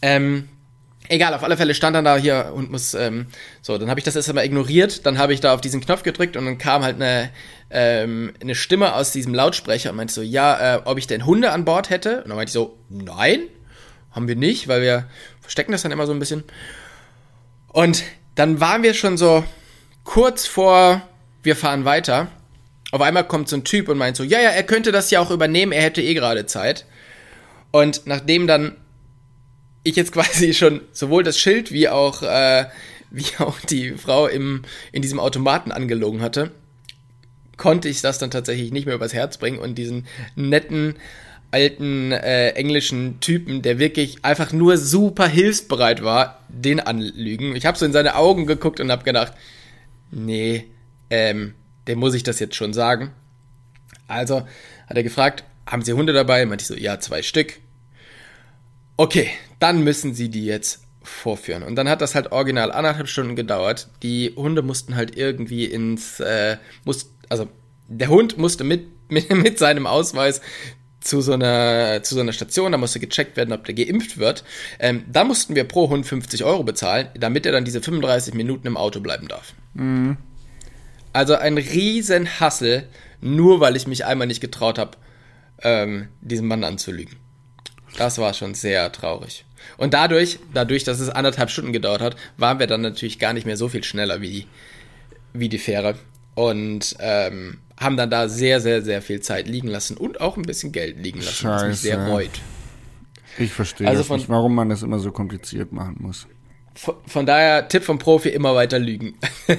Ähm, 0.01 0.47
Egal, 1.11 1.33
auf 1.33 1.43
alle 1.43 1.57
Fälle 1.57 1.73
stand 1.73 1.95
dann 1.95 2.05
da 2.05 2.17
hier 2.17 2.51
und 2.53 2.69
muss, 2.69 2.93
ähm, 2.93 3.25
so, 3.63 3.79
dann 3.79 3.89
habe 3.89 3.99
ich 3.99 4.03
das 4.03 4.15
erst 4.15 4.29
einmal 4.29 4.45
ignoriert, 4.45 5.07
dann 5.07 5.17
habe 5.17 5.33
ich 5.33 5.39
da 5.39 5.55
auf 5.55 5.59
diesen 5.59 5.81
Knopf 5.81 6.03
gedrückt 6.03 6.37
und 6.37 6.45
dann 6.45 6.59
kam 6.59 6.83
halt 6.83 6.97
eine, 6.97 7.31
ähm, 7.71 8.31
eine 8.39 8.53
Stimme 8.53 8.93
aus 8.93 9.11
diesem 9.11 9.33
Lautsprecher 9.33 9.89
und 9.89 9.95
meinte 9.95 10.13
so, 10.13 10.21
ja, 10.21 10.75
äh, 10.75 10.81
ob 10.85 10.99
ich 10.99 11.07
denn 11.07 11.25
Hunde 11.25 11.51
an 11.51 11.65
Bord 11.65 11.89
hätte? 11.89 12.17
Und 12.17 12.29
dann 12.29 12.35
meinte 12.37 12.49
ich 12.49 12.53
so, 12.53 12.77
nein, 12.89 13.39
haben 14.11 14.27
wir 14.27 14.35
nicht, 14.35 14.67
weil 14.67 14.83
wir 14.83 15.09
verstecken 15.41 15.71
das 15.71 15.81
dann 15.81 15.91
immer 15.91 16.05
so 16.05 16.13
ein 16.13 16.19
bisschen. 16.19 16.43
Und 17.69 18.03
dann 18.35 18.59
waren 18.59 18.83
wir 18.83 18.93
schon 18.93 19.17
so 19.17 19.43
kurz 20.03 20.45
vor, 20.45 21.01
wir 21.41 21.55
fahren 21.55 21.85
weiter. 21.85 22.27
Auf 22.91 23.01
einmal 23.01 23.23
kommt 23.23 23.49
so 23.49 23.55
ein 23.55 23.63
Typ 23.63 23.89
und 23.89 23.97
meint 23.97 24.15
so, 24.15 24.23
ja, 24.23 24.39
ja, 24.39 24.49
er 24.49 24.63
könnte 24.63 24.91
das 24.91 25.09
ja 25.09 25.19
auch 25.21 25.31
übernehmen, 25.31 25.71
er 25.71 25.81
hätte 25.81 26.03
eh 26.03 26.13
gerade 26.13 26.45
Zeit. 26.45 26.85
Und 27.71 28.03
nachdem 28.05 28.45
dann 28.45 28.75
ich 29.89 29.95
jetzt 29.95 30.11
quasi 30.11 30.53
schon 30.53 30.81
sowohl 30.91 31.23
das 31.23 31.39
Schild 31.39 31.71
wie 31.71 31.89
auch, 31.89 32.23
äh, 32.23 32.65
wie 33.11 33.25
auch 33.39 33.59
die 33.61 33.91
Frau 33.93 34.27
im, 34.27 34.63
in 34.91 35.01
diesem 35.01 35.19
Automaten 35.19 35.71
angelogen 35.71 36.21
hatte, 36.21 36.51
konnte 37.57 37.89
ich 37.89 38.01
das 38.01 38.19
dann 38.19 38.31
tatsächlich 38.31 38.71
nicht 38.71 38.85
mehr 38.85 38.95
übers 38.95 39.13
Herz 39.13 39.37
bringen 39.37 39.59
und 39.59 39.75
diesen 39.75 40.07
netten 40.35 40.95
alten 41.51 42.11
äh, 42.11 42.49
englischen 42.49 43.19
Typen, 43.21 43.61
der 43.61 43.79
wirklich 43.79 44.23
einfach 44.23 44.53
nur 44.53 44.77
super 44.77 45.27
hilfsbereit 45.27 46.03
war, 46.03 46.39
den 46.47 46.79
anlügen. 46.79 47.55
Ich 47.55 47.65
habe 47.65 47.77
so 47.77 47.85
in 47.85 47.91
seine 47.93 48.15
Augen 48.15 48.45
geguckt 48.45 48.79
und 48.79 48.91
habe 48.91 49.03
gedacht, 49.03 49.33
nee, 50.11 50.65
ähm, 51.09 51.55
dem 51.87 51.99
muss 51.99 52.13
ich 52.13 52.23
das 52.23 52.39
jetzt 52.39 52.55
schon 52.55 52.73
sagen. 52.73 53.11
Also 54.07 54.41
hat 54.87 54.97
er 54.97 55.03
gefragt, 55.03 55.43
haben 55.65 55.81
Sie 55.81 55.93
Hunde 55.93 56.13
dabei? 56.13 56.45
Meinte 56.45 56.63
ich 56.63 56.67
so, 56.67 56.75
ja, 56.75 56.99
zwei 56.99 57.21
Stück. 57.23 57.59
Okay, 58.97 59.29
dann 59.59 59.83
müssen 59.83 60.13
sie 60.13 60.29
die 60.29 60.45
jetzt 60.45 60.81
vorführen. 61.01 61.63
Und 61.63 61.75
dann 61.75 61.89
hat 61.89 62.01
das 62.01 62.15
halt 62.15 62.31
original 62.31 62.71
anderthalb 62.71 63.07
Stunden 63.07 63.35
gedauert. 63.35 63.89
Die 64.03 64.33
Hunde 64.35 64.61
mussten 64.61 64.95
halt 64.95 65.17
irgendwie 65.17 65.65
ins, 65.65 66.19
äh, 66.19 66.57
muss, 66.83 67.11
also 67.29 67.47
der 67.87 68.09
Hund 68.09 68.37
musste 68.37 68.63
mit, 68.63 68.87
mit, 69.09 69.29
mit 69.31 69.59
seinem 69.59 69.87
Ausweis 69.87 70.41
zu 71.01 71.21
so 71.21 71.31
einer 71.31 72.03
zu 72.03 72.15
so 72.15 72.21
einer 72.21 72.33
Station, 72.33 72.73
da 72.73 72.77
musste 72.77 72.99
gecheckt 72.99 73.37
werden, 73.37 73.53
ob 73.53 73.63
der 73.63 73.73
geimpft 73.73 74.17
wird. 74.17 74.43
Ähm, 74.79 75.05
da 75.11 75.23
mussten 75.23 75.55
wir 75.55 75.63
pro 75.63 75.89
Hund 75.89 76.05
50 76.05 76.43
Euro 76.43 76.63
bezahlen, 76.63 77.07
damit 77.17 77.45
er 77.45 77.53
dann 77.53 77.65
diese 77.65 77.81
35 77.81 78.33
Minuten 78.33 78.67
im 78.67 78.77
Auto 78.77 78.99
bleiben 78.99 79.27
darf. 79.27 79.53
Mhm. 79.73 80.17
Also 81.13 81.35
ein 81.35 81.57
riesen 81.57 82.39
Hassel, 82.39 82.87
nur 83.21 83.61
weil 83.61 83.75
ich 83.75 83.87
mich 83.87 84.05
einmal 84.05 84.27
nicht 84.27 84.41
getraut 84.41 84.77
habe, 84.77 84.97
ähm, 85.61 86.09
diesen 86.21 86.47
Mann 86.47 86.63
anzulügen. 86.63 87.15
Das 87.97 88.17
war 88.17 88.33
schon 88.33 88.53
sehr 88.53 88.91
traurig. 88.91 89.45
Und 89.77 89.93
dadurch, 89.93 90.39
dadurch, 90.53 90.83
dass 90.83 90.99
es 90.99 91.09
anderthalb 91.09 91.49
Stunden 91.49 91.73
gedauert 91.73 92.01
hat, 92.01 92.15
waren 92.37 92.59
wir 92.59 92.67
dann 92.67 92.81
natürlich 92.81 93.19
gar 93.19 93.33
nicht 93.33 93.45
mehr 93.45 93.57
so 93.57 93.69
viel 93.69 93.83
schneller 93.83 94.21
wie, 94.21 94.47
wie 95.33 95.49
die 95.49 95.57
Fähre. 95.57 95.95
Und 96.35 96.95
ähm, 96.99 97.59
haben 97.77 97.97
dann 97.97 98.09
da 98.09 98.27
sehr, 98.29 98.61
sehr, 98.61 98.81
sehr 98.81 99.01
viel 99.01 99.21
Zeit 99.21 99.47
liegen 99.47 99.67
lassen 99.67 99.97
und 99.97 100.21
auch 100.21 100.37
ein 100.37 100.43
bisschen 100.43 100.71
Geld 100.71 101.01
liegen 101.01 101.19
lassen, 101.19 101.33
Scheiße. 101.33 101.63
was 101.63 101.67
mich 101.67 101.79
sehr 101.79 102.07
reut. 102.07 102.29
Ich 103.37 103.51
verstehe 103.51 103.87
also 103.87 104.03
von, 104.03 104.17
nicht, 104.17 104.29
warum 104.29 104.53
man 104.53 104.69
das 104.69 104.83
immer 104.83 104.99
so 104.99 105.11
kompliziert 105.11 105.71
machen 105.71 105.95
muss. 105.99 106.27
Von, 106.75 106.95
von 107.05 107.25
daher, 107.25 107.67
Tipp 107.67 107.83
vom 107.83 107.99
Profi, 107.99 108.29
immer 108.29 108.55
weiter 108.55 108.79
lügen. 108.79 109.15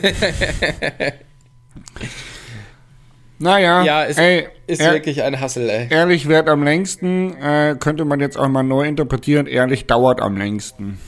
Naja, 3.40 3.82
ja, 3.84 4.02
ist, 4.02 4.18
ey, 4.18 4.48
ist 4.66 4.82
er, 4.82 4.92
wirklich 4.92 5.22
ein 5.22 5.40
Hassel, 5.40 5.68
ey. 5.70 5.86
Ehrlich 5.88 6.28
währt 6.28 6.46
am 6.46 6.62
längsten, 6.62 7.34
äh, 7.40 7.74
könnte 7.80 8.04
man 8.04 8.20
jetzt 8.20 8.36
auch 8.36 8.48
mal 8.48 8.62
neu 8.62 8.86
interpretieren, 8.86 9.46
ehrlich 9.46 9.86
dauert 9.86 10.20
am 10.20 10.36
längsten. 10.36 10.98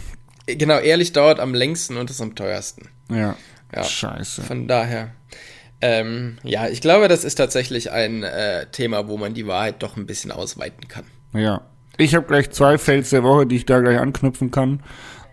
Genau, 0.47 0.79
ehrlich 0.79 1.12
dauert 1.12 1.40
am 1.40 1.55
längsten 1.55 1.99
und 1.99 2.09
ist 2.09 2.23
am 2.23 2.35
teuersten. 2.35 2.88
Ja. 3.11 3.37
ja. 3.75 3.85
Scheiße. 3.85 4.42
Von 4.42 4.66
daher. 4.66 5.11
Ähm, 5.83 6.38
ja, 6.42 6.68
ich 6.68 6.81
glaube, 6.81 7.09
das 7.09 7.23
ist 7.23 7.35
tatsächlich 7.35 7.90
ein 7.90 8.23
äh, 8.23 8.66
Thema, 8.73 9.09
wo 9.09 9.18
man 9.18 9.35
die 9.35 9.47
Wahrheit 9.47 9.83
doch 9.83 9.99
ein 9.99 10.07
bisschen 10.07 10.31
ausweiten 10.31 10.88
kann. 10.88 11.05
Ja. 11.35 11.61
Ich 11.99 12.14
habe 12.14 12.27
gleich 12.27 12.51
zwei 12.51 12.79
Fails 12.79 13.11
der 13.11 13.23
Woche, 13.25 13.47
die 13.47 13.57
ich 13.57 13.66
da 13.66 13.81
gleich 13.81 13.99
anknüpfen 13.99 14.51
kann. 14.51 14.83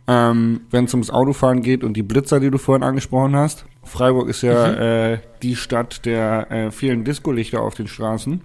Ähm, 0.08 0.62
Wenn 0.70 0.86
es 0.86 0.94
ums 0.94 1.12
Autofahren 1.12 1.62
geht 1.62 1.84
und 1.84 1.94
die 1.94 2.04
Blitzer, 2.04 2.42
die 2.42 2.52
du 2.52 2.58
vorhin 2.58 2.84
angesprochen 2.84 3.36
hast. 3.38 3.66
Freiburg 3.89 4.30
ist 4.30 4.43
ja 4.43 4.67
mhm. 4.67 4.78
äh, 4.78 5.17
die 5.41 5.56
Stadt 5.56 6.06
der 6.06 6.52
äh, 6.52 6.71
vielen 6.71 7.04
Discolichter 7.04 7.62
auf 7.62 7.73
den 7.75 7.88
Straßen. 7.88 8.41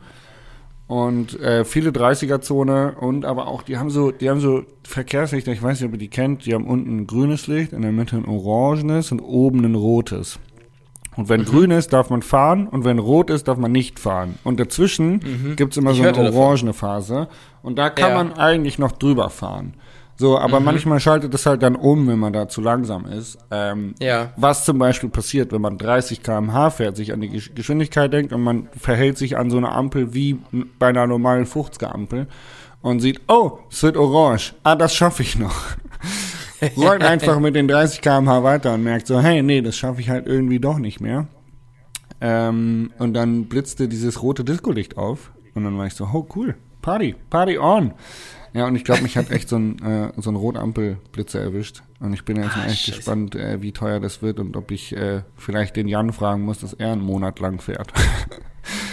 Und 0.87 1.41
äh, 1.41 1.65
viele 1.65 1.91
30er-Zone 1.91 2.97
und 3.01 3.25
aber 3.25 3.47
auch, 3.47 3.63
die 3.63 3.79
haben 3.79 3.89
so, 3.89 4.11
die 4.11 4.29
haben 4.29 4.41
so 4.41 4.65
Verkehrslichter, 4.83 5.51
ich 5.51 5.63
weiß 5.63 5.81
nicht, 5.81 5.89
ob 5.89 5.95
ihr 5.95 5.99
die 5.99 6.09
kennt, 6.09 6.45
die 6.45 6.53
haben 6.53 6.67
unten 6.67 6.99
ein 6.99 7.07
grünes 7.07 7.47
Licht, 7.47 7.73
in 7.73 7.83
der 7.83 7.93
Mitte 7.93 8.17
ein 8.17 8.27
orangenes 8.27 9.11
und 9.11 9.21
oben 9.21 9.65
ein 9.65 9.75
rotes. 9.75 10.39
Und 11.17 11.29
wenn 11.29 11.43
mhm. 11.43 11.47
grün 11.47 11.71
ist, 11.71 11.93
darf 11.93 12.11
man 12.11 12.23
fahren 12.23 12.67
und 12.67 12.85
wenn 12.85 12.99
rot 12.99 13.31
ist, 13.31 13.49
darf 13.49 13.57
man 13.57 13.73
nicht 13.73 13.99
fahren. 13.99 14.39
Und 14.45 14.61
dazwischen 14.61 15.21
mhm. 15.25 15.57
gibt's 15.57 15.77
immer 15.77 15.93
ich 15.93 15.99
so 15.99 16.03
eine 16.03 16.33
orangene 16.33 16.73
Phase 16.75 17.29
und 17.63 17.79
da 17.79 17.89
kann 17.89 18.11
ja. 18.11 18.17
man 18.17 18.33
eigentlich 18.35 18.79
noch 18.79 18.93
drüber 18.93 19.31
fahren. 19.31 19.75
So, 20.17 20.39
aber 20.39 20.61
mhm. 20.61 20.67
manchmal 20.67 21.01
schaltet 21.01 21.35
es 21.35 21.45
halt 21.45 21.63
dann 21.63 21.75
um, 21.75 22.07
wenn 22.07 22.19
man 22.19 22.33
da 22.33 22.49
zu 22.49 22.61
langsam 22.61 23.07
ist. 23.07 23.39
Ähm, 23.51 23.95
ja. 24.01 24.33
Was 24.37 24.65
zum 24.65 24.79
Beispiel 24.79 25.11
passiert, 25.11 25.53
wenn 25.53 25.61
man 25.61 25.77
30 25.77 26.23
km/h 26.23 26.71
fährt, 26.71 26.97
sich 26.97 27.13
an 27.13 27.21
die 27.21 27.31
Geschwindigkeit 27.31 28.13
denkt 28.13 28.33
und 28.33 28.43
man 28.43 28.69
verhält 28.79 29.19
sich 29.19 29.37
an 29.37 29.51
so 29.51 29.57
einer 29.57 29.75
Ampel 29.75 30.15
wie 30.15 30.39
bei 30.79 30.89
einer 30.89 31.07
normalen 31.07 31.47
50er-Ampel 31.47 32.29
und 32.81 33.01
sieht, 33.01 33.23
oh, 33.29 33.59
es 33.71 33.83
wird 33.83 33.97
orange. 33.97 34.55
Ah, 34.63 34.77
das 34.77 34.95
schaffe 34.95 35.23
ich 35.23 35.37
noch. 35.39 35.55
Rollt 36.77 37.03
einfach 37.03 37.41
mit 37.41 37.57
den 37.57 37.67
30 37.67 38.01
km/h 38.01 38.43
weiter 38.45 38.75
und 38.75 38.85
merkt 38.85 39.07
so, 39.09 39.21
hey, 39.21 39.43
nee, 39.43 39.63
das 39.63 39.77
schaffe 39.77 40.01
ich 40.01 40.11
halt 40.11 40.27
irgendwie 40.27 40.61
doch 40.61 40.79
nicht 40.79 41.01
mehr. 41.01 41.27
Ähm, 42.21 42.93
und 42.99 43.15
dann 43.15 43.47
blitzte 43.47 43.89
dieses 43.89 44.23
rote 44.23 44.45
Disco-Licht 44.45 44.97
auf 44.97 45.33
und 45.55 45.65
dann 45.65 45.77
war 45.77 45.87
ich 45.87 45.95
so, 45.95 46.09
oh, 46.13 46.27
cool, 46.37 46.55
Party, 46.81 47.15
Party 47.31 47.59
on. 47.59 47.93
Ja, 48.55 48.69
und 48.69 48.77
ich 48.77 48.85
glaube, 48.85 49.03
mich 49.03 49.17
hat 49.17 49.33
echt 49.33 49.49
so 49.49 49.57
ein, 49.57 49.83
äh, 49.83 50.13
so 50.17 50.31
ein 50.31 50.37
Rotampelblitzer 50.37 51.41
erwischt. 51.41 51.83
Und 51.99 52.13
ich 52.15 52.25
bin 52.25 52.37
jetzt 52.37 52.55
ah, 52.55 52.59
mal 52.59 52.67
echt 52.67 52.85
Scheiße. 52.85 52.97
gespannt, 52.99 53.35
äh, 53.35 53.61
wie 53.61 53.73
teuer 53.73 53.99
das 53.99 54.23
wird 54.23 54.39
und 54.39 54.57
ob 54.57 54.71
ich 54.71 54.97
äh, 54.97 55.23
vielleicht 55.37 55.75
den 55.75 55.89
Jan 55.89 56.13
fragen 56.13 56.43
muss, 56.43 56.61
dass 56.61 56.73
er 56.73 56.93
einen 56.93 57.03
Monat 57.03 57.41
lang 57.41 57.61
fährt. 57.61 57.93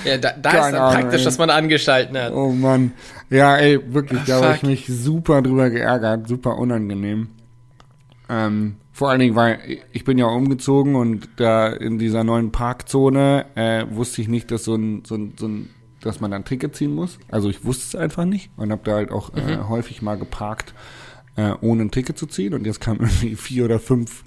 Ja, 0.03 0.17
da, 0.17 0.31
da 0.31 0.49
ist 0.49 0.73
dann 0.73 0.75
Ahnung, 0.75 1.01
praktisch, 1.01 1.21
ey. 1.21 1.25
dass 1.25 1.37
man 1.37 1.49
angeschalten 1.49 2.17
hat. 2.17 2.33
Oh 2.33 2.51
Mann. 2.51 2.91
Ja, 3.29 3.55
ey, 3.55 3.79
wirklich, 3.93 4.21
da 4.25 4.41
habe 4.41 4.55
ich 4.55 4.63
mich 4.63 4.87
super 4.87 5.41
drüber 5.41 5.69
geärgert, 5.69 6.27
super 6.27 6.57
unangenehm. 6.57 7.29
Ähm, 8.27 8.75
vor 8.91 9.09
allen 9.09 9.19
Dingen, 9.19 9.35
weil 9.35 9.59
ich 9.93 10.03
bin 10.03 10.17
ja 10.17 10.25
umgezogen 10.25 10.95
und 10.95 11.29
da 11.37 11.69
in 11.69 11.99
dieser 11.99 12.23
neuen 12.23 12.51
Parkzone 12.51 13.45
äh, 13.55 13.85
wusste 13.89 14.21
ich 14.21 14.27
nicht, 14.27 14.51
dass 14.51 14.65
so 14.65 14.75
ein, 14.75 15.03
so 15.05 15.15
ein, 15.15 15.33
so 15.37 15.47
ein 15.47 15.69
dass 16.01 16.19
man 16.19 16.31
dann 16.31 16.45
Ticket 16.45 16.75
ziehen 16.75 16.93
muss. 16.93 17.17
Also 17.29 17.49
ich 17.49 17.63
wusste 17.63 17.85
es 17.85 17.95
einfach 17.95 18.25
nicht 18.25 18.51
und 18.57 18.71
habe 18.71 18.81
da 18.83 18.93
halt 18.93 19.11
auch 19.11 19.33
äh, 19.35 19.57
mhm. 19.57 19.69
häufig 19.69 20.01
mal 20.01 20.17
geparkt, 20.17 20.73
äh, 21.35 21.53
ohne 21.61 21.83
ein 21.83 21.91
Ticket 21.91 22.17
zu 22.17 22.25
ziehen. 22.25 22.53
Und 22.53 22.65
jetzt 22.65 22.81
kamen 22.81 22.99
irgendwie 23.01 23.35
vier 23.35 23.65
oder 23.65 23.79
fünf 23.79 24.23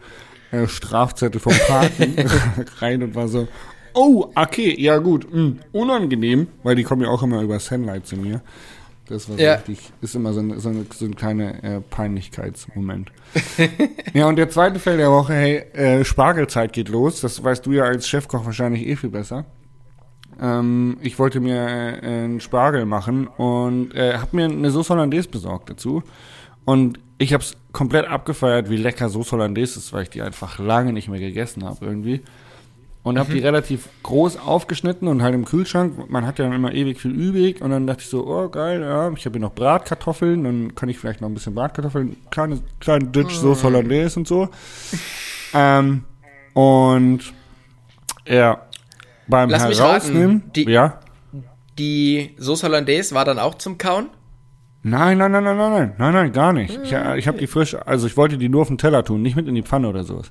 äh, 0.50 0.66
Strafzettel 0.66 1.40
vom 1.40 1.54
Parken 1.66 2.14
rein 2.78 3.02
und 3.02 3.14
war 3.14 3.28
so, 3.28 3.48
oh, 3.94 4.30
okay, 4.34 4.74
ja 4.80 4.98
gut, 4.98 5.26
mh, 5.32 5.37
hm, 5.37 5.58
unangenehm, 5.72 6.48
weil 6.62 6.76
die 6.76 6.84
kommen 6.84 7.02
ja 7.02 7.08
auch 7.08 7.22
immer 7.22 7.42
über 7.42 7.58
Sandlight 7.58 8.06
zu 8.06 8.16
mir. 8.16 8.40
Das 9.06 9.28
war 9.28 9.38
ja. 9.38 9.54
richtig, 9.54 9.92
ist 10.00 10.14
immer 10.14 10.32
so, 10.32 10.40
eine, 10.40 10.58
so, 10.60 10.70
eine, 10.70 10.87
so 10.90 11.04
ein 11.04 11.14
kleiner 11.14 11.62
äh, 11.62 11.80
Peinlichkeitsmoment. 11.80 13.12
ja, 14.14 14.26
und 14.26 14.37
der 14.37 14.48
zweite 14.48 14.78
Fall 14.78 14.96
der 14.96 15.10
Woche, 15.10 15.34
hey, 15.34 15.56
äh, 15.74 16.04
Spargelzeit 16.04 16.72
geht 16.72 16.88
los. 16.88 17.20
Das 17.20 17.42
weißt 17.44 17.66
du 17.66 17.72
ja 17.72 17.84
als 17.84 18.08
Chefkoch 18.08 18.46
wahrscheinlich 18.46 18.87
eh 18.87 18.96
viel 18.96 19.10
besser. 19.10 19.44
Ähm, 20.40 20.97
ich 21.01 21.18
wollte 21.18 21.40
mir 21.40 21.57
äh, 21.57 22.07
einen 22.07 22.40
Spargel 22.40 22.85
machen 22.85 23.27
und 23.27 23.94
äh, 23.94 24.18
habe 24.18 24.37
mir 24.37 24.44
eine 24.44 24.70
Sauce 24.70 24.90
Hollandaise 24.90 25.29
besorgt 25.29 25.70
dazu. 25.70 26.03
Und 26.64 26.99
ich 27.18 27.33
habe 27.33 27.42
es 27.42 27.57
komplett 27.73 28.07
abgefeiert, 28.07 28.70
wie 28.70 28.77
lecker 28.77 29.09
Soße 29.09 29.33
Hollandaise 29.33 29.79
ist, 29.79 29.92
weil 29.92 30.05
ich 30.05 30.11
die 30.11 30.23
einfach 30.23 30.59
lange 30.59 30.92
nicht 30.92 31.09
mehr 31.09 31.20
gegessen 31.20 31.64
habe 31.64 31.85
irgendwie. 31.85 32.23
Und 33.03 33.18
habe 33.18 33.35
die 33.35 33.38
relativ 33.38 33.90
groß 34.03 34.38
aufgeschnitten 34.38 35.09
und 35.09 35.23
halt 35.23 35.35
im 35.35 35.44
Kühlschrank. 35.44 36.11
Man 36.11 36.27
hat 36.27 36.38
ja 36.38 36.47
dann 36.47 36.55
immer 36.55 36.73
ewig 36.73 36.99
viel 36.99 37.11
übrig. 37.11 37.61
Und 37.61 37.70
dann 37.70 37.87
dachte 37.87 38.01
ich 38.01 38.09
so, 38.09 38.27
oh 38.27 38.49
geil, 38.49 38.81
ja, 38.81 39.12
ich 39.12 39.27
habe 39.27 39.35
hier 39.35 39.40
noch 39.42 39.53
Bratkartoffeln. 39.53 40.42
Dann 40.42 40.75
kann 40.75 40.88
ich 40.88 40.99
vielleicht 40.99 41.20
noch 41.20 41.29
ein 41.29 41.35
bisschen 41.35 41.55
Bratkartoffeln, 41.55 42.16
kleine, 42.31 42.61
kleine 42.81 43.05
Ditch 43.05 43.35
Soße 43.35 43.62
Hollandaise 43.62 44.18
und 44.18 44.27
so. 44.27 44.49
ähm, 45.53 46.05
und 46.55 47.35
ja, 48.27 48.62
beim 49.28 49.50
Lass 49.50 49.68
mich 49.68 49.80
raten, 49.80 50.50
die- 50.54 50.68
ja. 50.68 51.00
Die 51.78 52.34
Sauce 52.38 52.62
Hollandaise 52.62 53.14
war 53.14 53.24
dann 53.24 53.38
auch 53.38 53.56
zum 53.56 53.78
Kauen? 53.78 54.08
Nein, 54.82 55.18
nein, 55.18 55.32
nein, 55.32 55.42
nein, 55.44 55.56
nein, 55.56 55.72
nein, 55.72 55.94
nein, 55.98 56.12
nein, 56.12 56.32
gar 56.32 56.52
nicht. 56.52 56.78
Ich, 56.84 56.92
äh, 56.92 57.18
ich 57.18 57.26
habe 57.26 57.38
die 57.38 57.46
frisch, 57.46 57.74
also 57.74 58.06
ich 58.06 58.16
wollte 58.16 58.37
die 58.38 58.48
nur 58.48 58.62
auf 58.62 58.68
den 58.68 58.78
Teller 58.78 59.02
tun, 59.04 59.22
nicht 59.22 59.34
mit 59.34 59.48
in 59.48 59.54
die 59.54 59.62
Pfanne 59.62 59.88
oder 59.88 60.04
sowas. 60.04 60.30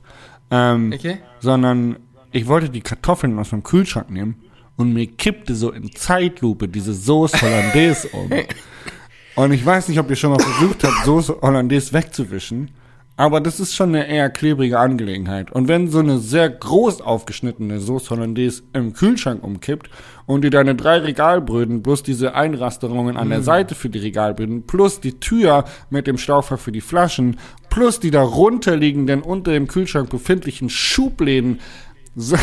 Ähm, 0.51 0.91
Okay. 0.93 1.17
Sondern 1.39 1.97
ich 2.32 2.47
wollte 2.47 2.69
die 2.69 2.82
Kartoffeln 2.82 3.38
aus 3.39 3.49
dem 3.49 3.63
Kühlschrank 3.63 4.10
nehmen 4.12 4.36
und 4.77 4.93
mir 4.93 5.08
kippte 5.08 5.56
so 5.56 5.71
in 5.71 5.91
Zeitlupe 5.95 6.67
diese 6.67 6.93
Soße 6.93 7.41
Hollandaise 7.41 8.08
um. 8.10 8.29
Und 9.36 9.51
ich 9.51 9.65
weiß 9.65 9.88
nicht, 9.88 9.97
ob 9.99 10.08
ihr 10.12 10.15
schon 10.15 10.29
mal 10.29 10.39
versucht 10.39 10.84
habt, 10.84 11.06
Soße 11.06 11.38
Hollandaise 11.41 11.91
wegzuwischen. 11.91 12.69
Aber 13.15 13.41
das 13.41 13.60
ist 13.60 13.76
schon 13.76 13.89
eine 13.89 14.08
eher 14.08 14.32
klebrige 14.32 14.80
Angelegenheit. 14.80 15.52
Und 15.52 15.67
wenn 15.67 15.88
so 15.88 15.99
eine 15.99 16.17
sehr 16.17 16.49
groß 16.49 17.02
aufgeschnittene 17.02 17.80
Soße 17.80 18.10
Hollandaise 18.10 18.63
im 18.73 18.93
Kühlschrank 18.93 19.43
umkippt 19.43 19.88
und 20.26 20.43
dir 20.43 20.49
deine 20.49 20.73
drei 20.73 20.97
Regalbröden 20.97 21.84
plus 21.84 22.02
diese 22.02 22.34
Einrasterungen 22.34 23.15
an 23.15 23.30
der 23.30 23.43
Seite 23.43 23.76
für 23.76 23.89
die 23.89 23.99
Regalbröden 23.99 24.63
plus 24.65 24.99
die 24.99 25.19
Tür 25.19 25.65
mit 25.91 26.08
dem 26.08 26.17
Staufer 26.17 26.58
für 26.58 26.71
die 26.71 26.82
Flaschen 26.82 27.38
plus 27.69 27.99
die 27.99 28.10
darunter 28.10 28.76
liegenden 28.76 29.21
unter 29.21 29.52
dem 29.52 29.67
Kühlschrank 29.67 30.10
befindlichen 30.10 30.71
Schubläden 30.71 31.60
sa- 32.15 32.39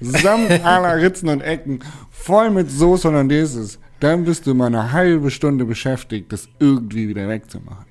samt 0.00 0.50
aller 0.64 0.96
Ritzen 1.02 1.28
und 1.28 1.42
Ecken 1.42 1.80
voll 2.10 2.48
mit 2.50 2.70
Soße 2.70 3.08
Hollandaise 3.08 3.60
ist, 3.60 3.80
dann 4.00 4.24
bist 4.24 4.46
du 4.46 4.54
mal 4.54 4.66
eine 4.66 4.92
halbe 4.92 5.30
Stunde 5.30 5.66
beschäftigt, 5.66 6.32
das 6.32 6.48
irgendwie 6.58 7.06
wieder 7.08 7.28
wegzumachen. 7.28 7.84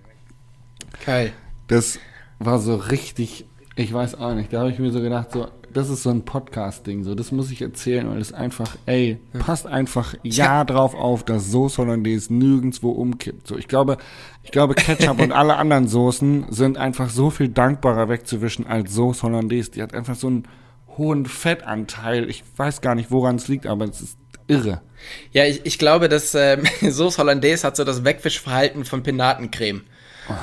Geil. 1.05 1.33
Das 1.67 1.99
war 2.39 2.59
so 2.59 2.75
richtig, 2.75 3.45
ich 3.75 3.93
weiß 3.93 4.15
auch 4.15 4.33
nicht, 4.35 4.51
da 4.51 4.59
habe 4.59 4.71
ich 4.71 4.79
mir 4.79 4.91
so 4.91 5.01
gedacht, 5.01 5.31
so, 5.31 5.47
das 5.71 5.89
ist 5.89 6.03
so 6.03 6.11
ein 6.11 6.23
Podcast-Ding, 6.23 7.03
so, 7.03 7.15
das 7.15 7.31
muss 7.31 7.51
ich 7.51 7.61
erzählen, 7.61 8.09
weil 8.09 8.21
es 8.21 8.31
einfach, 8.31 8.75
ey, 8.85 9.19
passt 9.39 9.65
einfach 9.65 10.13
ja 10.23 10.63
drauf 10.65 10.93
auf, 10.93 11.23
dass 11.23 11.49
Soße 11.49 11.81
Hollandaise 11.81 12.33
nirgendwo 12.33 12.91
umkippt. 12.91 13.47
So, 13.47 13.57
ich 13.57 13.67
glaube, 13.67 13.97
ich 14.43 14.51
glaube, 14.51 14.75
Ketchup 14.75 15.19
und 15.19 15.31
alle 15.31 15.55
anderen 15.55 15.87
Soßen 15.87 16.45
sind 16.49 16.77
einfach 16.77 17.09
so 17.09 17.29
viel 17.29 17.49
dankbarer 17.49 18.09
wegzuwischen 18.09 18.67
als 18.67 18.93
Soße 18.93 19.23
Hollandaise. 19.23 19.71
Die 19.71 19.81
hat 19.81 19.93
einfach 19.93 20.15
so 20.15 20.27
einen 20.27 20.47
hohen 20.97 21.25
Fettanteil. 21.25 22.29
Ich 22.29 22.43
weiß 22.55 22.81
gar 22.81 22.95
nicht, 22.95 23.09
woran 23.09 23.37
es 23.37 23.47
liegt, 23.47 23.65
aber 23.65 23.85
es 23.85 24.01
ist 24.01 24.17
irre. 24.47 24.81
Ja, 25.31 25.45
ich, 25.45 25.65
ich 25.65 25.79
glaube, 25.79 26.09
dass 26.09 26.35
ähm, 26.35 26.63
Sauce 26.89 27.17
Hollandaise 27.17 27.65
hat 27.65 27.75
so 27.75 27.83
das 27.83 28.03
Wegwischverhalten 28.03 28.85
von 28.85 29.03
Pinatencreme. 29.03 29.83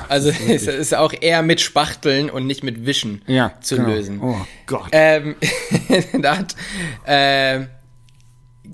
Also 0.09 0.29
es 0.49 0.67
ist 0.67 0.93
auch 0.95 1.13
eher 1.19 1.41
mit 1.41 1.61
Spachteln 1.61 2.29
und 2.29 2.47
nicht 2.47 2.63
mit 2.63 2.85
Wischen 2.85 3.21
Ja, 3.27 3.53
zu 3.61 3.77
genau. 3.77 3.89
lösen. 3.89 4.19
Oh 4.21 4.37
Gott. 4.65 4.89
Ähm, 4.91 5.35
da 6.21 6.37
hat 6.37 6.55
äh, 7.05 7.65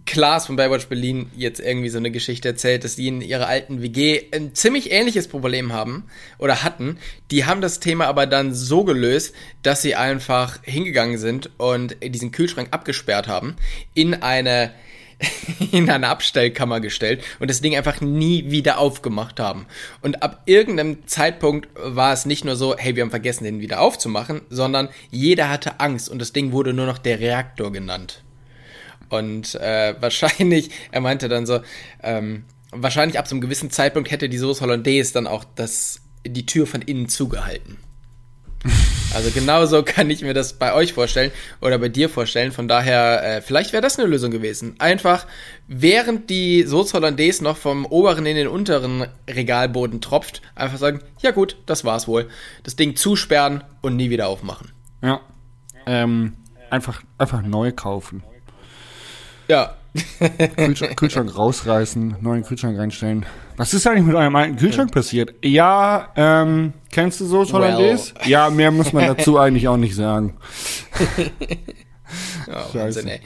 Klaas 0.06 0.46
von 0.48 0.56
Baywatch 0.56 0.88
Berlin 0.88 1.30
jetzt 1.36 1.60
irgendwie 1.60 1.90
so 1.90 1.98
eine 1.98 2.12
Geschichte 2.12 2.48
erzählt, 2.50 2.84
dass 2.84 2.96
die 2.96 3.08
in 3.08 3.22
ihrer 3.22 3.48
alten 3.48 3.82
WG 3.82 4.22
ein 4.34 4.54
ziemlich 4.54 4.92
ähnliches 4.92 5.28
Problem 5.28 5.74
haben 5.74 6.06
oder 6.40 6.64
hatten. 6.64 6.98
Die 7.32 7.46
haben 7.46 7.62
das 7.62 7.80
Thema 7.80 8.08
aber 8.08 8.26
dann 8.26 8.54
so 8.54 8.84
gelöst, 8.84 9.34
dass 9.64 9.82
sie 9.82 9.96
einfach 9.96 10.60
hingegangen 10.64 11.18
sind 11.18 11.50
und 11.58 11.96
diesen 12.04 12.32
Kühlschrank 12.32 12.70
abgesperrt 12.72 13.28
haben, 13.28 13.56
in 13.94 14.14
eine 14.14 14.72
in 15.72 15.90
eine 15.90 16.10
Abstellkammer 16.10 16.80
gestellt 16.80 17.24
und 17.40 17.50
das 17.50 17.62
Ding 17.62 17.76
einfach 17.76 18.02
nie 18.02 18.52
wieder 18.52 18.78
aufgemacht 18.78 19.40
haben. 19.40 19.66
Und 20.02 20.22
ab 20.22 20.44
irgendeinem 20.46 21.08
Zeitpunkt 21.08 21.70
war 21.76 22.14
es 22.14 22.26
nicht 22.26 22.46
nur 22.46 22.56
so, 22.56 22.76
hey, 22.78 22.96
wir 22.96 23.04
haben 23.04 23.10
vergessen, 23.10 23.44
den 23.44 23.60
wieder 23.60 23.82
aufzumachen, 23.82 24.42
sondern 24.50 24.90
jeder 25.10 25.50
hatte 25.50 25.80
Angst 25.80 26.10
und 26.10 26.20
das 26.20 26.34
Ding 26.34 26.52
wurde 26.52 26.74
nur 26.74 26.86
noch 26.86 26.98
der 27.00 27.20
Reaktor 27.20 27.72
genannt. 27.72 28.24
Und 29.10 29.56
äh, 29.56 29.96
wahrscheinlich, 30.00 30.70
er 30.92 31.02
meinte 31.02 31.30
dann 31.30 31.46
so, 31.46 31.62
ähm, 32.04 32.46
wahrscheinlich 32.72 33.18
ab 33.18 33.28
so 33.28 33.36
einem 33.36 33.42
gewissen 33.42 33.72
Zeitpunkt 33.72 34.12
hätte 34.12 34.30
die 34.30 34.38
Soße 34.38 34.62
Hollandaise 34.62 35.14
dann 35.14 35.28
auch 35.28 35.46
das, 35.56 36.02
die 36.26 36.46
Tür 36.46 36.68
von 36.68 36.82
innen 36.82 37.10
zugehalten. 37.10 37.78
Also 39.14 39.32
genauso 39.32 39.84
kann 39.84 40.10
ich 40.10 40.22
mir 40.22 40.34
das 40.34 40.54
bei 40.54 40.74
euch 40.74 40.94
vorstellen 40.94 41.32
oder 41.62 41.78
bei 41.78 41.90
dir 41.90 42.10
vorstellen. 42.10 42.52
Von 42.52 42.68
daher, 42.68 43.38
äh, 43.38 43.42
vielleicht 43.42 43.74
wäre 43.74 43.82
das 43.82 43.98
eine 43.98 44.08
Lösung 44.08 44.32
gewesen. 44.32 44.76
Einfach, 44.80 45.26
während 45.68 46.30
die 46.30 46.64
Soße 46.64 46.94
Hollandaise 46.94 47.44
noch 47.44 47.58
vom 47.58 47.86
oberen 47.86 48.26
in 48.26 48.36
den 48.36 48.48
unteren 48.48 49.08
Regalboden 49.30 50.02
tropft, 50.02 50.42
einfach 50.56 50.78
sagen, 50.78 51.00
ja 51.22 51.32
gut, 51.32 51.58
das 51.66 51.86
war's 51.86 52.08
wohl. 52.08 52.30
Das 52.64 52.76
Ding 52.76 52.96
zusperren 52.96 53.64
und 53.82 53.96
nie 53.96 54.10
wieder 54.10 54.28
aufmachen. 54.28 54.72
Ja. 55.02 55.22
Ähm, 55.86 56.34
einfach, 56.70 57.02
einfach 57.18 57.42
neu 57.42 57.72
kaufen. 57.72 58.24
Ja, 59.48 59.76
Kühlschrank, 60.58 60.98
Kühlschrank 60.98 61.38
rausreißen, 61.38 62.18
neuen 62.20 62.44
Kühlschrank 62.44 62.78
reinstellen. 62.78 63.26
Was 63.58 63.74
ist 63.74 63.88
eigentlich 63.88 64.06
mit 64.06 64.16
eurem 64.16 64.36
alten 64.36 64.56
Kühlschrank 64.56 64.92
passiert? 64.92 65.34
Ja, 65.44 66.14
ähm, 66.16 66.74
kennst 66.92 67.20
du 67.20 67.26
Soße 67.26 67.52
Well. 67.54 67.74
Hollandaise? 67.74 68.14
Ja, 68.26 68.50
mehr 68.52 68.70
muss 68.72 68.94
man 68.94 69.08
dazu 69.08 69.38
eigentlich 69.40 69.68
auch 69.68 69.78
nicht 69.78 69.96
sagen. 69.96 70.38
ja 72.48 72.62
Scheiße. 72.72 72.80
Wahnsinn, 72.80 73.08
ey. 73.08 73.20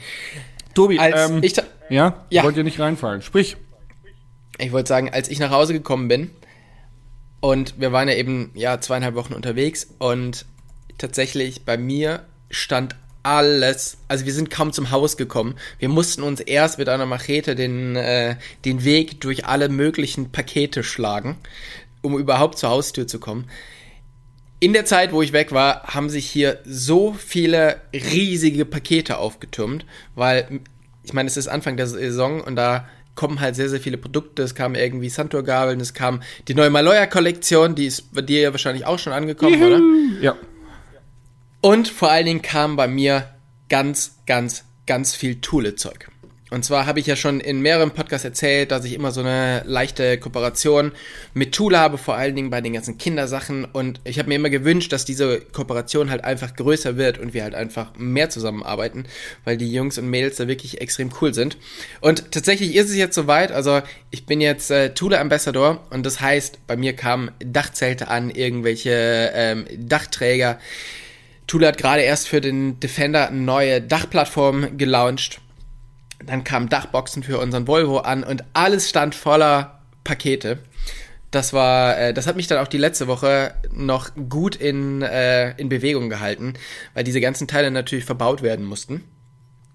Tobi, 0.74 0.98
Als 0.98 1.30
ähm, 1.30 1.40
ich, 1.42 1.54
ja, 1.90 2.24
Ja. 2.30 2.42
wollt 2.44 2.56
ihr 2.56 2.64
nicht 2.64 2.80
reinfallen? 2.80 3.20
Sprich. 3.20 3.58
ich 4.58 4.72
wollte 4.72 4.88
sagen, 4.88 5.10
als 5.12 5.28
ich 5.28 5.38
nach 5.38 5.50
Hause 5.50 5.74
gekommen 5.74 6.08
bin 6.08 6.30
und 7.40 7.78
wir 7.78 7.92
waren 7.92 8.08
ja 8.08 8.14
eben 8.14 8.50
ja 8.54 8.80
zweieinhalb 8.80 9.14
Wochen 9.14 9.34
unterwegs 9.34 9.86
und 9.98 10.46
tatsächlich 10.96 11.66
bei 11.66 11.76
mir 11.76 12.24
stand 12.50 12.96
alles, 13.22 13.98
also 14.08 14.24
wir 14.26 14.32
sind 14.32 14.50
kaum 14.50 14.72
zum 14.72 14.90
Haus 14.90 15.16
gekommen. 15.16 15.54
Wir 15.78 15.88
mussten 15.88 16.22
uns 16.22 16.40
erst 16.40 16.78
mit 16.78 16.88
einer 16.88 17.06
Machete 17.06 17.54
den, 17.54 17.96
äh, 17.96 18.36
den 18.64 18.84
Weg 18.84 19.20
durch 19.20 19.46
alle 19.46 19.68
möglichen 19.68 20.32
Pakete 20.32 20.82
schlagen, 20.82 21.36
um 22.00 22.18
überhaupt 22.18 22.58
zur 22.58 22.70
Haustür 22.70 23.06
zu 23.06 23.20
kommen. 23.20 23.48
In 24.60 24.72
der 24.72 24.84
Zeit, 24.84 25.12
wo 25.12 25.22
ich 25.22 25.32
weg 25.32 25.52
war, 25.52 25.82
haben 25.84 26.08
sich 26.08 26.28
hier 26.28 26.60
so 26.64 27.12
viele 27.12 27.80
riesige 27.92 28.64
Pakete 28.64 29.18
aufgetürmt, 29.18 29.84
weil 30.14 30.60
ich 31.02 31.12
meine, 31.12 31.26
es 31.26 31.36
ist 31.36 31.48
Anfang 31.48 31.76
der 31.76 31.88
Saison 31.88 32.40
und 32.40 32.56
da 32.56 32.88
kommen 33.14 33.40
halt 33.40 33.56
sehr, 33.56 33.68
sehr 33.68 33.80
viele 33.80 33.98
Produkte. 33.98 34.42
Es 34.42 34.54
kamen 34.54 34.74
irgendwie 34.74 35.08
Santur-Gabeln, 35.08 35.80
es 35.80 35.94
kam 35.94 36.22
die 36.48 36.54
neue 36.54 36.70
Maloya-Kollektion, 36.70 37.74
die 37.74 37.86
ist 37.86 38.14
bei 38.14 38.22
dir 38.22 38.40
ja 38.40 38.52
wahrscheinlich 38.52 38.86
auch 38.86 38.98
schon 38.98 39.12
angekommen, 39.12 39.62
oder? 39.62 39.80
Ja. 40.22 40.36
Und 41.62 41.86
vor 41.86 42.10
allen 42.10 42.26
Dingen 42.26 42.42
kam 42.42 42.74
bei 42.74 42.88
mir 42.88 43.28
ganz, 43.68 44.16
ganz, 44.26 44.64
ganz 44.84 45.14
viel 45.14 45.40
Thule-Zeug. 45.40 46.08
Und 46.50 46.64
zwar 46.64 46.86
habe 46.86 46.98
ich 46.98 47.06
ja 47.06 47.14
schon 47.14 47.38
in 47.38 47.62
mehreren 47.62 47.92
Podcasts 47.92 48.24
erzählt, 48.24 48.72
dass 48.72 48.84
ich 48.84 48.94
immer 48.94 49.12
so 49.12 49.20
eine 49.20 49.62
leichte 49.64 50.18
Kooperation 50.18 50.90
mit 51.34 51.54
Thule 51.54 51.78
habe, 51.78 51.98
vor 51.98 52.16
allen 52.16 52.34
Dingen 52.34 52.50
bei 52.50 52.60
den 52.60 52.72
ganzen 52.72 52.98
Kindersachen. 52.98 53.64
Und 53.64 54.00
ich 54.02 54.18
habe 54.18 54.28
mir 54.28 54.34
immer 54.34 54.50
gewünscht, 54.50 54.92
dass 54.92 55.04
diese 55.04 55.40
Kooperation 55.40 56.10
halt 56.10 56.24
einfach 56.24 56.56
größer 56.56 56.96
wird 56.96 57.16
und 57.18 57.32
wir 57.32 57.44
halt 57.44 57.54
einfach 57.54 57.92
mehr 57.96 58.28
zusammenarbeiten, 58.28 59.06
weil 59.44 59.56
die 59.56 59.72
Jungs 59.72 59.98
und 59.98 60.10
Mädels 60.10 60.36
da 60.36 60.48
wirklich 60.48 60.80
extrem 60.80 61.10
cool 61.20 61.32
sind. 61.32 61.56
Und 62.00 62.32
tatsächlich 62.32 62.74
ist 62.74 62.90
es 62.90 62.96
jetzt 62.96 63.14
soweit. 63.14 63.52
Also 63.52 63.80
ich 64.10 64.26
bin 64.26 64.40
jetzt 64.40 64.70
äh, 64.72 64.92
Thule 64.92 65.20
Ambassador 65.20 65.86
und 65.90 66.04
das 66.04 66.20
heißt, 66.20 66.66
bei 66.66 66.76
mir 66.76 66.94
kamen 66.94 67.30
Dachzelte 67.38 68.08
an, 68.08 68.30
irgendwelche 68.30 69.30
ähm, 69.32 69.64
Dachträger. 69.78 70.58
Thule 71.52 71.66
hat 71.66 71.76
gerade 71.76 72.00
erst 72.00 72.28
für 72.28 72.40
den 72.40 72.80
Defender 72.80 73.28
eine 73.28 73.36
neue 73.36 73.82
Dachplattform 73.82 74.78
gelauncht. 74.78 75.42
Dann 76.24 76.44
kamen 76.44 76.70
Dachboxen 76.70 77.22
für 77.22 77.38
unseren 77.38 77.66
Volvo 77.66 77.98
an 77.98 78.24
und 78.24 78.42
alles 78.54 78.88
stand 78.88 79.14
voller 79.14 79.82
Pakete. 80.02 80.60
Das 81.30 81.52
war, 81.52 81.98
äh, 81.98 82.14
das 82.14 82.26
hat 82.26 82.36
mich 82.36 82.46
dann 82.46 82.56
auch 82.56 82.68
die 82.68 82.78
letzte 82.78 83.06
Woche 83.06 83.52
noch 83.70 84.12
gut 84.30 84.56
in, 84.56 85.02
äh, 85.02 85.50
in 85.58 85.68
Bewegung 85.68 86.08
gehalten, 86.08 86.54
weil 86.94 87.04
diese 87.04 87.20
ganzen 87.20 87.48
Teile 87.48 87.70
natürlich 87.70 88.06
verbaut 88.06 88.40
werden 88.40 88.64
mussten. 88.64 89.04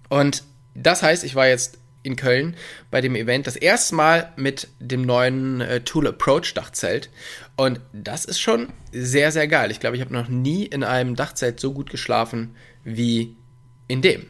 Und 0.08 0.42
das 0.74 1.04
heißt, 1.04 1.22
ich 1.22 1.36
war 1.36 1.46
jetzt 1.46 1.77
in 2.02 2.16
Köln 2.16 2.56
bei 2.90 3.00
dem 3.00 3.14
Event 3.16 3.46
das 3.46 3.56
erste 3.56 3.94
Mal 3.94 4.32
mit 4.36 4.68
dem 4.78 5.02
neuen 5.02 5.60
äh, 5.60 5.80
Tool 5.80 6.06
Approach 6.06 6.54
Dachzelt. 6.54 7.10
Und 7.56 7.80
das 7.92 8.24
ist 8.24 8.40
schon 8.40 8.68
sehr, 8.92 9.32
sehr 9.32 9.48
geil. 9.48 9.70
Ich 9.70 9.80
glaube, 9.80 9.96
ich 9.96 10.02
habe 10.02 10.14
noch 10.14 10.28
nie 10.28 10.64
in 10.64 10.84
einem 10.84 11.16
Dachzelt 11.16 11.60
so 11.60 11.72
gut 11.72 11.90
geschlafen 11.90 12.54
wie 12.84 13.36
in 13.88 14.00
dem. 14.02 14.26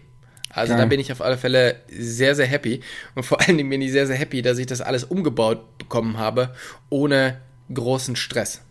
Also 0.51 0.73
Geil. 0.73 0.83
da 0.83 0.87
bin 0.87 0.99
ich 0.99 1.13
auf 1.13 1.21
alle 1.21 1.37
Fälle 1.37 1.77
sehr, 1.89 2.35
sehr 2.35 2.47
happy. 2.47 2.81
Und 3.15 3.25
vor 3.25 3.41
allen 3.41 3.59
Dingen 3.59 3.69
bin 3.69 3.83
ich 3.83 3.93
sehr, 3.93 4.07
sehr 4.07 4.17
happy, 4.17 4.41
dass 4.43 4.59
ich 4.59 4.67
das 4.67 4.81
alles 4.81 5.05
umgebaut 5.05 5.79
bekommen 5.79 6.17
habe, 6.17 6.55
ohne 6.89 7.41
großen 7.73 8.17
Stress. 8.17 8.63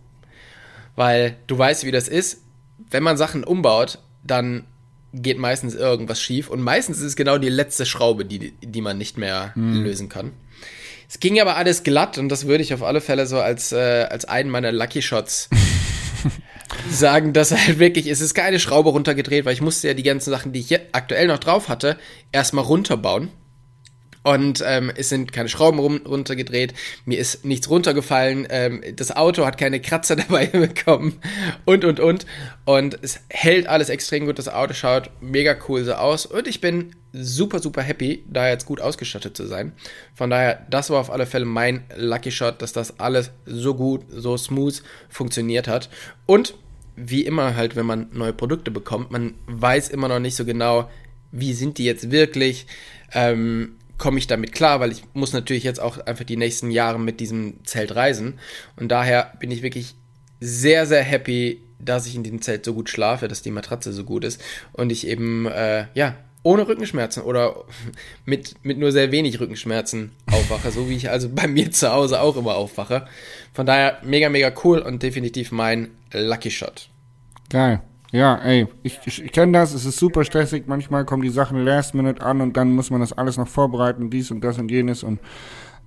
weil 0.95 1.37
du 1.45 1.57
weißt, 1.57 1.85
wie 1.85 1.91
das 1.91 2.07
ist. 2.07 2.41
Wenn 2.89 3.03
man 3.03 3.17
Sachen 3.17 3.43
umbaut, 3.43 3.99
dann 4.23 4.65
geht 5.21 5.37
meistens 5.37 5.75
irgendwas 5.75 6.21
schief 6.21 6.49
und 6.49 6.61
meistens 6.61 6.97
ist 6.97 7.03
es 7.03 7.15
genau 7.15 7.37
die 7.37 7.49
letzte 7.49 7.85
Schraube, 7.85 8.25
die, 8.25 8.53
die 8.61 8.81
man 8.81 8.97
nicht 8.97 9.17
mehr 9.17 9.51
mhm. 9.55 9.83
lösen 9.83 10.09
kann. 10.09 10.33
Es 11.09 11.19
ging 11.19 11.39
aber 11.39 11.55
alles 11.55 11.83
glatt 11.83 12.17
und 12.17 12.29
das 12.29 12.47
würde 12.47 12.63
ich 12.63 12.73
auf 12.73 12.83
alle 12.83 12.99
Fälle 12.99 13.27
so 13.27 13.39
als, 13.39 13.71
äh, 13.71 14.07
als 14.09 14.25
einen 14.25 14.49
meiner 14.49 14.71
Lucky 14.71 15.01
Shots 15.01 15.49
sagen, 16.91 17.33
dass 17.33 17.51
halt 17.51 17.79
wirklich, 17.79 18.07
es 18.07 18.19
ist 18.19 18.33
keine 18.33 18.59
Schraube 18.59 18.89
runtergedreht, 18.89 19.45
weil 19.45 19.53
ich 19.53 19.61
musste 19.61 19.87
ja 19.87 19.93
die 19.93 20.03
ganzen 20.03 20.29
Sachen, 20.29 20.51
die 20.51 20.59
ich 20.59 20.67
hier 20.67 20.81
aktuell 20.91 21.27
noch 21.27 21.39
drauf 21.39 21.69
hatte, 21.69 21.97
erstmal 22.31 22.65
runterbauen. 22.65 23.29
Und 24.27 24.61
ähm, 24.67 24.91
es 24.93 25.07
sind 25.07 25.31
keine 25.31 25.47
Schrauben 25.47 25.79
rum, 25.79 26.01
runtergedreht, 26.05 26.73
mir 27.05 27.17
ist 27.17 27.45
nichts 27.45 27.69
runtergefallen, 27.69 28.45
ähm, 28.49 28.83
das 28.93 29.15
Auto 29.15 29.45
hat 29.45 29.57
keine 29.57 29.79
Kratzer 29.79 30.15
dabei 30.17 30.47
bekommen 30.47 31.17
und, 31.63 31.85
und, 31.85 32.01
und. 32.01 32.25
Und 32.65 32.99
es 33.01 33.21
hält 33.29 33.67
alles 33.67 33.87
extrem 33.87 34.25
gut, 34.25 34.37
das 34.37 34.49
Auto 34.49 34.73
schaut 34.73 35.11
mega 35.21 35.55
cool 35.69 35.85
so 35.85 35.93
aus 35.93 36.25
und 36.25 36.45
ich 36.45 36.59
bin 36.59 36.93
super, 37.13 37.59
super 37.59 37.81
happy, 37.81 38.25
da 38.27 38.49
jetzt 38.49 38.65
gut 38.65 38.81
ausgestattet 38.81 39.37
zu 39.37 39.47
sein. 39.47 39.71
Von 40.13 40.29
daher, 40.29 40.67
das 40.69 40.89
war 40.89 40.99
auf 40.99 41.09
alle 41.09 41.25
Fälle 41.25 41.45
mein 41.45 41.85
Lucky 41.95 42.31
Shot, 42.31 42.61
dass 42.61 42.73
das 42.73 42.99
alles 42.99 43.31
so 43.45 43.75
gut, 43.75 44.01
so 44.09 44.35
smooth 44.35 44.83
funktioniert 45.07 45.69
hat. 45.69 45.89
Und 46.25 46.53
wie 46.97 47.21
immer 47.21 47.55
halt, 47.55 47.77
wenn 47.77 47.85
man 47.85 48.09
neue 48.11 48.33
Produkte 48.33 48.71
bekommt, 48.71 49.09
man 49.09 49.35
weiß 49.45 49.87
immer 49.87 50.09
noch 50.09 50.19
nicht 50.19 50.35
so 50.35 50.43
genau, 50.43 50.89
wie 51.31 51.53
sind 51.53 51.77
die 51.77 51.85
jetzt 51.85 52.11
wirklich. 52.11 52.67
Ähm, 53.13 53.77
komme 53.97 54.19
ich 54.19 54.27
damit 54.27 54.51
klar, 54.51 54.79
weil 54.79 54.91
ich 54.91 55.03
muss 55.13 55.33
natürlich 55.33 55.63
jetzt 55.63 55.79
auch 55.79 55.97
einfach 55.99 56.25
die 56.25 56.37
nächsten 56.37 56.71
Jahre 56.71 56.99
mit 56.99 57.19
diesem 57.19 57.63
Zelt 57.65 57.95
reisen. 57.95 58.39
Und 58.75 58.89
daher 58.89 59.33
bin 59.39 59.51
ich 59.51 59.61
wirklich 59.61 59.95
sehr, 60.39 60.85
sehr 60.85 61.03
happy, 61.03 61.61
dass 61.79 62.07
ich 62.07 62.15
in 62.15 62.23
diesem 62.23 62.41
Zelt 62.41 62.65
so 62.65 62.73
gut 62.73 62.89
schlafe, 62.89 63.27
dass 63.27 63.41
die 63.41 63.51
Matratze 63.51 63.93
so 63.93 64.03
gut 64.03 64.23
ist 64.23 64.41
und 64.73 64.91
ich 64.91 65.07
eben, 65.07 65.45
äh, 65.47 65.85
ja, 65.93 66.15
ohne 66.43 66.67
Rückenschmerzen 66.67 67.23
oder 67.23 67.65
mit, 68.25 68.55
mit 68.63 68.77
nur 68.77 68.91
sehr 68.91 69.11
wenig 69.11 69.39
Rückenschmerzen 69.39 70.11
aufwache, 70.31 70.71
so 70.71 70.89
wie 70.89 70.95
ich 70.95 71.09
also 71.09 71.29
bei 71.29 71.47
mir 71.47 71.71
zu 71.71 71.91
Hause 71.91 72.21
auch 72.21 72.37
immer 72.37 72.55
aufwache. 72.55 73.07
Von 73.53 73.65
daher 73.65 73.99
mega, 74.03 74.29
mega 74.29 74.51
cool 74.63 74.79
und 74.79 75.03
definitiv 75.03 75.51
mein 75.51 75.89
Lucky 76.13 76.51
Shot. 76.51 76.89
Geil. 77.49 77.81
Ja, 78.11 78.35
ey, 78.37 78.67
ich, 78.83 78.99
ich, 79.05 79.23
ich 79.23 79.31
kenne 79.31 79.51
das, 79.51 79.73
es 79.73 79.85
ist 79.85 79.97
super 79.97 80.23
stressig, 80.23 80.63
manchmal 80.67 81.03
kommen 81.03 81.23
die 81.23 81.29
Sachen 81.29 81.63
last 81.63 81.93
minute 81.93 82.21
an 82.21 82.39
und 82.39 82.55
dann 82.55 82.71
muss 82.71 82.89
man 82.89 83.01
das 83.01 83.13
alles 83.13 83.37
noch 83.37 83.47
vorbereiten, 83.47 84.09
dies 84.09 84.31
und 84.31 84.41
das 84.41 84.57
und 84.57 84.71
jenes 84.71 85.03
und 85.03 85.19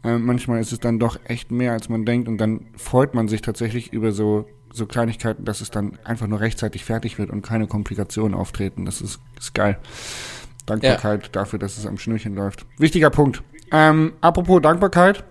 äh, 0.04 0.18
manchmal 0.18 0.60
ist 0.60 0.72
es 0.72 0.80
dann 0.80 0.98
doch 0.98 1.18
echt 1.24 1.50
mehr, 1.50 1.72
als 1.72 1.88
man 1.88 2.04
denkt 2.04 2.28
und 2.28 2.38
dann 2.38 2.66
freut 2.76 3.14
man 3.14 3.28
sich 3.28 3.40
tatsächlich 3.40 3.92
über 3.92 4.12
so, 4.12 4.46
so 4.72 4.86
Kleinigkeiten, 4.86 5.44
dass 5.44 5.60
es 5.60 5.70
dann 5.70 5.98
einfach 6.04 6.26
nur 6.26 6.40
rechtzeitig 6.40 6.84
fertig 6.84 7.18
wird 7.18 7.30
und 7.30 7.42
keine 7.42 7.66
Komplikationen 7.66 8.34
auftreten. 8.34 8.84
Das 8.84 9.00
ist, 9.00 9.20
ist 9.38 9.54
geil. 9.54 9.78
Dankbarkeit 10.66 11.24
ja. 11.24 11.28
dafür, 11.32 11.58
dass 11.58 11.78
es 11.78 11.86
am 11.86 11.98
Schnürchen 11.98 12.34
läuft. 12.34 12.66
Wichtiger 12.78 13.10
Punkt. 13.10 13.42
Ähm, 13.72 14.12
apropos 14.20 14.62
Dankbarkeit 14.62 15.24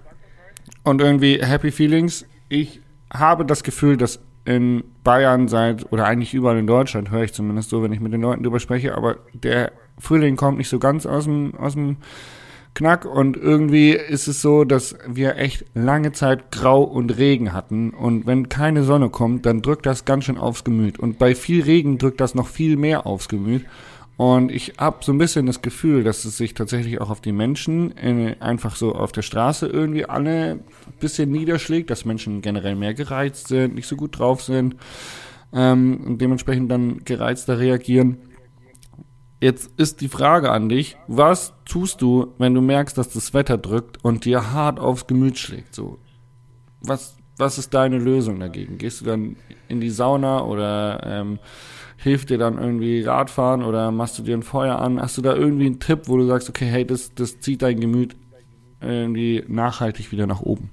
und 0.84 1.02
irgendwie 1.02 1.40
Happy 1.42 1.72
Feelings. 1.72 2.26
Ich 2.50 2.82
habe 3.12 3.46
das 3.46 3.64
Gefühl, 3.64 3.98
dass 3.98 4.20
in 4.50 4.84
Bayern 5.04 5.48
seit, 5.48 5.92
oder 5.92 6.06
eigentlich 6.06 6.34
überall 6.34 6.58
in 6.58 6.66
Deutschland, 6.66 7.12
höre 7.12 7.22
ich 7.22 7.34
zumindest 7.34 7.70
so, 7.70 7.84
wenn 7.84 7.94
ich 7.94 8.00
mit 8.00 8.14
den 8.14 8.22
Leuten 8.22 8.42
drüber 8.42 8.60
spreche, 8.60 8.96
aber 8.96 9.18
der 9.34 9.72
Frühling 10.00 10.38
kommt 10.38 10.58
nicht 10.58 10.70
so 10.70 10.80
ganz 10.80 11.06
aus 11.06 11.26
dem, 11.26 11.54
aus 11.54 11.74
dem 11.74 11.98
Knack 12.74 13.06
und 13.06 13.38
irgendwie 13.38 13.92
ist 13.92 14.28
es 14.28 14.42
so, 14.42 14.64
dass 14.64 14.98
wir 15.08 15.38
echt 15.38 15.66
lange 15.76 16.14
Zeit 16.14 16.52
Grau 16.52 16.82
und 16.82 17.16
Regen 17.20 17.54
hatten 17.54 17.92
und 17.92 18.26
wenn 18.26 18.50
keine 18.50 18.84
Sonne 18.84 19.12
kommt, 19.12 19.46
dann 19.46 19.62
drückt 19.62 19.86
das 19.86 20.06
ganz 20.06 20.26
schön 20.26 20.40
aufs 20.40 20.64
Gemüt 20.64 20.98
und 21.00 21.20
bei 21.20 21.36
viel 21.36 21.64
Regen 21.64 22.00
drückt 22.00 22.20
das 22.20 22.34
noch 22.34 22.48
viel 22.48 22.76
mehr 22.76 23.06
aufs 23.06 23.30
Gemüt 23.30 23.68
und 24.20 24.52
ich 24.52 24.74
habe 24.78 24.98
so 25.00 25.14
ein 25.14 25.18
bisschen 25.18 25.46
das 25.46 25.62
Gefühl, 25.62 26.04
dass 26.04 26.26
es 26.26 26.36
sich 26.36 26.54
tatsächlich 26.54 27.00
auch 27.00 27.10
auf 27.10 27.22
die 27.22 27.32
Menschen 27.32 27.92
in, 27.92 28.42
einfach 28.42 28.76
so 28.76 28.94
auf 28.94 29.14
der 29.14 29.22
Straße 29.22 29.66
irgendwie 29.66 30.04
alle 30.04 30.56
ein 30.56 30.64
bisschen 31.00 31.32
niederschlägt, 31.32 31.90
dass 31.90 32.04
Menschen 32.04 32.42
generell 32.42 32.76
mehr 32.76 32.94
gereizt 32.94 33.48
sind, 33.48 33.76
nicht 33.76 33.88
so 33.88 33.96
gut 33.96 34.20
drauf 34.20 34.44
sind 34.44 34.76
ähm, 35.54 36.04
und 36.06 36.18
dementsprechend 36.20 36.70
dann 36.70 37.06
gereizter 37.06 37.60
reagieren. 37.60 38.18
Jetzt 39.40 39.72
ist 39.80 40.02
die 40.02 40.10
Frage 40.10 40.52
an 40.52 40.68
dich, 40.68 40.98
was 41.08 41.54
tust 41.64 42.02
du, 42.02 42.34
wenn 42.40 42.54
du 42.54 42.60
merkst, 42.60 42.98
dass 42.98 43.14
das 43.14 43.34
Wetter 43.34 43.58
drückt 43.58 44.04
und 44.04 44.26
dir 44.26 44.52
hart 44.52 44.82
aufs 44.82 45.08
Gemüt 45.08 45.38
schlägt? 45.38 45.74
So, 45.74 45.98
was, 46.82 47.16
was 47.38 47.58
ist 47.58 47.74
deine 47.74 47.98
Lösung 47.98 48.42
dagegen? 48.42 48.80
Gehst 48.80 49.00
du 49.00 49.06
dann 49.06 49.38
in 49.70 49.80
die 49.80 49.92
Sauna 49.92 50.44
oder 50.44 51.04
ähm, 51.06 51.40
hilft 52.02 52.30
dir 52.30 52.38
dann 52.38 52.58
irgendwie 52.58 53.02
Radfahren 53.02 53.64
oder 53.64 53.92
machst 53.92 54.18
du 54.18 54.24
dir 54.24 54.36
ein 54.36 54.44
Feuer 54.44 54.80
an? 54.80 55.02
Hast 55.02 55.18
du 55.18 55.22
da 55.22 55.36
irgendwie 55.36 55.66
einen 55.66 55.80
Tipp, 55.80 56.04
wo 56.06 56.18
du 56.18 56.26
sagst, 56.26 56.50
okay, 56.50 56.66
hey, 56.66 56.86
das, 56.86 57.14
das 57.14 57.40
zieht 57.42 57.62
dein 57.62 57.80
Gemüt 57.80 58.16
irgendwie 58.82 59.44
nachhaltig 59.48 60.12
wieder 60.12 60.26
nach 60.26 60.40
oben? 60.42 60.70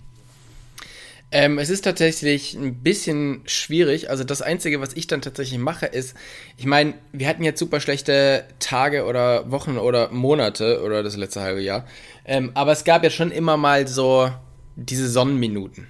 Ähm, 1.32 1.58
es 1.58 1.70
ist 1.70 1.82
tatsächlich 1.82 2.54
ein 2.54 2.82
bisschen 2.84 3.42
schwierig. 3.46 4.08
Also 4.08 4.22
das 4.22 4.40
Einzige, 4.40 4.80
was 4.80 4.94
ich 4.94 5.08
dann 5.08 5.20
tatsächlich 5.20 5.58
mache, 5.58 5.86
ist, 5.86 6.14
ich 6.56 6.66
meine, 6.66 6.94
wir 7.12 7.26
hatten 7.26 7.42
jetzt 7.42 7.58
super 7.58 7.80
schlechte 7.80 8.44
Tage 8.60 9.04
oder 9.04 9.50
Wochen 9.50 9.78
oder 9.78 10.12
Monate 10.12 10.80
oder 10.84 11.02
das 11.02 11.16
letzte 11.16 11.40
halbe 11.40 11.60
Jahr. 11.60 11.84
Ähm, 12.24 12.52
aber 12.54 12.70
es 12.70 12.84
gab 12.84 13.02
ja 13.02 13.10
schon 13.10 13.32
immer 13.32 13.56
mal 13.56 13.88
so 13.88 14.30
diese 14.76 15.08
Sonnenminuten. 15.08 15.88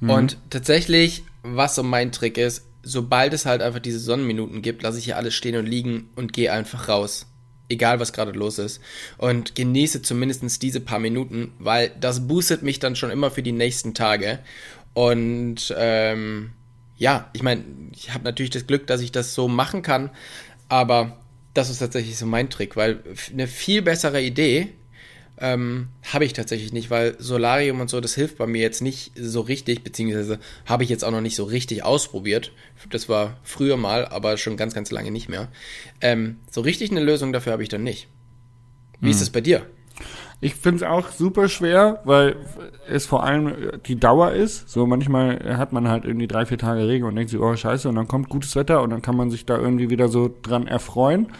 Mhm. 0.00 0.10
Und 0.10 0.38
tatsächlich, 0.50 1.22
was 1.44 1.76
so 1.76 1.84
mein 1.84 2.10
Trick 2.10 2.36
ist, 2.38 2.66
sobald 2.82 3.32
es 3.32 3.46
halt 3.46 3.62
einfach 3.62 3.80
diese 3.80 3.98
Sonnenminuten 3.98 4.62
gibt, 4.62 4.82
lasse 4.82 4.98
ich 4.98 5.04
hier 5.04 5.16
alles 5.16 5.34
stehen 5.34 5.56
und 5.56 5.66
liegen 5.66 6.08
und 6.16 6.32
gehe 6.32 6.52
einfach 6.52 6.88
raus. 6.88 7.26
Egal, 7.68 8.00
was 8.00 8.12
gerade 8.12 8.32
los 8.32 8.58
ist. 8.58 8.80
Und 9.18 9.54
genieße 9.54 10.02
zumindest 10.02 10.62
diese 10.62 10.80
paar 10.80 10.98
Minuten, 10.98 11.52
weil 11.58 11.92
das 12.00 12.26
boostet 12.26 12.62
mich 12.62 12.80
dann 12.80 12.96
schon 12.96 13.10
immer 13.10 13.30
für 13.30 13.42
die 13.42 13.52
nächsten 13.52 13.94
Tage. 13.94 14.40
Und 14.94 15.74
ähm, 15.76 16.50
ja, 16.96 17.30
ich 17.32 17.42
meine, 17.42 17.64
ich 17.94 18.12
habe 18.12 18.24
natürlich 18.24 18.50
das 18.50 18.66
Glück, 18.66 18.86
dass 18.86 19.00
ich 19.00 19.12
das 19.12 19.34
so 19.34 19.48
machen 19.48 19.82
kann, 19.82 20.10
aber 20.68 21.18
das 21.54 21.70
ist 21.70 21.78
tatsächlich 21.78 22.16
so 22.16 22.26
mein 22.26 22.50
Trick, 22.50 22.76
weil 22.76 23.02
eine 23.32 23.46
viel 23.46 23.82
bessere 23.82 24.22
Idee 24.22 24.68
ähm, 25.42 25.88
habe 26.12 26.24
ich 26.24 26.34
tatsächlich 26.34 26.72
nicht, 26.72 26.88
weil 26.88 27.16
Solarium 27.18 27.80
und 27.80 27.90
so, 27.90 28.00
das 28.00 28.14
hilft 28.14 28.38
bei 28.38 28.46
mir 28.46 28.62
jetzt 28.62 28.80
nicht 28.80 29.10
so 29.16 29.40
richtig, 29.40 29.82
beziehungsweise 29.82 30.38
habe 30.66 30.84
ich 30.84 30.88
jetzt 30.88 31.04
auch 31.04 31.10
noch 31.10 31.20
nicht 31.20 31.34
so 31.34 31.42
richtig 31.42 31.84
ausprobiert. 31.84 32.52
Das 32.90 33.08
war 33.08 33.36
früher 33.42 33.76
mal, 33.76 34.06
aber 34.06 34.36
schon 34.36 34.56
ganz, 34.56 34.72
ganz 34.72 34.92
lange 34.92 35.10
nicht 35.10 35.28
mehr. 35.28 35.48
Ähm, 36.00 36.36
so 36.48 36.60
richtig 36.60 36.92
eine 36.92 37.02
Lösung 37.02 37.32
dafür 37.32 37.52
habe 37.52 37.64
ich 37.64 37.68
dann 37.68 37.82
nicht. 37.82 38.06
Wie 39.00 39.06
hm. 39.06 39.10
ist 39.10 39.20
es 39.20 39.30
bei 39.30 39.40
dir? 39.40 39.66
Ich 40.40 40.54
finde 40.54 40.84
es 40.84 40.90
auch 40.90 41.10
super 41.10 41.48
schwer, 41.48 42.00
weil 42.04 42.36
es 42.88 43.06
vor 43.06 43.24
allem 43.24 43.80
die 43.86 43.98
Dauer 43.98 44.32
ist. 44.32 44.68
So 44.68 44.86
manchmal 44.86 45.56
hat 45.56 45.72
man 45.72 45.88
halt 45.88 46.04
irgendwie 46.04 46.28
drei, 46.28 46.46
vier 46.46 46.58
Tage 46.58 46.86
Regen 46.86 47.04
und 47.04 47.16
denkt 47.16 47.30
sich, 47.30 47.40
oh 47.40 47.54
scheiße, 47.54 47.88
und 47.88 47.96
dann 47.96 48.06
kommt 48.06 48.28
gutes 48.28 48.54
Wetter 48.54 48.80
und 48.80 48.90
dann 48.90 49.02
kann 49.02 49.16
man 49.16 49.30
sich 49.30 49.44
da 49.44 49.58
irgendwie 49.58 49.90
wieder 49.90 50.06
so 50.06 50.32
dran 50.42 50.68
erfreuen 50.68 51.32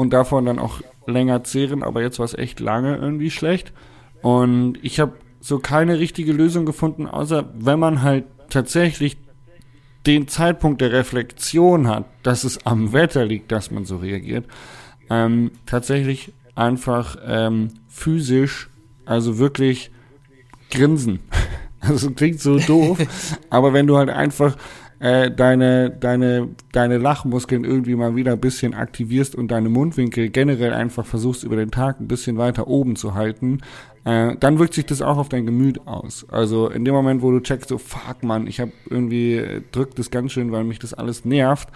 und 0.00 0.14
davon 0.14 0.46
dann 0.46 0.58
auch 0.58 0.80
länger 1.06 1.44
zehren, 1.44 1.82
aber 1.82 2.00
jetzt 2.00 2.18
war 2.18 2.24
es 2.24 2.32
echt 2.32 2.58
lange 2.58 2.96
irgendwie 2.96 3.30
schlecht. 3.30 3.70
Und 4.22 4.78
ich 4.80 4.98
habe 4.98 5.12
so 5.40 5.58
keine 5.58 5.98
richtige 5.98 6.32
Lösung 6.32 6.64
gefunden, 6.64 7.06
außer 7.06 7.50
wenn 7.58 7.78
man 7.78 8.00
halt 8.00 8.24
tatsächlich 8.48 9.18
den 10.06 10.26
Zeitpunkt 10.26 10.80
der 10.80 10.90
Reflexion 10.92 11.86
hat, 11.86 12.06
dass 12.22 12.44
es 12.44 12.64
am 12.64 12.94
Wetter 12.94 13.26
liegt, 13.26 13.52
dass 13.52 13.70
man 13.70 13.84
so 13.84 13.98
reagiert, 13.98 14.46
ähm, 15.10 15.50
tatsächlich 15.66 16.32
einfach 16.54 17.18
ähm, 17.26 17.68
physisch, 17.86 18.70
also 19.04 19.36
wirklich 19.38 19.90
grinsen. 20.70 21.20
Also 21.82 22.10
klingt 22.10 22.40
so 22.40 22.58
doof, 22.58 22.98
aber 23.48 23.72
wenn 23.72 23.86
du 23.86 23.96
halt 23.96 24.10
einfach 24.10 24.54
äh, 25.00 25.30
deine, 25.30 25.90
deine, 25.90 26.50
deine 26.72 26.98
Lachmuskeln 26.98 27.64
irgendwie 27.64 27.94
mal 27.94 28.16
wieder 28.16 28.32
ein 28.32 28.40
bisschen 28.40 28.74
aktivierst 28.74 29.34
und 29.34 29.50
deine 29.50 29.70
Mundwinkel 29.70 30.28
generell 30.28 30.74
einfach 30.74 31.06
versuchst 31.06 31.42
über 31.42 31.56
den 31.56 31.70
Tag 31.70 32.00
ein 32.00 32.06
bisschen 32.06 32.36
weiter 32.36 32.68
oben 32.68 32.96
zu 32.96 33.14
halten, 33.14 33.60
äh, 34.04 34.36
dann 34.38 34.58
wirkt 34.58 34.74
sich 34.74 34.84
das 34.84 35.00
auch 35.00 35.16
auf 35.16 35.30
dein 35.30 35.46
Gemüt 35.46 35.86
aus. 35.86 36.26
Also 36.28 36.68
in 36.68 36.84
dem 36.84 36.94
Moment, 36.94 37.22
wo 37.22 37.30
du 37.30 37.40
checkst, 37.40 37.70
so 37.70 37.78
fuck 37.78 38.22
man, 38.22 38.46
ich 38.46 38.60
habe 38.60 38.72
irgendwie 38.90 39.36
äh, 39.36 39.62
drückt 39.72 39.98
das 39.98 40.10
ganz 40.10 40.32
schön, 40.32 40.52
weil 40.52 40.64
mich 40.64 40.78
das 40.78 40.92
alles 40.92 41.24
nervt, 41.24 41.70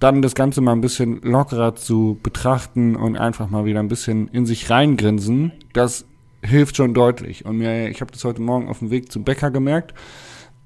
dann 0.00 0.22
das 0.22 0.34
Ganze 0.34 0.62
mal 0.62 0.72
ein 0.72 0.80
bisschen 0.80 1.20
lockerer 1.20 1.74
zu 1.74 2.18
betrachten 2.22 2.96
und 2.96 3.16
einfach 3.16 3.50
mal 3.50 3.66
wieder 3.66 3.80
ein 3.80 3.88
bisschen 3.88 4.28
in 4.28 4.46
sich 4.46 4.70
reingrinsen, 4.70 5.52
das 5.74 6.06
hilft 6.42 6.76
schon 6.76 6.94
deutlich. 6.94 7.44
Und 7.44 7.58
mir, 7.58 7.88
ich 7.88 8.00
habe 8.00 8.10
das 8.10 8.24
heute 8.24 8.40
Morgen 8.40 8.68
auf 8.68 8.78
dem 8.78 8.90
Weg 8.90 9.12
zum 9.12 9.24
Bäcker 9.24 9.50
gemerkt 9.50 9.94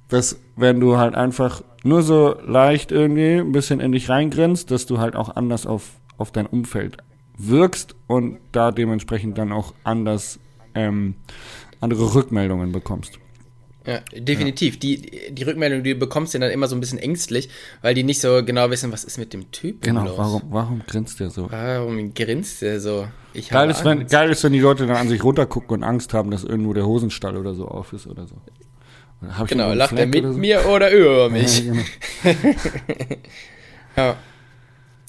dass 0.08 0.40
wenn 0.56 0.80
du 0.80 0.96
halt 0.96 1.14
einfach 1.14 1.62
nur 1.84 2.02
so 2.02 2.36
leicht 2.44 2.92
irgendwie 2.92 3.36
ein 3.36 3.52
bisschen 3.52 3.80
in 3.80 3.92
dich 3.92 4.08
reingrinst, 4.08 4.70
dass 4.70 4.86
du 4.86 4.98
halt 4.98 5.14
auch 5.16 5.36
anders 5.36 5.66
auf, 5.66 5.92
auf 6.16 6.32
dein 6.32 6.46
Umfeld 6.46 6.96
wirkst 7.36 7.94
und 8.06 8.38
da 8.52 8.72
dementsprechend 8.72 9.38
dann 9.38 9.52
auch 9.52 9.74
anders 9.84 10.40
ähm, 10.74 11.14
andere 11.80 12.14
Rückmeldungen 12.14 12.72
bekommst. 12.72 13.18
Ja, 13.86 14.00
definitiv. 14.14 14.74
Ja. 14.74 14.80
Die, 14.80 15.10
die 15.30 15.42
Rückmeldung, 15.44 15.82
die 15.82 15.94
du 15.94 15.98
bekommst, 15.98 16.32
sind 16.32 16.42
dann 16.42 16.50
immer 16.50 16.68
so 16.68 16.76
ein 16.76 16.80
bisschen 16.80 16.98
ängstlich, 16.98 17.48
weil 17.80 17.94
die 17.94 18.02
nicht 18.02 18.20
so 18.20 18.44
genau 18.44 18.68
wissen, 18.68 18.92
was 18.92 19.02
ist 19.02 19.16
mit 19.16 19.32
dem 19.32 19.50
Typ 19.50 19.80
Genau, 19.82 20.04
los? 20.04 20.18
warum, 20.18 20.42
warum 20.50 20.82
grinst 20.86 21.20
der 21.20 21.30
so? 21.30 21.50
Warum 21.50 22.12
grinst 22.12 22.60
der 22.60 22.80
so? 22.80 23.08
Ich 23.32 23.48
geil, 23.48 23.70
ist, 23.70 23.86
wenn, 23.86 24.06
geil 24.06 24.30
ist, 24.30 24.44
wenn 24.44 24.52
die 24.52 24.60
Leute 24.60 24.86
dann 24.86 24.96
an 24.96 25.08
sich 25.08 25.24
runtergucken 25.24 25.70
und 25.70 25.84
Angst 25.84 26.12
haben, 26.12 26.30
dass 26.30 26.44
irgendwo 26.44 26.74
der 26.74 26.86
Hosenstall 26.86 27.36
oder 27.38 27.54
so 27.54 27.66
auf 27.66 27.94
ist 27.94 28.06
oder 28.06 28.26
so. 28.26 28.36
Genau, 29.48 29.72
lacht 29.72 29.98
er 29.98 30.06
mit 30.06 30.22
so? 30.24 30.32
mir 30.32 30.66
oder 30.66 30.90
über 30.90 31.28
mich? 31.30 31.64
Ja, 31.64 31.72
genau. 32.22 32.56
ja. 33.96 34.16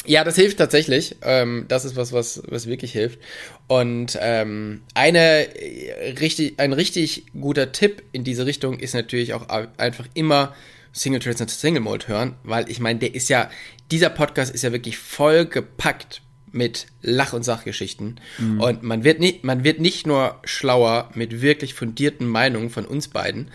Ja, 0.05 0.23
das 0.23 0.35
hilft 0.35 0.57
tatsächlich. 0.57 1.17
Ähm, 1.21 1.65
das 1.67 1.85
ist 1.85 1.95
was, 1.95 2.13
was, 2.13 2.41
was 2.47 2.65
wirklich 2.65 2.93
hilft. 2.93 3.19
Und 3.67 4.17
ähm, 4.19 4.81
eine 4.95 5.53
äh, 5.55 6.15
richtig, 6.19 6.59
ein 6.59 6.73
richtig 6.73 7.25
guter 7.39 7.71
Tipp 7.71 8.01
in 8.11 8.23
diese 8.23 8.45
Richtung 8.45 8.79
ist 8.79 8.95
natürlich 8.95 9.33
auch 9.33 9.47
einfach 9.77 10.05
immer 10.15 10.55
Single 10.93 11.19
Trades 11.19 11.41
und 11.41 11.51
Single 11.51 11.81
Mode 11.81 12.07
hören, 12.07 12.35
weil 12.43 12.69
ich 12.69 12.79
meine, 12.79 12.99
der 12.99 13.13
ist 13.13 13.29
ja, 13.29 13.49
dieser 13.91 14.09
Podcast 14.09 14.53
ist 14.53 14.63
ja 14.63 14.71
wirklich 14.71 14.97
voll 14.97 15.45
gepackt 15.45 16.21
mit 16.51 16.87
Lach- 17.01 17.33
und 17.33 17.43
Sachgeschichten. 17.43 18.19
Mhm. 18.37 18.61
Und 18.61 18.83
man 18.83 19.03
wird, 19.03 19.19
nicht, 19.19 19.43
man 19.43 19.63
wird 19.63 19.79
nicht 19.79 20.07
nur 20.07 20.35
schlauer 20.43 21.09
mit 21.13 21.41
wirklich 21.41 21.73
fundierten 21.73 22.27
Meinungen 22.27 22.69
von 22.69 22.85
uns 22.85 23.07
beiden, 23.07 23.51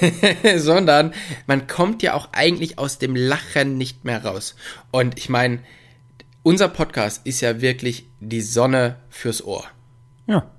sondern 0.56 1.12
man 1.46 1.66
kommt 1.66 2.02
ja 2.02 2.14
auch 2.14 2.28
eigentlich 2.32 2.78
aus 2.78 2.98
dem 2.98 3.16
Lachen 3.16 3.76
nicht 3.78 4.04
mehr 4.04 4.24
raus. 4.24 4.54
Und 4.90 5.18
ich 5.18 5.28
meine, 5.28 5.60
unser 6.42 6.68
Podcast 6.68 7.26
ist 7.26 7.40
ja 7.40 7.60
wirklich 7.60 8.06
die 8.20 8.42
Sonne 8.42 8.96
fürs 9.08 9.44
Ohr. 9.44 9.64
Ja, 10.26 10.50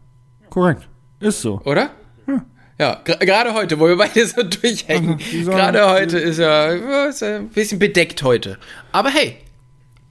korrekt. 0.49 0.87
Ist 1.19 1.41
so. 1.41 1.61
Oder? 1.61 1.91
Ja. 2.27 2.45
Ja, 2.79 2.99
gerade 3.03 3.53
heute, 3.53 3.79
wo 3.79 3.87
wir 3.87 3.97
beide 3.97 4.25
so 4.25 4.41
durchhängen. 4.41 5.17
Gerade 5.45 5.87
heute 5.87 6.17
ist 6.17 6.39
ja, 6.39 6.69
ist 7.07 7.21
ja 7.21 7.37
ein 7.37 7.49
bisschen 7.49 7.77
bedeckt 7.77 8.23
heute. 8.23 8.57
Aber 8.91 9.09
hey, 9.11 9.37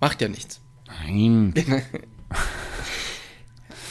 macht 0.01 0.21
ja 0.23 0.29
nichts. 0.29 0.61
Nein. 1.07 1.55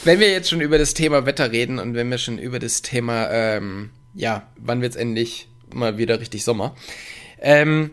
wenn 0.03 0.19
wir 0.19 0.31
jetzt 0.31 0.49
schon 0.49 0.61
über 0.61 0.77
das 0.77 0.93
Thema 0.93 1.25
Wetter 1.25 1.51
reden 1.51 1.79
und 1.79 1.93
wenn 1.93 2.09
wir 2.09 2.17
schon 2.17 2.37
über 2.39 2.59
das 2.59 2.81
Thema, 2.81 3.29
ähm, 3.29 3.91
ja, 4.13 4.47
wann 4.57 4.81
wird 4.81 4.91
es 4.91 4.97
endlich 4.97 5.47
mal 5.73 5.97
wieder 5.97 6.19
richtig 6.19 6.43
Sommer? 6.43 6.75
Ähm, 7.39 7.91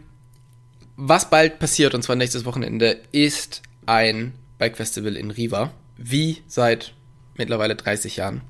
was 0.96 1.28
bald 1.30 1.58
passiert, 1.58 1.94
und 1.94 2.02
zwar 2.02 2.16
nächstes 2.16 2.44
Wochenende, 2.44 2.98
ist 3.12 3.62
ein 3.84 4.32
Bike 4.58 4.76
Festival 4.76 5.16
in 5.16 5.30
Riva, 5.30 5.72
wie 5.96 6.38
seit 6.46 6.94
mittlerweile 7.36 7.76
30 7.76 8.16
Jahren. 8.16 8.40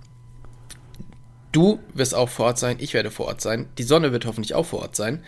Du 1.53 1.81
wirst 1.95 2.14
auch 2.14 2.29
vor 2.29 2.47
Ort 2.47 2.59
sein, 2.59 2.77
ich 2.79 2.95
werde 2.95 3.11
vor 3.11 3.27
Ort 3.27 3.41
sein, 3.41 3.67
die 3.79 3.83
Sonne 3.83 4.12
wird 4.12 4.27
hoffentlich 4.27 4.55
auch 4.55 4.67
vor 4.67 4.81
Ort 4.81 4.95
sein. 4.95 5.25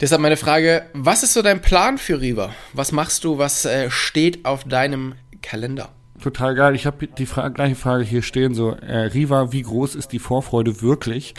Deshalb 0.00 0.22
meine 0.22 0.38
Frage, 0.38 0.86
was 0.94 1.22
ist 1.22 1.34
so 1.34 1.42
dein 1.42 1.60
Plan 1.60 1.98
für 1.98 2.22
Riva? 2.22 2.54
Was 2.72 2.90
machst 2.90 3.22
du, 3.24 3.36
was 3.36 3.66
äh, 3.66 3.90
steht 3.90 4.46
auf 4.46 4.64
deinem 4.64 5.14
Kalender? 5.42 5.90
Total 6.22 6.54
geil. 6.54 6.74
Ich 6.74 6.86
habe 6.86 7.06
die 7.06 7.26
Fra 7.26 7.48
gleiche 7.48 7.74
Frage 7.74 8.04
hier 8.04 8.22
stehen, 8.22 8.54
so, 8.54 8.70
äh, 8.70 8.96
Riva, 8.96 9.52
wie 9.52 9.60
groß 9.60 9.96
ist 9.96 10.12
die 10.12 10.18
Vorfreude 10.18 10.80
wirklich? 10.80 11.34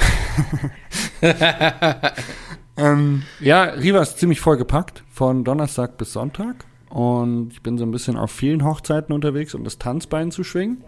ähm, 2.77 3.23
ja, 3.39 3.63
Riva 3.63 3.99
ist 4.01 4.19
ziemlich 4.19 4.39
vollgepackt, 4.39 5.03
von 5.11 5.43
Donnerstag 5.43 5.97
bis 5.97 6.13
Sonntag. 6.13 6.65
Und 6.89 7.53
ich 7.53 7.63
bin 7.63 7.79
so 7.79 7.85
ein 7.85 7.91
bisschen 7.91 8.15
auf 8.15 8.29
vielen 8.29 8.63
Hochzeiten 8.63 9.13
unterwegs, 9.13 9.55
um 9.55 9.63
das 9.63 9.79
Tanzbein 9.79 10.29
zu 10.29 10.43
schwingen. 10.43 10.83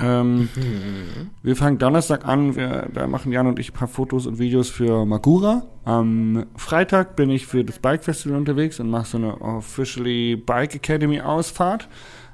Ähm, 0.00 0.48
mhm. 0.54 1.30
Wir 1.42 1.56
fangen 1.56 1.78
Donnerstag 1.78 2.24
an, 2.24 2.54
wir, 2.54 2.88
da 2.92 3.06
machen 3.06 3.32
Jan 3.32 3.48
und 3.48 3.58
ich 3.58 3.70
ein 3.70 3.74
paar 3.74 3.88
Fotos 3.88 4.26
und 4.26 4.38
Videos 4.38 4.70
für 4.70 5.04
Magura. 5.04 5.64
Am 5.84 6.46
Freitag 6.56 7.16
bin 7.16 7.30
ich 7.30 7.46
für 7.46 7.64
das 7.64 7.80
Bike 7.80 8.04
Festival 8.04 8.38
unterwegs 8.38 8.78
und 8.78 8.90
mache 8.90 9.06
so 9.06 9.18
eine 9.18 9.40
Officially 9.40 10.36
Bike 10.36 10.76
Academy 10.76 11.20
Ausfahrt. 11.20 11.88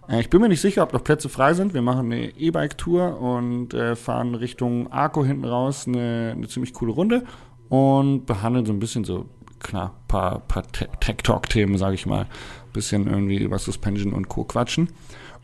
Äh, 0.08 0.20
ich 0.20 0.30
bin 0.30 0.40
mir 0.40 0.48
nicht 0.48 0.60
sicher, 0.60 0.82
ob 0.82 0.92
noch 0.92 1.04
Plätze 1.04 1.28
frei 1.28 1.54
sind. 1.54 1.72
Wir 1.74 1.82
machen 1.82 2.12
eine 2.12 2.36
E-Bike-Tour 2.36 3.20
und 3.20 3.72
äh, 3.72 3.96
fahren 3.96 4.34
Richtung 4.34 4.92
Arco 4.92 5.24
hinten 5.24 5.44
raus, 5.44 5.86
eine, 5.86 6.32
eine 6.36 6.48
ziemlich 6.48 6.74
coole 6.74 6.92
Runde 6.92 7.24
und 7.68 8.26
behandeln 8.26 8.66
so 8.66 8.72
ein 8.72 8.78
bisschen 8.78 9.04
so 9.04 9.26
klar, 9.58 9.94
paar, 10.06 10.40
paar 10.40 10.64
Tech-Talk-Themen, 10.70 11.78
sage 11.78 11.94
ich 11.94 12.06
mal. 12.06 12.26
Bisschen 12.72 13.06
irgendwie 13.06 13.38
über 13.38 13.58
Suspension 13.58 14.12
und 14.12 14.28
Co. 14.28 14.44
quatschen. 14.44 14.90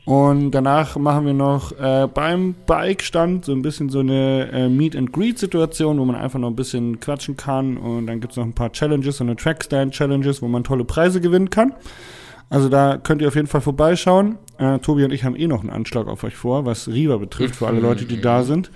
Und 0.04 0.50
danach 0.52 0.96
machen 0.96 1.26
wir 1.26 1.34
noch 1.34 1.72
äh, 1.78 2.08
beim 2.12 2.54
Bike-Stand 2.66 3.44
so 3.44 3.52
ein 3.52 3.62
bisschen 3.62 3.90
so 3.90 4.00
eine 4.00 4.50
äh, 4.50 4.68
Meet-and-Greet-Situation, 4.68 5.98
wo 5.98 6.04
man 6.04 6.16
einfach 6.16 6.38
noch 6.38 6.48
ein 6.48 6.56
bisschen 6.56 7.00
quatschen 7.00 7.36
kann. 7.36 7.76
Und 7.76 8.06
dann 8.06 8.20
gibt 8.20 8.32
es 8.32 8.36
noch 8.36 8.44
ein 8.44 8.54
paar 8.54 8.72
Challenges, 8.72 9.18
so 9.18 9.24
eine 9.24 9.36
Trackstand-Challenges, 9.36 10.42
wo 10.42 10.48
man 10.48 10.64
tolle 10.64 10.84
Preise 10.84 11.20
gewinnen 11.20 11.50
kann. 11.50 11.74
Also 12.48 12.68
da 12.68 12.98
könnt 12.98 13.22
ihr 13.22 13.28
auf 13.28 13.36
jeden 13.36 13.46
Fall 13.46 13.60
vorbeischauen. 13.60 14.36
Äh, 14.58 14.80
Tobi 14.80 15.04
und 15.04 15.12
ich 15.12 15.22
haben 15.22 15.36
eh 15.36 15.46
noch 15.46 15.60
einen 15.60 15.70
Anschlag 15.70 16.08
auf 16.08 16.24
euch 16.24 16.34
vor, 16.34 16.66
was 16.66 16.88
Riva 16.88 17.16
betrifft, 17.16 17.56
für 17.56 17.68
alle 17.68 17.78
Leute, 17.78 18.06
die 18.06 18.20
da 18.20 18.42
sind. 18.42 18.72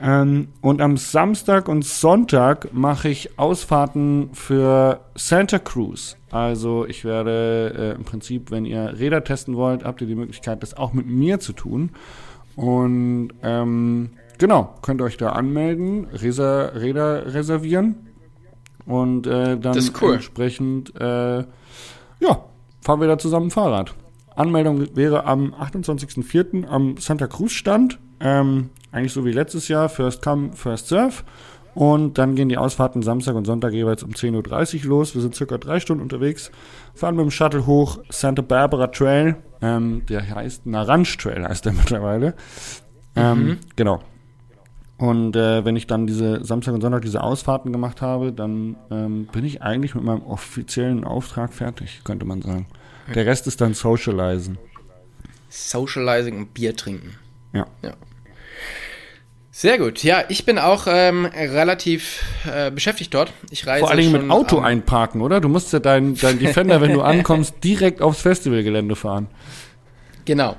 Ähm, 0.00 0.48
und 0.60 0.82
am 0.82 0.96
Samstag 0.96 1.68
und 1.68 1.84
Sonntag 1.84 2.72
mache 2.72 3.08
ich 3.08 3.38
Ausfahrten 3.38 4.30
für 4.32 5.00
Santa 5.14 5.58
Cruz. 5.58 6.16
Also 6.30 6.86
ich 6.86 7.04
werde 7.04 7.74
äh, 7.76 7.96
im 7.96 8.04
Prinzip, 8.04 8.50
wenn 8.50 8.66
ihr 8.66 8.98
Räder 8.98 9.24
testen 9.24 9.56
wollt, 9.56 9.84
habt 9.84 10.00
ihr 10.00 10.06
die 10.06 10.14
Möglichkeit, 10.14 10.62
das 10.62 10.76
auch 10.76 10.92
mit 10.92 11.06
mir 11.06 11.40
zu 11.40 11.52
tun. 11.52 11.90
Und 12.56 13.30
ähm, 13.42 14.10
genau, 14.38 14.74
könnt 14.82 15.00
ihr 15.00 15.04
euch 15.04 15.16
da 15.16 15.30
anmelden, 15.30 16.06
Reser 16.12 16.80
Räder 16.80 17.34
reservieren. 17.34 17.96
Und 18.84 19.26
äh, 19.26 19.58
dann 19.58 19.78
cool. 20.00 20.14
entsprechend, 20.14 20.94
äh, 21.00 21.38
ja, 21.38 22.44
fahren 22.80 23.00
wir 23.00 23.08
da 23.08 23.18
zusammen 23.18 23.50
Fahrrad. 23.50 23.94
Anmeldung 24.36 24.94
wäre 24.94 25.24
am 25.24 25.54
28.04. 25.54 26.66
am 26.66 26.96
Santa 26.98 27.26
Cruz 27.26 27.52
Stand. 27.52 27.98
Ähm, 28.20 28.70
eigentlich 28.96 29.12
so 29.12 29.24
wie 29.24 29.32
letztes 29.32 29.68
Jahr, 29.68 29.88
First 29.88 30.22
Come, 30.22 30.52
First 30.54 30.88
Serve. 30.88 31.22
Und 31.74 32.16
dann 32.16 32.34
gehen 32.34 32.48
die 32.48 32.56
Ausfahrten 32.56 33.02
Samstag 33.02 33.34
und 33.34 33.44
Sonntag 33.44 33.74
jeweils 33.74 34.02
um 34.02 34.12
10.30 34.12 34.84
Uhr 34.84 34.88
los. 34.88 35.14
Wir 35.14 35.20
sind 35.20 35.34
circa 35.34 35.58
drei 35.58 35.78
Stunden 35.78 36.02
unterwegs, 36.02 36.50
fahren 36.94 37.16
mit 37.16 37.24
dem 37.24 37.30
Shuttle 37.30 37.66
hoch, 37.66 37.98
Santa 38.08 38.40
Barbara 38.40 38.86
Trail, 38.86 39.36
ähm, 39.60 40.06
der 40.08 40.34
heißt 40.34 40.64
Naranj 40.64 41.18
Trail, 41.18 41.46
heißt 41.46 41.66
der 41.66 41.72
mittlerweile. 41.74 42.34
Ähm, 43.14 43.46
mhm. 43.46 43.58
Genau. 43.76 44.00
Und 44.96 45.36
äh, 45.36 45.66
wenn 45.66 45.76
ich 45.76 45.86
dann 45.86 46.06
diese 46.06 46.42
Samstag 46.42 46.72
und 46.72 46.80
Sonntag 46.80 47.02
diese 47.02 47.22
Ausfahrten 47.22 47.70
gemacht 47.72 48.00
habe, 48.00 48.32
dann 48.32 48.76
ähm, 48.90 49.26
bin 49.30 49.44
ich 49.44 49.60
eigentlich 49.60 49.94
mit 49.94 50.04
meinem 50.04 50.22
offiziellen 50.22 51.04
Auftrag 51.04 51.52
fertig, 51.52 52.00
könnte 52.04 52.24
man 52.24 52.40
sagen. 52.40 52.66
Der 53.14 53.26
Rest 53.26 53.46
ist 53.46 53.60
dann 53.60 53.74
Socializen. 53.74 54.56
Socializing 55.50 56.38
und 56.38 56.54
Bier 56.54 56.74
trinken. 56.74 57.12
Ja. 57.52 57.66
ja. 57.82 57.92
Sehr 59.58 59.78
gut. 59.78 60.02
Ja, 60.02 60.22
ich 60.28 60.44
bin 60.44 60.58
auch 60.58 60.86
ähm, 60.86 61.24
relativ 61.24 62.22
äh, 62.44 62.70
beschäftigt 62.70 63.14
dort. 63.14 63.32
Ich 63.50 63.66
reise 63.66 63.80
Vor 63.80 63.90
allen 63.90 64.00
Dingen 64.00 64.12
mit 64.12 64.30
Auto 64.30 64.58
einparken, 64.58 65.22
oder? 65.22 65.40
Du 65.40 65.48
musst 65.48 65.72
ja 65.72 65.78
dein, 65.78 66.14
dein 66.14 66.38
Defender, 66.38 66.82
wenn 66.82 66.92
du 66.92 67.00
ankommst, 67.14 67.64
direkt 67.64 68.02
aufs 68.02 68.20
Festivalgelände 68.20 68.96
fahren. 68.96 69.28
Genau. 70.26 70.56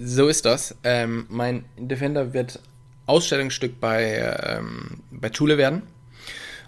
So 0.00 0.28
ist 0.28 0.44
das. 0.44 0.76
Ähm, 0.84 1.26
mein 1.30 1.64
Defender 1.76 2.32
wird 2.32 2.60
Ausstellungsstück 3.06 3.80
bei, 3.80 4.36
ähm, 4.40 5.00
bei 5.10 5.28
Schule 5.34 5.58
werden. 5.58 5.82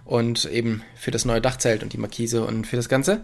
Und 0.04 0.46
eben 0.46 0.82
für 0.96 1.12
das 1.12 1.24
neue 1.24 1.40
Dachzelt 1.40 1.84
und 1.84 1.92
die 1.92 1.98
Markise 1.98 2.44
und 2.44 2.66
für 2.66 2.74
das 2.74 2.88
Ganze. 2.88 3.20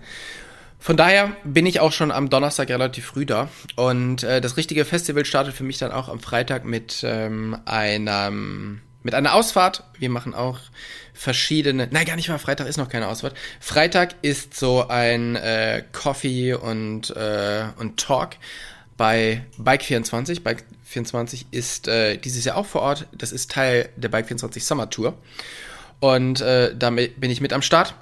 Von 0.82 0.96
daher 0.96 1.36
bin 1.44 1.66
ich 1.66 1.78
auch 1.78 1.92
schon 1.92 2.10
am 2.10 2.30
Donnerstag 2.30 2.70
relativ 2.70 3.04
früh 3.04 3.26
da. 3.26 3.48
Und 3.76 4.22
äh, 4.22 4.40
das 4.40 4.56
richtige 4.56 4.86
Festival 4.86 5.26
startet 5.26 5.54
für 5.54 5.62
mich 5.62 5.76
dann 5.76 5.92
auch 5.92 6.08
am 6.08 6.20
Freitag 6.20 6.64
mit 6.64 7.02
ähm, 7.04 7.58
einem 7.66 8.80
mit 9.02 9.14
einer 9.14 9.34
Ausfahrt. 9.34 9.84
Wir 9.98 10.08
machen 10.10 10.34
auch 10.34 10.58
verschiedene. 11.12 11.88
Nein, 11.90 12.06
gar 12.06 12.16
nicht 12.16 12.30
mal. 12.30 12.38
Freitag 12.38 12.66
ist 12.66 12.78
noch 12.78 12.88
keine 12.88 13.08
Ausfahrt. 13.08 13.34
Freitag 13.60 14.14
ist 14.22 14.58
so 14.58 14.88
ein 14.88 15.36
äh, 15.36 15.84
Coffee 15.92 16.54
und 16.54 17.10
äh, 17.10 17.64
und 17.76 17.98
Talk 17.98 18.30
bei 18.96 19.44
Bike 19.58 19.82
24. 19.82 20.42
Bike 20.42 20.64
24 20.84 21.46
ist 21.50 21.88
äh, 21.88 22.16
dieses 22.16 22.44
Jahr 22.46 22.56
auch 22.56 22.66
vor 22.66 22.80
Ort. 22.80 23.06
Das 23.12 23.32
ist 23.32 23.50
Teil 23.50 23.90
der 23.96 24.08
Bike 24.08 24.28
24 24.28 24.64
Summer 24.64 24.88
Tour. 24.88 25.14
Und 26.00 26.40
äh, 26.40 26.74
damit 26.74 27.20
bin 27.20 27.30
ich 27.30 27.42
mit 27.42 27.52
am 27.52 27.60
Start. 27.60 27.94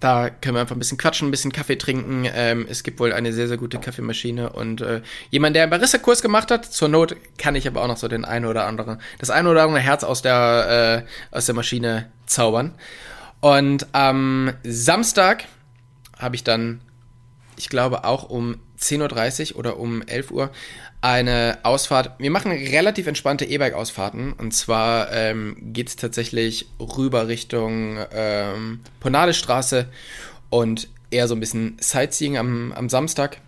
Da 0.00 0.30
können 0.30 0.56
wir 0.56 0.62
einfach 0.62 0.74
ein 0.74 0.78
bisschen 0.78 0.98
quatschen, 0.98 1.28
ein 1.28 1.30
bisschen 1.30 1.52
Kaffee 1.52 1.76
trinken. 1.76 2.26
Ähm, 2.34 2.66
es 2.68 2.82
gibt 2.82 3.00
wohl 3.00 3.12
eine 3.12 3.32
sehr, 3.32 3.48
sehr 3.48 3.58
gute 3.58 3.78
Kaffeemaschine 3.78 4.50
und 4.50 4.80
äh, 4.80 5.02
jemand, 5.30 5.54
der 5.56 5.64
einen 5.64 5.70
Barista-Kurs 5.70 6.22
gemacht 6.22 6.50
hat. 6.50 6.64
Zur 6.64 6.88
Not 6.88 7.16
kann 7.36 7.54
ich 7.54 7.68
aber 7.68 7.82
auch 7.82 7.88
noch 7.88 7.98
so 7.98 8.08
den 8.08 8.24
einen 8.24 8.46
oder 8.46 8.66
anderen, 8.66 9.00
das 9.18 9.30
eine 9.30 9.50
oder 9.50 9.62
andere 9.62 9.80
Herz 9.80 10.02
aus 10.02 10.22
der, 10.22 11.04
äh, 11.32 11.36
aus 11.36 11.46
der 11.46 11.54
Maschine 11.54 12.10
zaubern. 12.24 12.74
Und 13.40 13.88
am 13.92 14.54
Samstag 14.64 15.44
habe 16.18 16.34
ich 16.34 16.44
dann 16.44 16.80
ich 17.60 17.68
glaube 17.68 18.04
auch 18.04 18.24
um 18.24 18.56
10.30 18.80 19.52
Uhr 19.52 19.58
oder 19.58 19.78
um 19.78 20.02
11 20.02 20.30
Uhr, 20.30 20.50
eine 21.00 21.58
Ausfahrt. 21.62 22.12
Wir 22.18 22.30
machen 22.30 22.52
relativ 22.52 23.06
entspannte 23.06 23.44
E-Bike-Ausfahrten. 23.44 24.32
Und 24.32 24.52
zwar 24.52 25.12
ähm, 25.12 25.56
geht 25.60 25.88
es 25.88 25.96
tatsächlich 25.96 26.68
rüber 26.78 27.28
Richtung 27.28 27.98
ähm, 28.12 28.80
Ponalestraße 29.00 29.88
und 30.50 30.88
eher 31.10 31.28
so 31.28 31.34
ein 31.34 31.40
bisschen 31.40 31.76
Sightseeing 31.80 32.36
am, 32.36 32.72
am 32.72 32.88
Samstag. 32.88 33.38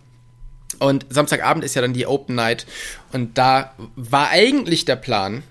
Und 0.79 1.07
Samstagabend 1.11 1.65
ist 1.65 1.75
ja 1.75 1.83
dann 1.83 1.93
die 1.93 2.07
Open 2.07 2.35
Night. 2.35 2.67
Und 3.13 3.39
da 3.39 3.75
war 3.97 4.31
eigentlich 4.31 4.85
der 4.85 4.97
Plan, 4.97 5.43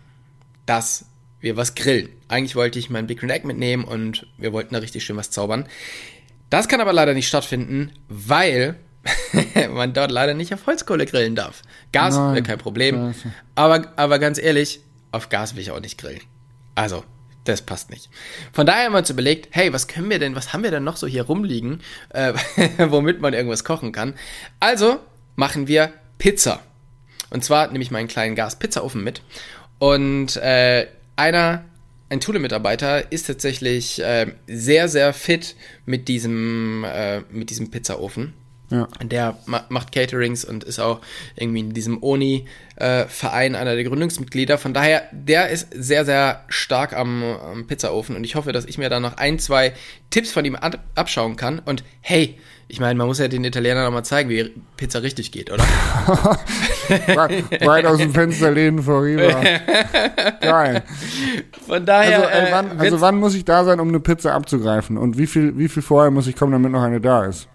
dass 0.66 1.06
wir 1.40 1.58
was 1.58 1.76
grillen. 1.76 2.10
Eigentlich 2.28 2.56
wollte 2.56 2.80
ich 2.80 2.90
mein 2.90 3.08
Big 3.08 3.24
Egg 3.24 3.46
mitnehmen 3.46 3.84
und 3.84 4.28
wir 4.38 4.54
wollten 4.54 4.74
da 4.74 4.80
richtig 4.80 5.04
schön 5.04 5.18
was 5.18 5.32
zaubern. 5.32 5.68
Das 6.50 6.68
kann 6.68 6.82
aber 6.82 6.94
leider 6.94 7.14
nicht 7.14 7.28
stattfinden, 7.28 7.92
weil 8.10 8.76
man 9.72 9.94
dort 9.94 10.12
leider 10.12 10.34
nicht 10.34 10.54
auf 10.54 10.66
Holzkohle 10.68 11.06
grillen 11.06 11.36
darf. 11.36 11.62
Gas 11.92 12.16
wäre 12.16 12.44
kein 12.44 12.58
Problem. 12.58 13.14
Aber, 13.56 13.92
aber 13.96 14.20
ganz 14.20 14.38
ehrlich, 14.38 14.82
auf 15.12 15.30
Gas 15.30 15.56
will 15.56 15.62
ich 15.62 15.72
auch 15.72 15.80
nicht 15.80 15.98
grillen. 15.98 16.22
Also, 16.76 17.04
das 17.44 17.62
passt 17.62 17.90
nicht. 17.90 18.10
Von 18.54 18.66
daher 18.66 18.86
haben 18.86 18.94
wir 18.94 19.00
uns 19.00 19.10
überlegt, 19.10 19.50
hey, 19.52 19.74
was 19.74 19.88
können 19.88 20.10
wir 20.10 20.20
denn, 20.20 20.36
was 20.36 20.54
haben 20.54 20.64
wir 20.64 20.72
denn 20.72 20.84
noch 20.84 20.98
so 20.98 21.08
hier 21.08 21.24
rumliegen, 21.24 21.82
äh, 22.10 22.34
womit 22.78 23.20
man 23.20 23.34
irgendwas 23.34 23.64
kochen 23.64 23.92
kann? 23.92 24.14
Also 24.60 25.00
machen 25.36 25.68
wir 25.68 25.92
Pizza. 26.18 26.62
Und 27.32 27.44
zwar 27.44 27.68
nehme 27.72 27.84
ich 27.84 27.92
meinen 27.92 28.08
kleinen 28.08 28.36
Gas-Pizzaofen 28.36 29.04
mit. 29.04 29.24
Und 29.80 30.36
äh, 30.36 30.88
einer, 31.16 31.66
ein 32.10 32.20
Thule-Mitarbeiter, 32.20 33.12
ist 33.12 33.28
tatsächlich 33.28 34.02
äh, 34.04 34.28
sehr, 34.46 34.88
sehr 34.88 35.14
fit 35.14 35.56
mit 35.86 36.08
diesem, 36.08 36.84
äh, 36.84 37.22
mit 37.32 37.50
diesem 37.50 37.72
Pizzaofen. 37.72 38.34
Ja. 38.72 38.88
Der 39.04 39.38
ma 39.46 39.64
macht 39.70 39.92
Caterings 39.92 40.46
und 40.46 40.64
ist 40.64 40.80
auch 40.80 41.02
irgendwie 41.36 41.60
in 41.60 41.74
diesem 41.74 42.02
ONI-Verein 42.02 43.54
äh, 43.54 43.58
einer 43.58 43.76
der 43.76 43.84
Gründungsmitglieder. 43.84 44.58
Von 44.58 44.74
daher, 44.74 45.04
der 45.12 45.50
ist 45.50 45.68
sehr, 45.72 46.06
sehr 46.06 46.46
stark 46.48 46.94
am, 46.94 47.24
am 47.24 47.68
Pizzaofen 47.68 48.16
und 48.16 48.24
ich 48.24 48.36
hoffe, 48.36 48.54
dass 48.54 48.66
ich 48.66 48.78
mir 48.78 48.90
da 48.90 49.00
noch 49.00 49.18
ein, 49.18 49.40
zwei 49.40 49.74
Tipps 50.10 50.32
von 50.32 50.46
ihm 50.46 50.58
abschauen 50.96 51.36
kann. 51.36 51.60
Und 51.60 51.84
hey, 52.00 52.40
ich 52.70 52.80
meine, 52.80 52.98
man 52.98 53.08
muss 53.08 53.20
ja 53.20 53.28
den 53.28 53.44
Italienern 53.44 53.84
noch 53.84 53.92
mal 53.92 54.04
zeigen, 54.04 54.30
wie 54.30 54.50
Pizza 54.78 55.04
richtig 55.04 55.34
geht, 55.34 55.52
oder? 55.52 55.64
Weit 57.66 57.86
aus 57.86 57.98
dem 57.98 58.14
Fenster 58.14 58.52
lehnen 58.52 58.82
vorüber. 58.82 59.28
Geil. 60.42 60.84
Von 61.68 61.86
daher. 61.86 62.30
Also, 62.30 62.30
äh, 62.30 62.52
wann, 62.52 62.80
also 62.80 63.02
wann 63.02 63.18
muss 63.18 63.36
ich 63.36 63.44
da 63.44 63.66
sein, 63.66 63.82
um 63.82 63.90
eine 63.90 64.00
Pizza 64.00 64.34
abzugreifen? 64.34 64.98
Und 64.98 65.18
wie 65.18 65.28
viel, 65.28 65.58
wie 65.58 65.68
viel 65.68 65.84
vorher 65.84 66.12
muss 66.12 66.28
ich 66.28 66.38
kommen, 66.38 66.54
damit 66.54 66.72
noch 66.72 66.82
eine 66.82 67.02
da 67.02 67.26
ist? 67.26 67.50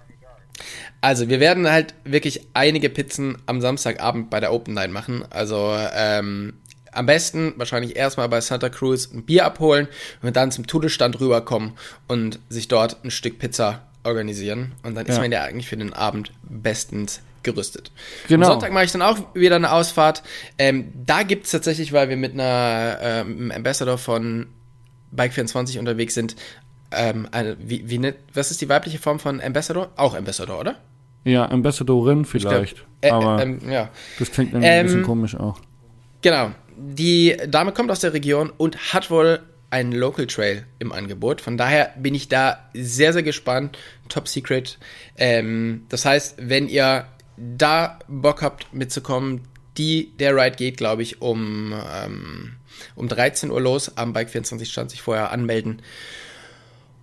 Also, 1.00 1.28
wir 1.28 1.40
werden 1.40 1.70
halt 1.70 1.94
wirklich 2.04 2.46
einige 2.54 2.88
Pizzen 2.88 3.38
am 3.46 3.60
Samstagabend 3.60 4.30
bei 4.30 4.40
der 4.40 4.52
Open 4.52 4.74
Night 4.74 4.90
machen. 4.90 5.24
Also, 5.30 5.76
ähm, 5.94 6.54
am 6.92 7.06
besten 7.06 7.54
wahrscheinlich 7.56 7.96
erstmal 7.96 8.28
bei 8.28 8.40
Santa 8.40 8.68
Cruz 8.68 9.10
ein 9.12 9.24
Bier 9.24 9.44
abholen 9.44 9.88
und 10.22 10.34
dann 10.34 10.50
zum 10.50 10.66
Tudelstand 10.66 11.20
rüberkommen 11.20 11.72
und 12.08 12.38
sich 12.48 12.68
dort 12.68 13.04
ein 13.04 13.10
Stück 13.10 13.38
Pizza 13.38 13.86
organisieren. 14.02 14.72
Und 14.82 14.94
dann 14.94 15.06
ja. 15.06 15.12
ist 15.12 15.20
man 15.20 15.30
ja 15.30 15.42
eigentlich 15.42 15.68
für 15.68 15.76
den 15.76 15.92
Abend 15.92 16.32
bestens 16.42 17.20
gerüstet. 17.42 17.92
Genau. 18.28 18.46
Am 18.46 18.52
Sonntag 18.52 18.72
mache 18.72 18.84
ich 18.84 18.92
dann 18.92 19.02
auch 19.02 19.34
wieder 19.34 19.56
eine 19.56 19.72
Ausfahrt. 19.72 20.22
Ähm, 20.58 20.92
da 20.94 21.22
gibt 21.22 21.44
es 21.46 21.52
tatsächlich, 21.52 21.92
weil 21.92 22.08
wir 22.08 22.16
mit 22.16 22.32
einer 22.32 22.98
ähm, 23.00 23.52
Ambassador 23.54 23.98
von 23.98 24.46
Bike24 25.14 25.78
unterwegs 25.78 26.14
sind, 26.14 26.34
ähm, 26.96 27.28
eine, 27.30 27.56
wie, 27.60 27.88
wie 27.88 27.98
ne, 27.98 28.14
was 28.34 28.50
ist 28.50 28.60
die 28.60 28.68
weibliche 28.68 28.98
Form 28.98 29.18
von 29.18 29.40
Ambassador? 29.40 29.90
Auch 29.96 30.14
Ambassador, 30.14 30.60
oder? 30.60 30.76
Ja, 31.24 31.50
Ambassadorin 31.50 32.24
vielleicht. 32.24 32.76
Glaub, 32.76 32.86
äh, 33.00 33.10
aber 33.10 33.44
äh, 33.44 33.72
ja. 33.72 33.90
das 34.18 34.30
klingt 34.30 34.54
ein 34.54 34.60
bisschen 34.60 34.98
ähm, 34.98 35.04
komisch 35.04 35.34
auch. 35.34 35.60
Genau. 36.22 36.52
Die 36.76 37.36
Dame 37.48 37.72
kommt 37.72 37.90
aus 37.90 38.00
der 38.00 38.12
Region 38.12 38.52
und 38.56 38.92
hat 38.92 39.10
wohl 39.10 39.40
einen 39.70 39.92
Local 39.92 40.26
Trail 40.26 40.66
im 40.78 40.92
Angebot. 40.92 41.40
Von 41.40 41.56
daher 41.56 41.92
bin 41.96 42.14
ich 42.14 42.28
da 42.28 42.68
sehr, 42.74 43.12
sehr 43.12 43.22
gespannt. 43.22 43.78
Top 44.08 44.28
Secret. 44.28 44.78
Ähm, 45.16 45.86
das 45.88 46.04
heißt, 46.04 46.36
wenn 46.38 46.68
ihr 46.68 47.06
da 47.36 47.98
Bock 48.08 48.42
habt 48.42 48.72
mitzukommen, 48.72 49.42
die, 49.76 50.12
der 50.18 50.34
Ride 50.34 50.56
geht, 50.56 50.76
glaube 50.76 51.02
ich, 51.02 51.20
um, 51.20 51.74
ähm, 51.94 52.56
um 52.94 53.08
13 53.08 53.50
Uhr 53.50 53.60
los. 53.60 53.96
Am 53.96 54.12
Bike 54.12 54.30
24 54.30 54.70
stand 54.70 54.90
sich 54.90 55.02
vorher 55.02 55.32
anmelden. 55.32 55.82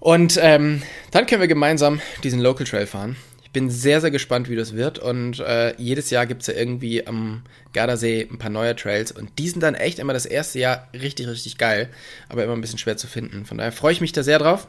Und 0.04 0.38
ähm, 0.42 0.82
dann 1.12 1.26
können 1.26 1.40
wir 1.40 1.48
gemeinsam 1.48 2.02
diesen 2.24 2.42
Local 2.42 2.66
Trail 2.66 2.88
fahren 2.88 3.16
bin 3.54 3.70
sehr, 3.70 4.02
sehr 4.02 4.10
gespannt, 4.12 4.50
wie 4.50 4.56
das 4.56 4.74
wird. 4.74 4.98
Und 4.98 5.40
äh, 5.40 5.76
jedes 5.78 6.10
Jahr 6.10 6.26
gibt 6.26 6.42
es 6.42 6.48
ja 6.48 6.56
irgendwie 6.56 7.06
am 7.06 7.44
Gardasee 7.72 8.28
ein 8.30 8.40
paar 8.40 8.50
neue 8.50 8.76
Trails. 8.76 9.12
Und 9.12 9.38
die 9.38 9.48
sind 9.48 9.62
dann 9.62 9.76
echt 9.76 10.00
immer 10.00 10.12
das 10.12 10.26
erste 10.26 10.58
Jahr 10.58 10.88
richtig, 10.92 11.28
richtig 11.28 11.60
geil. 11.60 11.90
Aber 12.30 12.44
immer 12.44 12.54
ein 12.54 12.62
bisschen 12.62 12.80
schwer 12.80 12.98
zu 12.98 13.06
finden. 13.06 13.46
Von 13.46 13.60
daher 13.60 13.72
freue 13.72 13.94
ich 13.94 14.02
mich 14.02 14.12
da 14.12 14.24
sehr 14.24 14.40
drauf. 14.40 14.68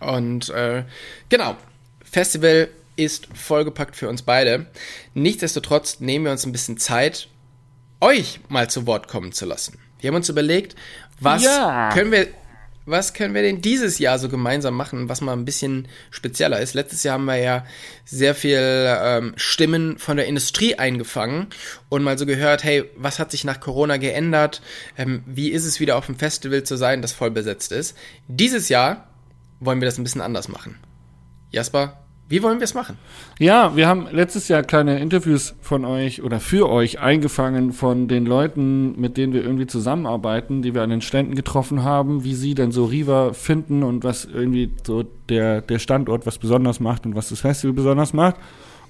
Und 0.00 0.50
äh, 0.50 0.84
genau, 1.30 1.56
Festival 2.04 2.68
ist 2.96 3.26
vollgepackt 3.34 3.96
für 3.96 4.10
uns 4.10 4.20
beide. 4.20 4.66
Nichtsdestotrotz 5.14 5.98
nehmen 6.00 6.26
wir 6.26 6.32
uns 6.32 6.44
ein 6.44 6.52
bisschen 6.52 6.76
Zeit, 6.76 7.28
euch 8.02 8.40
mal 8.48 8.68
zu 8.68 8.86
Wort 8.86 9.08
kommen 9.08 9.32
zu 9.32 9.46
lassen. 9.46 9.78
Wir 10.00 10.08
haben 10.08 10.16
uns 10.16 10.28
überlegt, 10.28 10.76
was 11.20 11.42
ja. 11.42 11.88
können 11.92 12.12
wir 12.12 12.28
was 12.88 13.12
können 13.14 13.34
wir 13.34 13.42
denn 13.42 13.60
dieses 13.60 13.98
Jahr 13.98 14.18
so 14.18 14.28
gemeinsam 14.28 14.74
machen, 14.74 15.08
was 15.08 15.20
mal 15.20 15.32
ein 15.32 15.44
bisschen 15.44 15.88
spezieller 16.10 16.60
ist? 16.60 16.74
Letztes 16.74 17.02
Jahr 17.02 17.14
haben 17.14 17.26
wir 17.26 17.36
ja 17.36 17.66
sehr 18.04 18.34
viel 18.34 18.58
ähm, 18.60 19.34
Stimmen 19.36 19.98
von 19.98 20.16
der 20.16 20.26
Industrie 20.26 20.74
eingefangen 20.76 21.48
und 21.88 22.02
mal 22.02 22.18
so 22.18 22.26
gehört, 22.26 22.64
hey, 22.64 22.84
was 22.96 23.18
hat 23.18 23.30
sich 23.30 23.44
nach 23.44 23.60
Corona 23.60 23.96
geändert? 23.98 24.62
Ähm, 24.96 25.22
wie 25.26 25.50
ist 25.50 25.64
es 25.64 25.80
wieder 25.80 25.96
auf 25.96 26.06
dem 26.06 26.16
Festival 26.16 26.62
zu 26.62 26.76
sein, 26.76 27.02
das 27.02 27.12
voll 27.12 27.30
besetzt 27.30 27.72
ist? 27.72 27.96
Dieses 28.26 28.68
Jahr 28.68 29.08
wollen 29.60 29.80
wir 29.80 29.86
das 29.86 29.98
ein 29.98 30.04
bisschen 30.04 30.20
anders 30.20 30.48
machen. 30.48 30.78
Jasper, 31.50 31.98
wie 32.28 32.42
wollen 32.42 32.58
wir 32.58 32.64
es 32.64 32.74
machen? 32.74 32.98
Ja, 33.38 33.74
wir 33.74 33.88
haben 33.88 34.06
letztes 34.12 34.48
Jahr 34.48 34.62
kleine 34.62 34.98
Interviews 34.98 35.54
von 35.62 35.86
euch 35.86 36.22
oder 36.22 36.40
für 36.40 36.68
euch 36.68 37.00
eingefangen 37.00 37.72
von 37.72 38.06
den 38.06 38.26
Leuten, 38.26 39.00
mit 39.00 39.16
denen 39.16 39.32
wir 39.32 39.42
irgendwie 39.42 39.66
zusammenarbeiten, 39.66 40.60
die 40.60 40.74
wir 40.74 40.82
an 40.82 40.90
den 40.90 41.00
Ständen 41.00 41.34
getroffen 41.34 41.84
haben, 41.84 42.24
wie 42.24 42.34
sie 42.34 42.54
denn 42.54 42.70
so 42.70 42.84
Riva 42.84 43.32
finden 43.32 43.82
und 43.82 44.04
was 44.04 44.26
irgendwie 44.26 44.70
so 44.86 45.04
der, 45.30 45.62
der 45.62 45.78
Standort 45.78 46.26
was 46.26 46.36
besonders 46.36 46.80
macht 46.80 47.06
und 47.06 47.14
was 47.14 47.30
das 47.30 47.40
Festival 47.40 47.72
besonders 47.72 48.12
macht. 48.12 48.36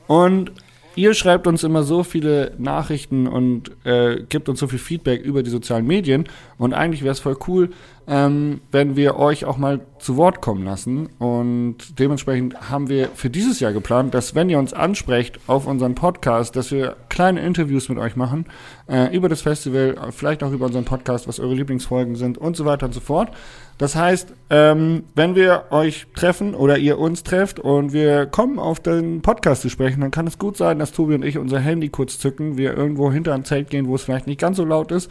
Und 0.08 0.50
ihr 0.96 1.14
schreibt 1.14 1.46
uns 1.46 1.62
immer 1.62 1.84
so 1.84 2.02
viele 2.02 2.54
Nachrichten 2.58 3.28
und 3.28 3.70
äh, 3.84 4.24
gibt 4.28 4.48
uns 4.48 4.58
so 4.58 4.66
viel 4.66 4.80
Feedback 4.80 5.22
über 5.22 5.44
die 5.44 5.50
sozialen 5.50 5.86
Medien. 5.86 6.24
Und 6.58 6.74
eigentlich 6.74 7.02
wäre 7.02 7.12
es 7.12 7.20
voll 7.20 7.36
cool, 7.46 7.70
ähm, 8.08 8.62
wenn 8.72 8.96
wir 8.96 9.16
euch 9.16 9.44
auch 9.44 9.58
mal 9.58 9.80
zu 9.98 10.16
Wort 10.16 10.40
kommen 10.40 10.64
lassen. 10.64 11.08
Und 11.18 11.98
dementsprechend 11.98 12.70
haben 12.70 12.88
wir 12.88 13.08
für 13.14 13.28
dieses 13.28 13.60
Jahr 13.60 13.72
geplant, 13.72 14.14
dass 14.14 14.34
wenn 14.34 14.48
ihr 14.48 14.58
uns 14.58 14.72
ansprecht 14.72 15.38
auf 15.46 15.66
unseren 15.66 15.94
Podcast, 15.94 16.56
dass 16.56 16.70
wir 16.70 16.96
kleine 17.10 17.40
Interviews 17.40 17.88
mit 17.88 17.98
euch 17.98 18.16
machen 18.16 18.46
äh, 18.88 19.14
über 19.14 19.28
das 19.28 19.42
Festival, 19.42 19.96
vielleicht 20.10 20.42
auch 20.42 20.52
über 20.52 20.66
unseren 20.66 20.84
Podcast, 20.84 21.28
was 21.28 21.38
eure 21.38 21.54
Lieblingsfolgen 21.54 22.16
sind 22.16 22.38
und 22.38 22.56
so 22.56 22.64
weiter 22.64 22.86
und 22.86 22.92
so 22.92 23.00
fort. 23.00 23.30
Das 23.76 23.94
heißt, 23.94 24.32
ähm, 24.50 25.04
wenn 25.14 25.36
wir 25.36 25.66
euch 25.70 26.06
treffen 26.14 26.54
oder 26.54 26.78
ihr 26.78 26.98
uns 26.98 27.22
trefft 27.22 27.60
und 27.60 27.92
wir 27.92 28.26
kommen 28.26 28.58
auf 28.58 28.80
den 28.80 29.22
Podcast 29.22 29.62
zu 29.62 29.68
sprechen, 29.70 30.00
dann 30.00 30.10
kann 30.10 30.26
es 30.26 30.38
gut 30.38 30.56
sein, 30.56 30.80
dass 30.80 30.92
Tobi 30.92 31.14
und 31.14 31.24
ich 31.24 31.38
unser 31.38 31.60
Handy 31.60 31.88
kurz 31.88 32.18
zücken, 32.18 32.56
wir 32.56 32.76
irgendwo 32.76 33.12
hinter 33.12 33.34
ein 33.34 33.44
Zelt 33.44 33.70
gehen, 33.70 33.86
wo 33.86 33.94
es 33.94 34.02
vielleicht 34.02 34.26
nicht 34.26 34.40
ganz 34.40 34.56
so 34.56 34.64
laut 34.64 34.90
ist 34.90 35.10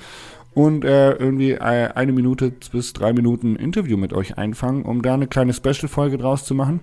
und 0.58 0.84
äh, 0.84 1.12
irgendwie 1.12 1.52
äh, 1.52 1.60
eine 1.60 2.12
Minute 2.12 2.52
bis 2.72 2.92
drei 2.92 3.14
Minuten 3.14 3.58
Interview 3.58 3.96
mit 3.96 4.12
euch 4.12 4.40
einfangen, 4.40 4.86
um 4.86 5.04
da 5.04 5.14
eine 5.14 5.28
kleine 5.28 5.54
Special-Folge 5.54 6.18
draus 6.18 6.46
zu 6.46 6.56
machen. 6.56 6.80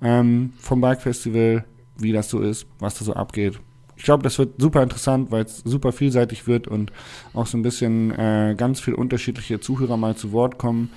Ähm, 0.00 0.54
vom 0.58 0.80
Bike 0.80 1.02
Festival, 1.02 1.66
wie 1.98 2.12
das 2.12 2.30
so 2.30 2.40
ist, 2.40 2.66
was 2.78 2.94
da 2.94 3.04
so 3.04 3.12
abgeht. 3.12 3.60
Ich 3.94 4.04
glaube, 4.04 4.22
das 4.22 4.38
wird 4.38 4.54
super 4.56 4.82
interessant, 4.82 5.30
weil 5.30 5.44
es 5.44 5.58
super 5.58 5.92
vielseitig 5.92 6.46
wird 6.46 6.66
und 6.66 6.92
auch 7.34 7.46
so 7.46 7.58
ein 7.58 7.62
bisschen 7.62 8.10
äh, 8.18 8.54
ganz 8.56 8.80
viel 8.80 8.94
unterschiedliche 8.94 9.60
Zuhörer 9.60 9.98
mal 9.98 10.16
zu 10.16 10.32
Wort 10.32 10.56
kommen. 10.56 10.90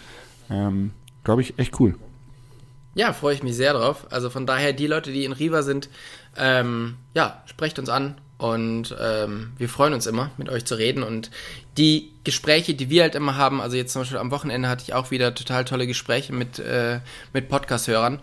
Ähm, 0.50 0.92
glaube 1.26 1.42
ich, 1.42 1.60
echt 1.60 1.78
cool. 1.82 1.96
Ja, 2.96 3.12
freue 3.12 3.36
ich 3.36 3.44
mich 3.44 3.58
sehr 3.58 3.74
drauf. 3.74 4.08
Also 4.12 4.30
von 4.30 4.46
daher, 4.46 4.72
die 4.72 4.88
Leute, 4.88 5.12
die 5.12 5.26
in 5.26 5.34
Riva 5.34 5.62
sind, 5.62 5.90
ähm, 6.38 6.96
ja, 7.16 7.44
sprecht 7.48 7.80
uns 7.80 7.90
an, 7.90 8.16
und 8.44 8.94
ähm, 9.00 9.54
wir 9.58 9.70
freuen 9.70 9.94
uns 9.94 10.06
immer, 10.06 10.30
mit 10.36 10.50
euch 10.50 10.66
zu 10.66 10.76
reden. 10.76 11.02
Und 11.02 11.32
die 11.78 12.12
Gespräche, 12.24 12.76
die 12.76 12.90
wir 12.90 13.04
halt 13.04 13.16
immer 13.16 13.36
haben, 13.36 13.62
also 13.62 13.76
jetzt 13.76 13.94
zum 13.94 14.02
Beispiel 14.02 14.18
am 14.18 14.32
Wochenende 14.32 14.70
hatte 14.70 14.84
ich 14.84 14.94
auch 14.94 15.12
wieder 15.12 15.34
total 15.34 15.66
tolle 15.66 15.88
Gespräche 15.88 16.34
mit, 16.34 16.60
äh, 16.60 17.00
mit 17.34 17.50
Podcast-Hörern. 17.50 18.20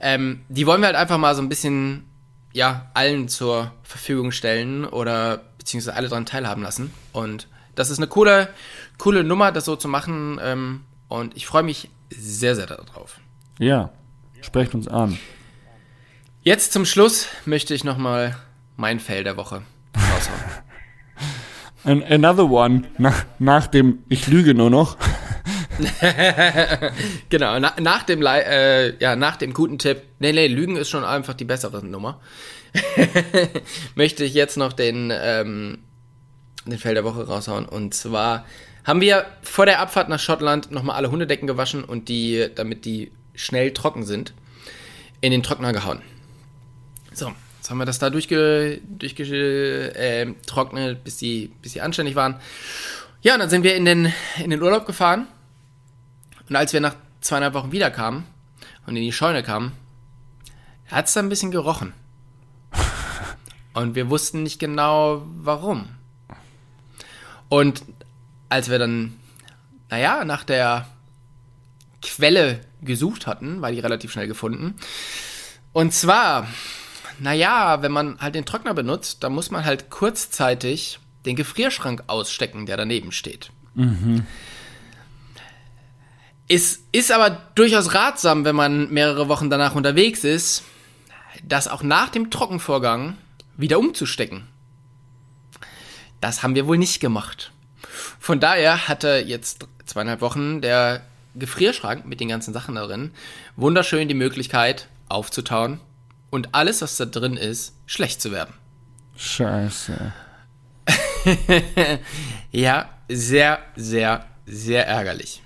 Ähm, 0.00 0.42
die 0.48 0.66
wollen 0.66 0.80
wir 0.80 0.86
halt 0.86 0.96
einfach 0.96 1.18
mal 1.18 1.34
so 1.34 1.42
ein 1.42 1.48
bisschen, 1.48 2.04
ja, 2.52 2.90
allen 2.94 3.28
zur 3.28 3.72
Verfügung 3.82 4.32
stellen 4.32 4.84
oder 4.84 5.42
beziehungsweise 5.58 5.96
alle 5.96 6.08
daran 6.08 6.26
teilhaben 6.26 6.62
lassen. 6.62 6.92
Und 7.12 7.48
das 7.74 7.90
ist 7.90 7.98
eine 7.98 8.08
coole, 8.08 8.48
coole 8.96 9.24
Nummer, 9.24 9.52
das 9.52 9.64
so 9.64 9.76
zu 9.76 9.88
machen. 9.88 10.40
Ähm, 10.42 10.82
und 11.08 11.36
ich 11.36 11.46
freue 11.46 11.62
mich 11.62 11.90
sehr, 12.10 12.56
sehr 12.56 12.66
darauf. 12.66 13.18
Ja, 13.58 13.90
sprecht 14.40 14.74
uns 14.74 14.88
an. 14.88 15.18
Jetzt 16.42 16.72
zum 16.72 16.84
Schluss 16.84 17.26
möchte 17.44 17.74
ich 17.74 17.84
nochmal 17.84 18.36
mein 18.76 19.00
Fail 19.00 19.24
der 19.24 19.36
Woche. 19.36 19.62
An, 21.88 22.02
another 22.02 22.50
one. 22.50 22.82
Nach, 22.98 23.24
nach 23.38 23.66
dem 23.66 24.00
Ich 24.10 24.26
lüge 24.26 24.52
nur 24.52 24.68
noch. 24.68 24.98
genau, 27.30 27.58
na, 27.58 27.72
nach 27.80 28.02
dem 28.02 28.20
äh, 28.26 28.94
ja, 28.98 29.16
nach 29.16 29.36
dem 29.36 29.54
guten 29.54 29.78
Tipp, 29.78 30.02
nee, 30.18 30.32
nee, 30.32 30.48
Lügen 30.48 30.76
ist 30.76 30.90
schon 30.90 31.02
einfach 31.02 31.32
die 31.32 31.46
bessere 31.46 31.82
Nummer. 31.86 32.20
möchte 33.94 34.22
ich 34.22 34.34
jetzt 34.34 34.58
noch 34.58 34.74
den, 34.74 35.10
ähm, 35.14 35.78
den 36.66 36.78
Fail 36.78 36.92
der 36.92 37.04
Woche 37.04 37.26
raushauen. 37.26 37.64
Und 37.64 37.94
zwar 37.94 38.44
haben 38.84 39.00
wir 39.00 39.24
vor 39.40 39.64
der 39.64 39.80
Abfahrt 39.80 40.10
nach 40.10 40.20
Schottland 40.20 40.70
nochmal 40.70 40.96
alle 40.96 41.10
Hundedecken 41.10 41.46
gewaschen 41.46 41.84
und 41.84 42.10
die, 42.10 42.48
damit 42.54 42.84
die 42.84 43.12
schnell 43.34 43.72
trocken 43.72 44.04
sind, 44.04 44.34
in 45.22 45.30
den 45.30 45.42
Trockner 45.42 45.72
gehauen. 45.72 46.02
So, 47.14 47.32
jetzt 47.68 47.72
haben 47.72 47.78
wir 47.80 47.84
das 47.84 47.98
da 47.98 48.08
durchge, 48.08 48.80
durchge 48.88 49.94
äh, 49.94 50.34
trocknet, 50.46 51.04
bis 51.04 51.18
die, 51.18 51.52
bis 51.60 51.74
die 51.74 51.82
anständig 51.82 52.14
waren. 52.14 52.36
Ja, 53.20 53.34
und 53.34 53.40
dann 53.40 53.50
sind 53.50 53.62
wir 53.62 53.76
in 53.76 53.84
den, 53.84 54.10
in 54.42 54.48
den 54.48 54.62
Urlaub 54.62 54.86
gefahren. 54.86 55.26
Und 56.48 56.56
als 56.56 56.72
wir 56.72 56.80
nach 56.80 56.94
zweieinhalb 57.20 57.52
Wochen 57.52 57.70
wiederkamen 57.70 58.24
und 58.86 58.96
in 58.96 59.02
die 59.02 59.12
Scheune 59.12 59.42
kamen, 59.42 59.72
hat 60.86 61.08
es 61.08 61.12
da 61.12 61.20
ein 61.20 61.28
bisschen 61.28 61.50
gerochen. 61.50 61.92
Und 63.74 63.94
wir 63.94 64.08
wussten 64.08 64.42
nicht 64.42 64.58
genau, 64.58 65.22
warum. 65.26 65.90
Und 67.50 67.84
als 68.48 68.70
wir 68.70 68.78
dann, 68.78 69.14
naja, 69.90 70.24
nach 70.24 70.44
der 70.44 70.88
Quelle 72.00 72.60
gesucht 72.80 73.26
hatten, 73.26 73.60
war 73.60 73.70
die 73.70 73.80
relativ 73.80 74.10
schnell 74.10 74.26
gefunden. 74.26 74.74
Und 75.74 75.92
zwar, 75.92 76.48
naja, 77.18 77.82
wenn 77.82 77.92
man 77.92 78.18
halt 78.20 78.34
den 78.34 78.44
Trockner 78.44 78.74
benutzt, 78.74 79.22
dann 79.22 79.32
muss 79.32 79.50
man 79.50 79.64
halt 79.64 79.90
kurzzeitig 79.90 80.98
den 81.26 81.36
Gefrierschrank 81.36 82.04
ausstecken, 82.06 82.66
der 82.66 82.76
daneben 82.76 83.12
steht. 83.12 83.50
Es 86.48 86.80
ist 86.92 87.12
aber 87.12 87.30
durchaus 87.54 87.94
ratsam, 87.94 88.44
wenn 88.44 88.56
man 88.56 88.90
mehrere 88.90 89.28
Wochen 89.28 89.50
danach 89.50 89.74
unterwegs 89.74 90.24
ist, 90.24 90.64
das 91.44 91.68
auch 91.68 91.82
nach 91.82 92.08
dem 92.08 92.30
Trockenvorgang 92.30 93.18
wieder 93.56 93.78
umzustecken. 93.78 94.46
Das 96.20 96.42
haben 96.42 96.54
wir 96.54 96.66
wohl 96.66 96.78
nicht 96.78 97.00
gemacht. 97.00 97.52
Von 98.18 98.40
daher 98.40 98.88
hatte 98.88 99.22
jetzt 99.26 99.66
zweieinhalb 99.84 100.20
Wochen 100.20 100.60
der 100.60 101.02
Gefrierschrank 101.34 102.06
mit 102.06 102.20
den 102.20 102.28
ganzen 102.28 102.52
Sachen 102.52 102.74
darin 102.74 103.12
wunderschön 103.56 104.08
die 104.08 104.14
Möglichkeit 104.14 104.88
aufzutauen 105.08 105.80
und 106.30 106.54
alles, 106.54 106.82
was 106.82 106.96
da 106.96 107.04
drin 107.06 107.36
ist, 107.36 107.74
schlecht 107.86 108.20
zu 108.20 108.32
werden. 108.32 108.54
Scheiße. 109.16 110.12
Ja, 112.50 112.88
sehr, 113.08 113.58
sehr, 113.76 114.26
sehr 114.46 114.86
ärgerlich. 114.86 115.42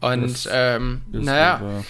Und 0.00 0.48
ähm, 0.50 1.02
Ist 1.12 1.22
naja, 1.24 1.56
aber- 1.56 1.84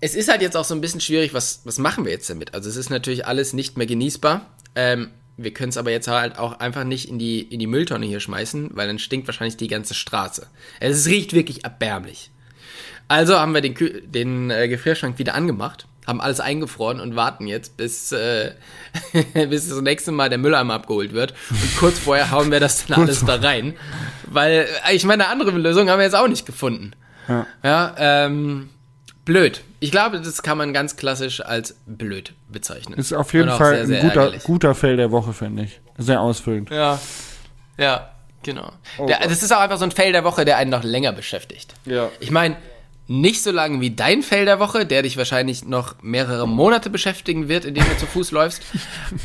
es 0.00 0.14
ist 0.14 0.28
halt 0.30 0.42
jetzt 0.42 0.56
auch 0.56 0.64
so 0.64 0.74
ein 0.74 0.80
bisschen 0.80 1.00
schwierig, 1.00 1.34
was, 1.34 1.60
was 1.64 1.78
machen 1.78 2.04
wir 2.04 2.12
jetzt 2.12 2.30
damit? 2.30 2.54
Also 2.54 2.68
es 2.68 2.76
ist 2.76 2.90
natürlich 2.90 3.26
alles 3.26 3.52
nicht 3.52 3.76
mehr 3.76 3.86
genießbar. 3.86 4.46
Ähm, 4.74 5.10
wir 5.36 5.52
können 5.52 5.70
es 5.70 5.76
aber 5.76 5.90
jetzt 5.90 6.08
halt 6.08 6.38
auch 6.38 6.60
einfach 6.60 6.84
nicht 6.84 7.08
in 7.08 7.18
die, 7.18 7.40
in 7.42 7.58
die 7.58 7.66
Mülltonne 7.66 8.06
hier 8.06 8.20
schmeißen, 8.20 8.70
weil 8.74 8.86
dann 8.86 8.98
stinkt 8.98 9.26
wahrscheinlich 9.26 9.56
die 9.56 9.68
ganze 9.68 9.94
Straße. 9.94 10.46
Es 10.80 11.06
riecht 11.06 11.32
wirklich 11.32 11.64
erbärmlich. 11.64 12.30
Also 13.08 13.38
haben 13.38 13.52
wir 13.54 13.60
den, 13.60 13.74
Kü 13.74 14.00
den 14.06 14.50
äh, 14.50 14.68
Gefrierschrank 14.68 15.18
wieder 15.18 15.34
angemacht, 15.34 15.86
haben 16.06 16.20
alles 16.20 16.40
eingefroren 16.40 17.00
und 17.00 17.16
warten 17.16 17.46
jetzt, 17.46 17.76
bis, 17.76 18.12
äh, 18.12 18.52
bis 19.34 19.68
das 19.68 19.80
nächste 19.80 20.12
Mal 20.12 20.28
der 20.28 20.38
Mülleimer 20.38 20.74
abgeholt 20.74 21.12
wird. 21.12 21.34
Und 21.50 21.76
kurz 21.78 21.98
vorher 21.98 22.30
hauen 22.30 22.50
wir 22.50 22.60
das 22.60 22.86
dann 22.86 23.02
alles 23.02 23.24
da 23.24 23.36
rein. 23.36 23.74
Weil, 24.26 24.66
äh, 24.88 24.94
ich 24.94 25.04
meine, 25.04 25.24
eine 25.24 25.32
andere 25.32 25.50
Lösung 25.56 25.90
haben 25.90 25.98
wir 25.98 26.04
jetzt 26.04 26.16
auch 26.16 26.28
nicht 26.28 26.46
gefunden. 26.46 26.92
Ja. 27.28 27.46
Ja, 27.62 27.94
ähm, 27.98 28.68
blöd. 29.24 29.62
Ich 29.80 29.90
glaube, 29.90 30.20
das 30.20 30.42
kann 30.42 30.56
man 30.56 30.72
ganz 30.72 30.96
klassisch 30.96 31.44
als 31.44 31.76
blöd 31.86 32.32
bezeichnen. 32.48 32.98
Ist 32.98 33.12
auf 33.12 33.32
jeden 33.34 33.50
Fall 33.50 33.76
sehr, 33.78 33.86
sehr 33.86 34.00
ein 34.00 34.08
guter, 34.08 34.20
ärgerlich. 34.20 34.44
guter 34.44 34.74
Fail 34.74 34.96
der 34.96 35.10
Woche, 35.10 35.32
finde 35.32 35.64
ich. 35.64 35.80
Sehr 35.98 36.20
ausfüllend. 36.20 36.70
Ja. 36.70 36.98
Ja, 37.76 38.10
genau. 38.42 38.72
Oh 38.96 39.06
der, 39.06 39.18
das 39.20 39.42
ist 39.42 39.52
auch 39.52 39.60
einfach 39.60 39.78
so 39.78 39.84
ein 39.84 39.90
Fail 39.90 40.12
der 40.12 40.24
Woche, 40.24 40.44
der 40.44 40.56
einen 40.56 40.70
noch 40.70 40.82
länger 40.82 41.12
beschäftigt. 41.12 41.74
Ja. 41.84 42.08
Ich 42.20 42.30
meine, 42.30 42.56
nicht 43.08 43.42
so 43.42 43.52
lange 43.52 43.80
wie 43.80 43.90
dein 43.90 44.22
Fail 44.22 44.44
der 44.46 44.58
Woche, 44.58 44.84
der 44.84 45.02
dich 45.02 45.16
wahrscheinlich 45.16 45.64
noch 45.64 45.94
mehrere 46.02 46.48
Monate 46.48 46.90
beschäftigen 46.90 47.48
wird, 47.48 47.64
indem 47.64 47.84
du 47.84 47.96
zu 47.98 48.06
Fuß 48.06 48.32
läufst. 48.32 48.62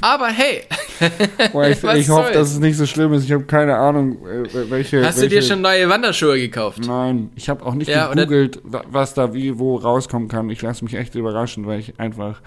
Aber 0.01 0.27
hey, 0.27 0.63
Boah, 1.51 1.67
ich 1.67 1.83
ich 1.83 2.09
hoffe, 2.09 2.31
dass 2.31 2.51
es 2.51 2.59
nicht 2.59 2.77
so 2.77 2.85
schlimm 2.85 3.11
ist. 3.13 3.23
Ich 3.23 3.31
habe 3.31 3.45
keine 3.45 3.75
Ahnung, 3.77 4.17
äh, 4.27 4.69
welche. 4.69 5.03
hast 5.03 5.17
du 5.17 5.21
welche, 5.23 5.35
dir 5.37 5.41
schon 5.41 5.61
neue 5.61 5.89
Wanderschuhe 5.89 6.37
gekauft? 6.37 6.79
Nein, 6.85 7.31
ich 7.35 7.49
habe 7.49 7.65
auch 7.65 7.73
nicht 7.73 7.87
Ja, 7.89 8.11
oder- 8.11 8.27
gegoogelt, 8.27 8.59
wa- 8.63 8.83
was 8.87 9.15
da 9.15 9.33
wie 9.33 9.57
wo 9.57 9.77
rauskommen 9.77 10.27
kann. 10.27 10.49
Ich 10.51 10.61
lasse 10.61 10.83
mich 10.83 10.93
echt 10.93 11.15
überraschen, 11.15 11.65
weil 11.65 11.79
ich 11.79 11.99
einfach, 11.99 12.39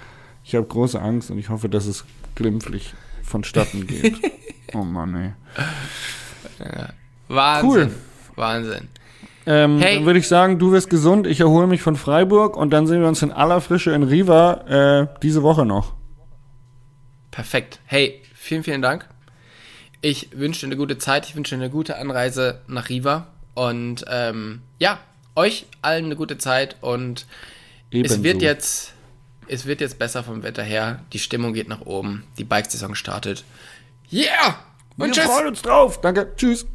ich 0.45 0.55
habe 0.55 0.67
große 0.67 1.01
Angst 1.03 1.31
und 1.33 1.39
ich 1.39 1.49
hoffe, 1.49 1.69
dass 1.69 1.87
es 1.87 2.05
glimpflich 2.37 2.95
vonstatten 3.25 3.89
geht. 3.89 4.15
oh 4.75 4.85
Mann, 4.85 5.35
ey. 6.61 6.65
Wahnsinn. 7.29 7.71
Cool. 7.71 7.91
Wahnsinn. 8.37 8.89
Ähm, 9.47 9.79
Hey. 9.79 9.97
Dann 9.97 10.07
würde 10.07 10.19
ich 10.19 10.29
sagen, 10.29 10.59
du 10.59 10.73
wirst 10.73 10.89
gesund, 10.91 11.27
ich 11.27 11.41
erhole 11.41 11.67
mich 11.67 11.83
von 11.83 11.97
Freiburg 11.97 12.57
und 12.57 12.71
dann 12.71 12.87
sehen 12.87 13.01
wir 13.01 13.09
uns 13.09 13.23
in 13.23 13.31
aller 13.33 13.61
Frische 13.61 13.93
in 13.93 14.03
Riva 14.03 15.03
äh, 15.03 15.07
diese 15.23 15.43
Woche 15.43 15.67
noch. 15.67 15.95
Perfekt. 17.31 17.81
Hey, 17.85 18.23
vielen, 18.35 18.63
vielen 18.63 18.83
Dank. 18.83 19.09
Ich 20.01 20.29
wünsche 20.39 20.61
dir 20.61 20.67
eine 20.69 20.77
gute 20.77 20.99
Zeit. 20.99 21.27
Ich 21.27 21.35
wünsche 21.37 21.57
dir 21.57 21.63
eine 21.63 21.71
gute 21.71 21.97
Anreise 21.99 22.61
nach 22.67 22.89
Riva. 22.89 23.27
Und 23.55 24.05
ähm, 24.09 24.63
ja, 24.79 24.99
euch 25.35 25.67
allen 25.83 26.07
eine 26.07 26.17
gute 26.17 26.39
Zeit. 26.39 26.77
Und 26.81 27.27
es 27.91 28.23
wird 28.23 28.43
jetzt, 28.43 28.93
es 29.49 29.67
wird 29.67 29.81
jetzt 29.81 29.99
besser 29.99 30.23
vom 30.23 30.43
Wetter 30.43 30.63
her. 30.63 31.01
Die 31.13 31.19
Stimmung 31.19 31.55
geht 31.55 31.69
nach 31.69 31.83
oben. 31.83 32.25
Die 32.39 32.45
Bike-Saison 32.45 32.95
startet. 32.95 33.45
Yeah! 34.13 34.59
Und 34.97 35.07
Wir 35.07 35.13
tschüss! 35.13 35.25
freuen 35.25 35.49
uns 35.49 35.63
drauf. 35.63 36.01
Danke. 36.01 36.33
Tschüss. 36.37 36.67